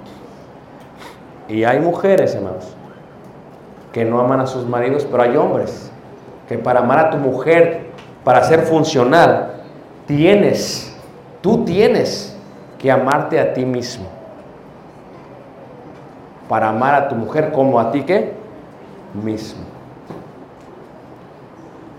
Y 1.48 1.64
hay 1.64 1.80
mujeres, 1.80 2.36
hermanos, 2.36 2.76
que 3.94 4.04
no 4.04 4.20
aman 4.20 4.42
a 4.42 4.48
sus 4.48 4.68
maridos, 4.68 5.08
pero 5.10 5.24
hay 5.24 5.38
hombres 5.38 5.90
que 6.50 6.58
para 6.58 6.82
amar 6.82 7.00
a 7.00 7.10
tu 7.10 7.16
mujer, 7.16 7.92
para 8.26 8.44
ser 8.44 8.64
funcional, 8.64 9.62
tienes, 10.08 10.94
tú 11.40 11.64
tienes 11.64 12.38
que 12.78 12.92
amarte 12.92 13.40
a 13.40 13.54
ti 13.54 13.64
mismo. 13.66 14.08
Para 16.50 16.68
amar 16.68 16.96
a 16.96 17.08
tu 17.08 17.16
mujer 17.16 17.54
como 17.54 17.80
a 17.80 17.92
ti 17.92 18.04
que 18.04 18.34
mismo. 19.14 19.62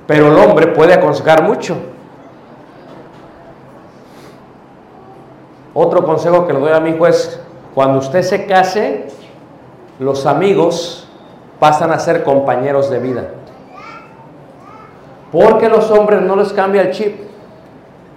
Pero 0.06 0.28
el 0.28 0.36
hombre 0.36 0.66
puede 0.66 0.92
aconsejar 0.92 1.42
mucho. 1.42 1.78
Otro 5.74 6.04
consejo 6.04 6.46
que 6.46 6.52
le 6.52 6.60
doy 6.60 6.72
a 6.72 6.80
mi 6.80 6.90
hijo 6.90 7.06
es, 7.06 7.40
cuando 7.74 7.98
usted 7.98 8.22
se 8.22 8.46
case, 8.46 9.06
los 9.98 10.26
amigos 10.26 11.08
pasan 11.58 11.92
a 11.92 11.98
ser 11.98 12.24
compañeros 12.24 12.90
de 12.90 12.98
vida. 12.98 13.28
Porque 15.30 15.68
los 15.68 15.90
hombres 15.90 16.22
no 16.22 16.34
les 16.36 16.52
cambia 16.52 16.82
el 16.82 16.90
chip. 16.90 17.20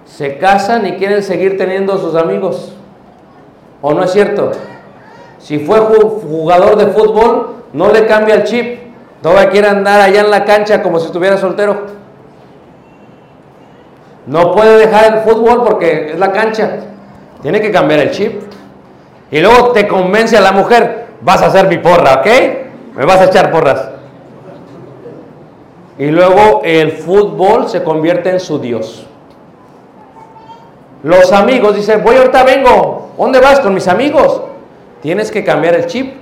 Se 0.04 0.38
casan 0.38 0.86
y 0.86 0.92
quieren 0.94 1.22
seguir 1.22 1.56
teniendo 1.56 1.96
sus 1.98 2.16
amigos. 2.16 2.74
¿O 3.80 3.94
no 3.94 4.02
es 4.02 4.12
cierto? 4.12 4.50
Si 5.38 5.60
fue 5.60 5.78
jugador 5.78 6.76
de 6.76 6.86
fútbol, 6.86 7.56
no 7.72 7.92
le 7.92 8.06
cambia 8.06 8.36
el 8.36 8.44
chip. 8.44 8.80
Todavía 9.22 9.50
quiere 9.50 9.68
andar 9.68 10.00
allá 10.00 10.22
en 10.22 10.30
la 10.30 10.44
cancha 10.44 10.82
como 10.82 10.98
si 10.98 11.06
estuviera 11.06 11.36
soltero. 11.36 11.82
No 14.26 14.52
puede 14.52 14.78
dejar 14.78 15.14
el 15.14 15.20
fútbol 15.20 15.64
porque 15.64 16.12
es 16.12 16.18
la 16.18 16.32
cancha. 16.32 16.78
Tiene 17.44 17.60
que 17.60 17.70
cambiar 17.70 18.00
el 18.00 18.10
chip. 18.10 18.40
Y 19.30 19.38
luego 19.40 19.72
te 19.72 19.86
convence 19.86 20.34
a 20.34 20.40
la 20.40 20.52
mujer, 20.52 21.08
vas 21.20 21.42
a 21.42 21.46
hacer 21.48 21.68
mi 21.68 21.76
porra, 21.76 22.14
¿ok? 22.14 22.26
Me 22.96 23.04
vas 23.04 23.20
a 23.20 23.26
echar 23.26 23.50
porras. 23.50 23.90
Y 25.98 26.06
luego 26.06 26.62
el 26.64 26.92
fútbol 26.92 27.68
se 27.68 27.82
convierte 27.82 28.30
en 28.30 28.40
su 28.40 28.58
Dios. 28.58 29.06
Los 31.02 31.32
amigos 31.32 31.76
dicen, 31.76 32.02
voy 32.02 32.16
ahorita 32.16 32.44
vengo. 32.44 33.10
¿Dónde 33.18 33.40
vas? 33.40 33.60
Con 33.60 33.74
mis 33.74 33.88
amigos. 33.88 34.40
Tienes 35.02 35.30
que 35.30 35.44
cambiar 35.44 35.74
el 35.74 35.84
chip. 35.84 36.14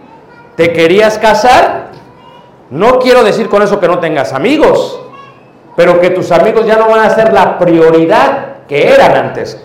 ¿Te 0.57 0.73
querías 0.73 1.19
casar? 1.19 1.93
No 2.69 2.99
quiero 2.99 3.23
decir 3.23 3.49
con 3.49 3.63
eso 3.63 3.79
que 3.79 3.87
no 3.87 4.01
tengas 4.01 4.33
amigos, 4.33 5.01
pero 5.77 6.01
que 6.01 6.11
tus 6.11 6.33
amigos 6.33 6.67
ya 6.67 6.79
no 6.79 6.89
van 6.89 7.07
a 7.07 7.11
ser 7.11 7.33
la 7.33 7.61
prioridad 7.61 8.67
que 8.67 8.89
eran 8.89 9.15
antes. 9.15 9.63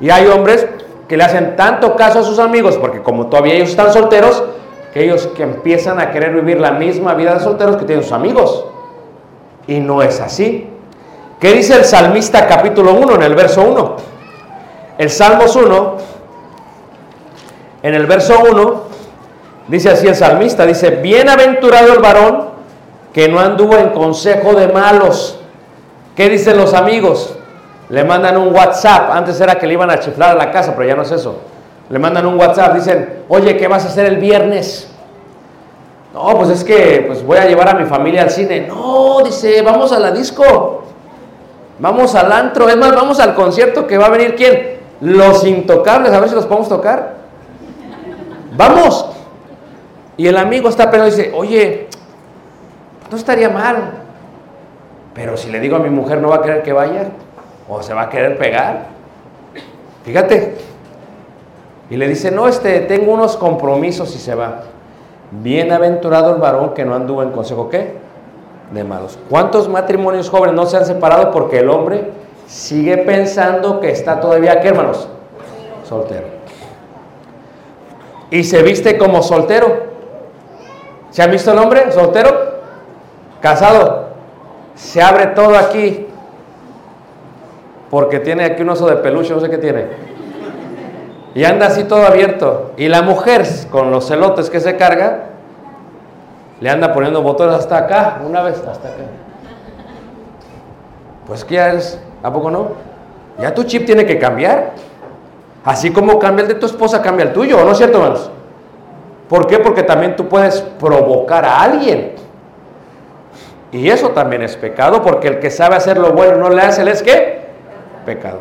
Y 0.00 0.10
hay 0.10 0.26
hombres 0.26 0.66
que 1.08 1.16
le 1.16 1.24
hacen 1.24 1.56
tanto 1.56 1.96
caso 1.96 2.20
a 2.20 2.22
sus 2.22 2.38
amigos, 2.38 2.76
porque 2.76 3.02
como 3.02 3.26
todavía 3.26 3.54
ellos 3.54 3.70
están 3.70 3.92
solteros, 3.92 4.44
que 4.92 5.04
ellos 5.04 5.28
que 5.28 5.42
empiezan 5.42 6.00
a 6.00 6.10
querer 6.10 6.32
vivir 6.34 6.60
la 6.60 6.72
misma 6.72 7.14
vida 7.14 7.34
de 7.34 7.40
solteros 7.40 7.76
que 7.76 7.84
tienen 7.84 8.04
sus 8.04 8.12
amigos. 8.12 8.64
Y 9.66 9.80
no 9.80 10.02
es 10.02 10.20
así. 10.20 10.68
¿Qué 11.40 11.52
dice 11.52 11.74
el 11.74 11.84
salmista 11.84 12.46
capítulo 12.46 12.94
1 12.94 13.14
en 13.16 13.22
el 13.22 13.34
verso 13.34 13.62
1? 13.62 13.96
El 14.98 15.10
Salmos 15.10 15.54
1 15.54 15.96
en 17.82 17.94
el 17.94 18.06
verso 18.06 18.40
1, 18.50 18.82
dice 19.68 19.90
así 19.90 20.08
el 20.08 20.16
salmista, 20.16 20.66
dice, 20.66 20.90
bienaventurado 20.90 21.92
el 21.92 22.00
varón 22.00 22.48
que 23.12 23.28
no 23.28 23.38
anduvo 23.38 23.76
en 23.76 23.90
consejo 23.90 24.54
de 24.54 24.68
malos. 24.68 25.38
¿Qué 26.16 26.28
dicen 26.28 26.56
los 26.56 26.74
amigos? 26.74 27.36
Le 27.90 28.04
mandan 28.04 28.36
un 28.36 28.54
WhatsApp, 28.54 29.10
antes 29.12 29.40
era 29.40 29.58
que 29.58 29.66
le 29.66 29.72
iban 29.72 29.90
a 29.90 29.98
chiflar 29.98 30.32
a 30.32 30.34
la 30.34 30.50
casa, 30.50 30.74
pero 30.76 30.88
ya 30.88 30.94
no 30.94 31.02
es 31.02 31.10
eso. 31.10 31.38
Le 31.88 31.98
mandan 31.98 32.26
un 32.26 32.38
WhatsApp, 32.38 32.74
dicen, 32.74 33.22
oye, 33.28 33.56
¿qué 33.56 33.66
vas 33.66 33.84
a 33.84 33.88
hacer 33.88 34.04
el 34.06 34.18
viernes? 34.18 34.90
No, 36.12 36.36
pues 36.36 36.50
es 36.50 36.64
que 36.64 37.04
pues 37.06 37.24
voy 37.24 37.38
a 37.38 37.46
llevar 37.46 37.68
a 37.68 37.74
mi 37.74 37.84
familia 37.84 38.22
al 38.22 38.30
cine. 38.30 38.66
No, 38.66 39.20
dice, 39.24 39.62
vamos 39.62 39.92
a 39.92 39.98
la 39.98 40.10
disco. 40.10 40.82
Vamos 41.78 42.14
al 42.14 42.32
antro. 42.32 42.68
Es 42.68 42.76
más, 42.76 42.94
vamos 42.94 43.20
al 43.20 43.34
concierto 43.34 43.86
que 43.86 43.98
va 43.98 44.06
a 44.06 44.10
venir 44.10 44.34
quién? 44.34 44.78
Los 45.00 45.44
intocables. 45.44 46.12
A 46.12 46.20
ver 46.20 46.28
si 46.28 46.34
los 46.34 46.46
podemos 46.46 46.68
tocar. 46.68 47.14
Vamos. 48.56 49.06
Y 50.16 50.26
el 50.26 50.36
amigo 50.36 50.68
está 50.68 50.90
pensando 50.90 51.14
dice, 51.14 51.32
oye, 51.34 51.88
no 53.10 53.16
estaría 53.16 53.48
mal. 53.48 53.92
Pero 55.14 55.36
si 55.36 55.50
le 55.50 55.60
digo 55.60 55.76
a 55.76 55.78
mi 55.78 55.90
mujer, 55.90 56.20
¿no 56.20 56.28
va 56.28 56.36
a 56.36 56.42
querer 56.42 56.62
que 56.62 56.72
vaya? 56.72 57.10
¿O 57.68 57.82
se 57.82 57.92
va 57.92 58.02
a 58.02 58.08
querer 58.08 58.38
pegar? 58.38 58.86
Fíjate. 60.04 60.56
Y 61.90 61.96
le 61.96 62.08
dice, 62.08 62.30
no, 62.30 62.48
este, 62.48 62.80
tengo 62.80 63.12
unos 63.12 63.36
compromisos 63.36 64.14
y 64.14 64.18
se 64.18 64.34
va. 64.34 64.62
Bienaventurado 65.30 66.34
el 66.34 66.40
varón 66.40 66.74
que 66.74 66.84
no 66.84 66.94
anduvo 66.94 67.22
en 67.22 67.30
consejo, 67.30 67.68
¿qué? 67.68 67.94
De 68.72 68.84
malos. 68.84 69.18
¿Cuántos 69.28 69.68
matrimonios 69.68 70.30
jóvenes 70.30 70.54
no 70.54 70.66
se 70.66 70.76
han 70.76 70.86
separado 70.86 71.30
porque 71.30 71.60
el 71.60 71.70
hombre 71.70 72.10
sigue 72.46 72.98
pensando 72.98 73.80
que 73.80 73.90
está 73.90 74.20
todavía, 74.20 74.60
¿qué 74.60 74.68
hermanos? 74.68 75.08
Soltero. 75.84 76.26
Y 78.30 78.44
se 78.44 78.62
viste 78.62 78.98
como 78.98 79.22
soltero. 79.22 79.88
¿Se 81.10 81.22
ha 81.22 81.26
visto 81.26 81.52
el 81.52 81.58
hombre 81.58 81.92
soltero? 81.92 82.30
Casado. 83.40 84.08
Se 84.74 85.00
abre 85.02 85.28
todo 85.28 85.56
aquí. 85.56 86.07
Porque 87.90 88.20
tiene 88.20 88.44
aquí 88.44 88.62
un 88.62 88.70
oso 88.70 88.86
de 88.86 88.96
peluche, 88.96 89.32
no 89.32 89.40
sé 89.40 89.48
qué 89.48 89.58
tiene. 89.58 89.86
Y 91.34 91.44
anda 91.44 91.66
así 91.66 91.84
todo 91.84 92.06
abierto. 92.06 92.72
Y 92.76 92.88
la 92.88 93.02
mujer, 93.02 93.46
con 93.70 93.90
los 93.90 94.08
celotes 94.08 94.50
que 94.50 94.60
se 94.60 94.76
carga, 94.76 95.26
le 96.60 96.70
anda 96.70 96.92
poniendo 96.92 97.22
botones 97.22 97.54
hasta 97.54 97.78
acá, 97.78 98.20
una 98.26 98.42
vez 98.42 98.58
hasta 98.58 98.88
acá. 98.88 99.04
Pues 101.26 101.46
ya 101.46 101.68
eres, 101.68 102.00
¿a 102.22 102.32
poco 102.32 102.50
no? 102.50 102.68
Ya 103.38 103.54
tu 103.54 103.62
chip 103.64 103.86
tiene 103.86 104.04
que 104.04 104.18
cambiar. 104.18 104.72
Así 105.64 105.90
como 105.90 106.18
cambia 106.18 106.42
el 106.42 106.48
de 106.48 106.54
tu 106.54 106.66
esposa, 106.66 107.02
cambia 107.02 107.26
el 107.26 107.32
tuyo, 107.32 107.62
¿no 107.64 107.72
es 107.72 107.78
cierto, 107.78 107.98
hermanos? 107.98 108.30
¿Por 109.28 109.46
qué? 109.46 109.58
Porque 109.58 109.82
también 109.82 110.16
tú 110.16 110.28
puedes 110.28 110.60
provocar 110.60 111.44
a 111.44 111.60
alguien. 111.62 112.12
Y 113.70 113.90
eso 113.90 114.10
también 114.10 114.42
es 114.42 114.56
pecado, 114.56 115.02
porque 115.02 115.28
el 115.28 115.38
que 115.40 115.50
sabe 115.50 115.76
hacer 115.76 115.98
lo 115.98 116.12
bueno 116.12 116.38
no 116.38 116.48
le 116.48 116.62
hace, 116.62 116.82
¿el 116.82 116.88
es 116.88 117.02
qué? 117.02 117.37
Pecado. 118.08 118.38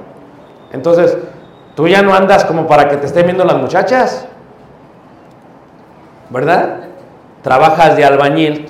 Entonces, 0.72 1.18
tú 1.76 1.90
ya 1.90 2.02
no 2.02 2.16
andas 2.16 2.46
como 2.46 2.68
para 2.68 2.88
que 2.88 2.96
te 2.96 3.08
estén 3.08 3.26
viendo 3.26 3.44
las 3.44 3.58
muchachas. 3.58 4.26
¿Verdad? 6.30 6.86
Trabajas 7.42 7.98
de 7.98 8.06
albañil, 8.06 8.70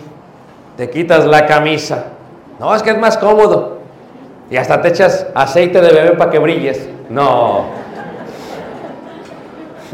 te 0.75 0.89
quitas 0.89 1.27
la 1.27 1.45
camisa. 1.45 2.05
No, 2.59 2.73
es 2.73 2.81
que 2.81 2.89
es 2.89 2.97
más 2.97 3.15
cómodo. 3.15 3.77
Y 4.49 4.57
hasta 4.57 4.81
te 4.81 4.87
echas 4.87 5.27
aceite 5.35 5.81
de 5.81 5.93
bebé 5.93 6.11
para 6.13 6.31
que 6.31 6.39
brilles. 6.39 6.89
No. 7.09 7.65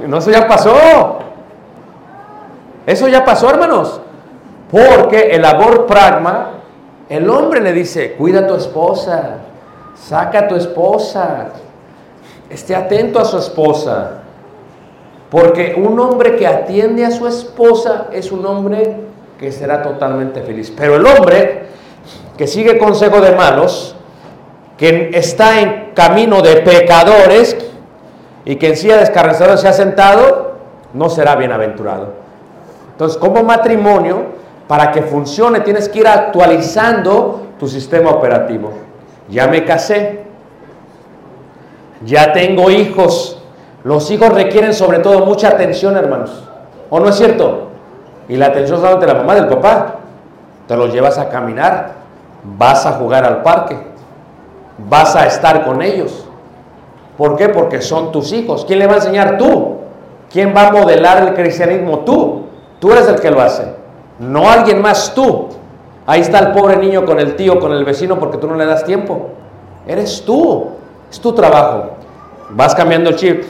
No, 0.07 0.17
eso 0.17 0.31
ya 0.31 0.47
pasó. 0.47 1.19
Eso 2.85 3.07
ya 3.07 3.23
pasó, 3.23 3.49
hermanos. 3.49 4.01
Porque 4.71 5.29
el 5.31 5.45
amor 5.45 5.85
pragma, 5.85 6.53
el 7.09 7.29
hombre 7.29 7.61
le 7.61 7.73
dice, 7.73 8.13
cuida 8.15 8.39
a 8.39 8.47
tu 8.47 8.55
esposa, 8.55 9.37
saca 9.95 10.39
a 10.39 10.47
tu 10.47 10.55
esposa, 10.55 11.49
esté 12.49 12.75
atento 12.75 13.19
a 13.19 13.25
su 13.25 13.37
esposa. 13.37 14.19
Porque 15.29 15.73
un 15.75 15.99
hombre 15.99 16.35
que 16.35 16.45
atiende 16.45 17.05
a 17.05 17.11
su 17.11 17.27
esposa 17.27 18.07
es 18.11 18.31
un 18.31 18.45
hombre 18.45 18.97
que 19.39 19.51
será 19.51 19.81
totalmente 19.81 20.41
feliz. 20.41 20.71
Pero 20.75 20.95
el 20.95 21.05
hombre 21.05 21.63
que 22.37 22.45
sigue 22.45 22.77
consejo 22.77 23.19
de 23.19 23.31
malos, 23.31 23.95
que 24.77 25.11
está 25.13 25.59
en 25.59 25.91
camino 25.93 26.41
de 26.41 26.57
pecadores 26.57 27.57
y 28.45 28.57
que 28.57 28.69
en 28.69 28.77
silla 28.77 28.97
de 28.97 29.03
escarnecedores 29.03 29.61
se 29.61 29.67
ha 29.67 29.73
sentado, 29.73 30.53
no 30.93 31.09
será 31.09 31.35
bienaventurado. 31.35 32.13
Entonces, 32.91 33.17
como 33.17 33.43
matrimonio, 33.43 34.25
para 34.67 34.91
que 34.91 35.01
funcione, 35.01 35.61
tienes 35.61 35.89
que 35.89 35.99
ir 35.99 36.07
actualizando 36.07 37.47
tu 37.59 37.67
sistema 37.67 38.11
operativo. 38.11 38.71
Ya 39.33 39.47
me 39.47 39.65
casé, 39.65 40.25
ya 42.05 42.33
tengo 42.33 42.69
hijos. 42.69 43.41
Los 43.83 44.11
hijos 44.11 44.29
requieren 44.29 44.75
sobre 44.75 44.99
todo 44.99 45.25
mucha 45.25 45.47
atención, 45.47 45.97
hermanos. 45.97 46.43
¿O 46.91 46.99
no 46.99 47.09
es 47.09 47.15
cierto? 47.15 47.69
Y 48.29 48.37
la 48.37 48.47
atención 48.47 48.85
es 48.85 48.99
de 48.99 49.07
la 49.07 49.15
mamá, 49.15 49.33
del 49.33 49.47
papá. 49.47 49.95
Te 50.67 50.77
los 50.77 50.93
llevas 50.93 51.17
a 51.17 51.29
caminar, 51.29 51.93
vas 52.43 52.85
a 52.85 52.91
jugar 52.93 53.25
al 53.25 53.41
parque, 53.41 53.75
vas 54.77 55.15
a 55.15 55.25
estar 55.25 55.65
con 55.65 55.81
ellos. 55.81 56.27
¿Por 57.17 57.35
qué? 57.35 57.49
Porque 57.49 57.81
son 57.81 58.11
tus 58.11 58.31
hijos. 58.33 58.65
¿Quién 58.65 58.77
le 58.77 58.85
va 58.85 58.93
a 58.93 58.97
enseñar 58.97 59.39
tú? 59.39 59.77
¿Quién 60.31 60.53
va 60.55 60.67
a 60.67 60.71
modelar 60.71 61.23
el 61.23 61.33
cristianismo? 61.33 61.99
Tú. 61.99 62.43
Tú 62.79 62.91
eres 62.91 63.07
el 63.07 63.19
que 63.19 63.31
lo 63.31 63.41
hace. 63.41 63.65
No 64.19 64.47
alguien 64.47 64.79
más 64.79 65.13
tú. 65.15 65.49
Ahí 66.05 66.21
está 66.21 66.39
el 66.39 66.51
pobre 66.51 66.77
niño 66.77 67.05
con 67.05 67.19
el 67.19 67.35
tío, 67.35 67.59
con 67.59 67.71
el 67.71 67.85
vecino, 67.85 68.19
porque 68.19 68.37
tú 68.37 68.47
no 68.47 68.55
le 68.55 68.65
das 68.65 68.83
tiempo. 68.83 69.29
Eres 69.87 70.23
tú. 70.25 70.69
Es 71.09 71.19
tu 71.19 71.33
trabajo. 71.33 71.91
Vas 72.49 72.75
cambiando 72.75 73.09
el 73.09 73.15
chip. 73.15 73.43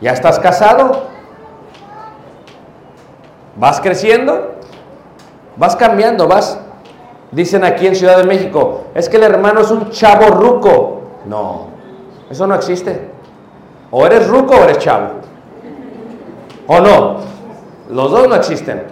Ya 0.00 0.12
estás 0.12 0.38
casado. 0.38 1.04
Vas 3.56 3.80
creciendo. 3.80 4.56
Vas 5.56 5.76
cambiando. 5.76 6.26
Vas. 6.26 6.58
Dicen 7.32 7.64
aquí 7.64 7.86
en 7.86 7.96
Ciudad 7.96 8.18
de 8.18 8.24
México, 8.24 8.84
es 8.94 9.08
que 9.08 9.16
el 9.16 9.24
hermano 9.24 9.60
es 9.60 9.70
un 9.70 9.90
chavo 9.90 10.28
ruco. 10.28 11.00
No, 11.26 11.66
eso 12.30 12.46
no 12.46 12.54
existe. 12.54 13.10
O 13.90 14.06
eres 14.06 14.28
ruco 14.28 14.54
o 14.54 14.64
eres 14.64 14.78
chavo. 14.78 15.08
¿O 16.66 16.80
no? 16.80 17.16
Los 17.90 18.10
dos 18.10 18.28
no 18.28 18.34
existen. 18.36 18.84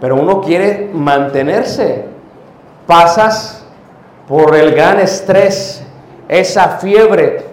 Pero 0.00 0.16
uno 0.16 0.40
quiere 0.40 0.90
mantenerse. 0.92 2.06
Pasas 2.90 3.62
por 4.26 4.56
el 4.56 4.74
gran 4.74 4.98
estrés, 4.98 5.80
esa 6.26 6.78
fiebre, 6.78 7.44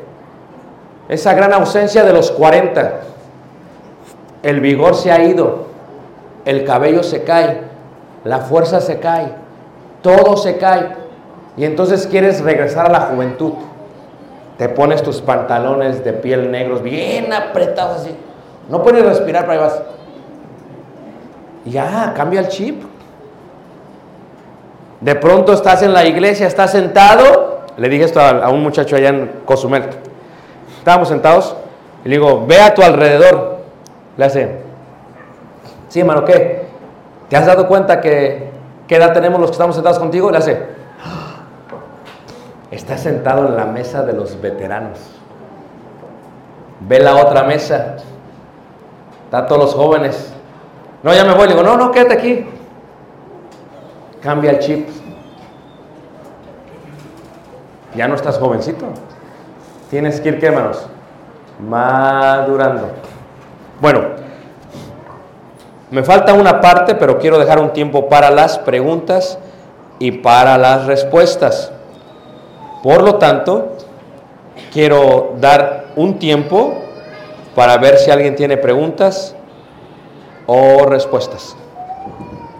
esa 1.09 1.35
gran 1.35 1.53
ausencia 1.53 2.03
de 2.03 2.11
los 2.11 2.31
40. 2.31 3.01
El 4.41 4.61
vigor 4.61 4.95
se 4.95 5.11
ha 5.11 5.23
ido, 5.23 5.67
el 6.43 6.65
cabello 6.65 7.03
se 7.03 7.23
cae, 7.23 7.61
la 8.23 8.39
fuerza 8.39 8.81
se 8.81 8.99
cae, 8.99 9.27
todo 10.01 10.37
se 10.37 10.57
cae. 10.57 10.95
Y 11.55 11.65
entonces 11.65 12.07
quieres 12.07 12.41
regresar 12.41 12.87
a 12.87 12.91
la 12.91 13.01
juventud. 13.01 13.53
Te 14.57 14.69
pones 14.69 15.03
tus 15.03 15.21
pantalones 15.21 16.03
de 16.03 16.13
piel 16.13 16.49
negros 16.49 16.81
bien 16.81 17.31
apretados 17.31 18.01
así. 18.01 18.15
No 18.69 18.81
puedes 18.81 19.05
respirar, 19.05 19.45
pero 19.45 19.53
ahí 19.53 19.59
vas. 19.59 19.81
Ya, 21.63 22.13
cambia 22.15 22.39
el 22.39 22.47
chip. 22.47 22.86
De 25.01 25.15
pronto 25.15 25.53
estás 25.53 25.83
en 25.83 25.93
la 25.93 26.05
iglesia, 26.05 26.47
estás 26.47 26.71
sentado. 26.71 27.61
Le 27.77 27.89
dije 27.89 28.05
esto 28.05 28.19
a, 28.19 28.49
un 28.49 28.63
muchacho 28.63 28.95
allá 28.95 29.09
en 29.09 29.31
Cozumel. 29.45 29.83
Estábamos 30.79 31.09
sentados 31.09 31.55
y 32.03 32.09
le 32.09 32.15
digo, 32.15 32.45
ve 32.47 32.59
a 32.59 32.73
tu 32.73 32.81
alrededor. 32.81 33.57
Le 34.17 34.25
hace, 34.25 34.57
sí, 35.89 35.99
hermano, 35.99 36.25
¿qué? 36.25 36.65
¿Te 37.29 37.37
has 37.37 37.45
dado 37.45 37.67
cuenta 37.67 38.01
que 38.01 38.49
qué 38.87 38.95
edad 38.95 39.13
tenemos 39.13 39.39
los 39.39 39.51
que 39.51 39.55
estamos 39.55 39.75
sentados 39.75 39.99
contigo? 39.99 40.31
Le 40.31 40.37
hace, 40.37 40.63
está 42.71 42.97
sentado 42.97 43.47
en 43.47 43.55
la 43.55 43.65
mesa 43.65 44.01
de 44.03 44.13
los 44.13 44.41
veteranos. 44.41 44.97
Ve 46.79 46.99
la 46.99 47.15
otra 47.15 47.43
mesa. 47.43 47.97
Están 49.25 49.45
todos 49.47 49.61
los 49.61 49.73
jóvenes. 49.75 50.33
No, 51.03 51.13
ya 51.13 51.23
me 51.23 51.33
voy. 51.33 51.47
Le 51.47 51.53
digo, 51.53 51.63
no, 51.63 51.77
no, 51.77 51.91
quédate 51.91 52.13
aquí. 52.13 52.45
Cambia 54.21 54.51
el 54.51 54.59
chip. 54.59 54.87
Ya 57.95 58.07
no 58.07 58.15
estás 58.15 58.37
jovencito. 58.37 58.85
Tienes 59.89 60.19
que 60.21 60.29
ir, 60.29 60.39
¿qué. 60.39 60.51
Madurando. 61.59 62.91
Bueno, 63.79 64.01
me 65.89 66.03
falta 66.03 66.33
una 66.33 66.59
parte, 66.59 66.95
pero 66.95 67.17
quiero 67.17 67.39
dejar 67.39 67.59
un 67.59 67.71
tiempo 67.73 68.09
para 68.09 68.29
las 68.29 68.59
preguntas 68.59 69.39
y 69.99 70.11
para 70.11 70.57
las 70.57 70.85
respuestas. 70.85 71.71
Por 72.83 73.03
lo 73.03 73.15
tanto, 73.15 73.73
quiero 74.71 75.35
dar 75.39 75.85
un 75.95 76.19
tiempo 76.19 76.73
para 77.55 77.77
ver 77.77 77.97
si 77.97 78.11
alguien 78.11 78.35
tiene 78.35 78.57
preguntas 78.57 79.35
o 80.45 80.85
respuestas. 80.85 81.55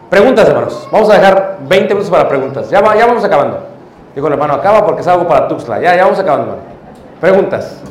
Preguntas, 0.10 0.48
hermanos. 0.48 0.88
Vamos 0.92 1.10
a 1.10 1.14
dejar 1.16 1.58
20 1.68 1.94
minutos 1.94 2.10
para 2.10 2.30
preguntas. 2.30 2.70
Ya, 2.70 2.82
va, 2.82 2.96
ya 2.96 3.06
vamos 3.06 3.24
acabando. 3.24 3.60
Digo, 4.16 4.28
hermano, 4.28 4.54
acaba 4.54 4.86
porque 4.86 5.02
es 5.02 5.08
algo 5.08 5.28
para 5.28 5.48
Tuxla. 5.48 5.80
Ya, 5.82 5.96
ya 5.96 6.04
vamos 6.04 6.20
acabando, 6.20 6.54
hermano. 6.54 6.64
Preguntas. 7.20 7.82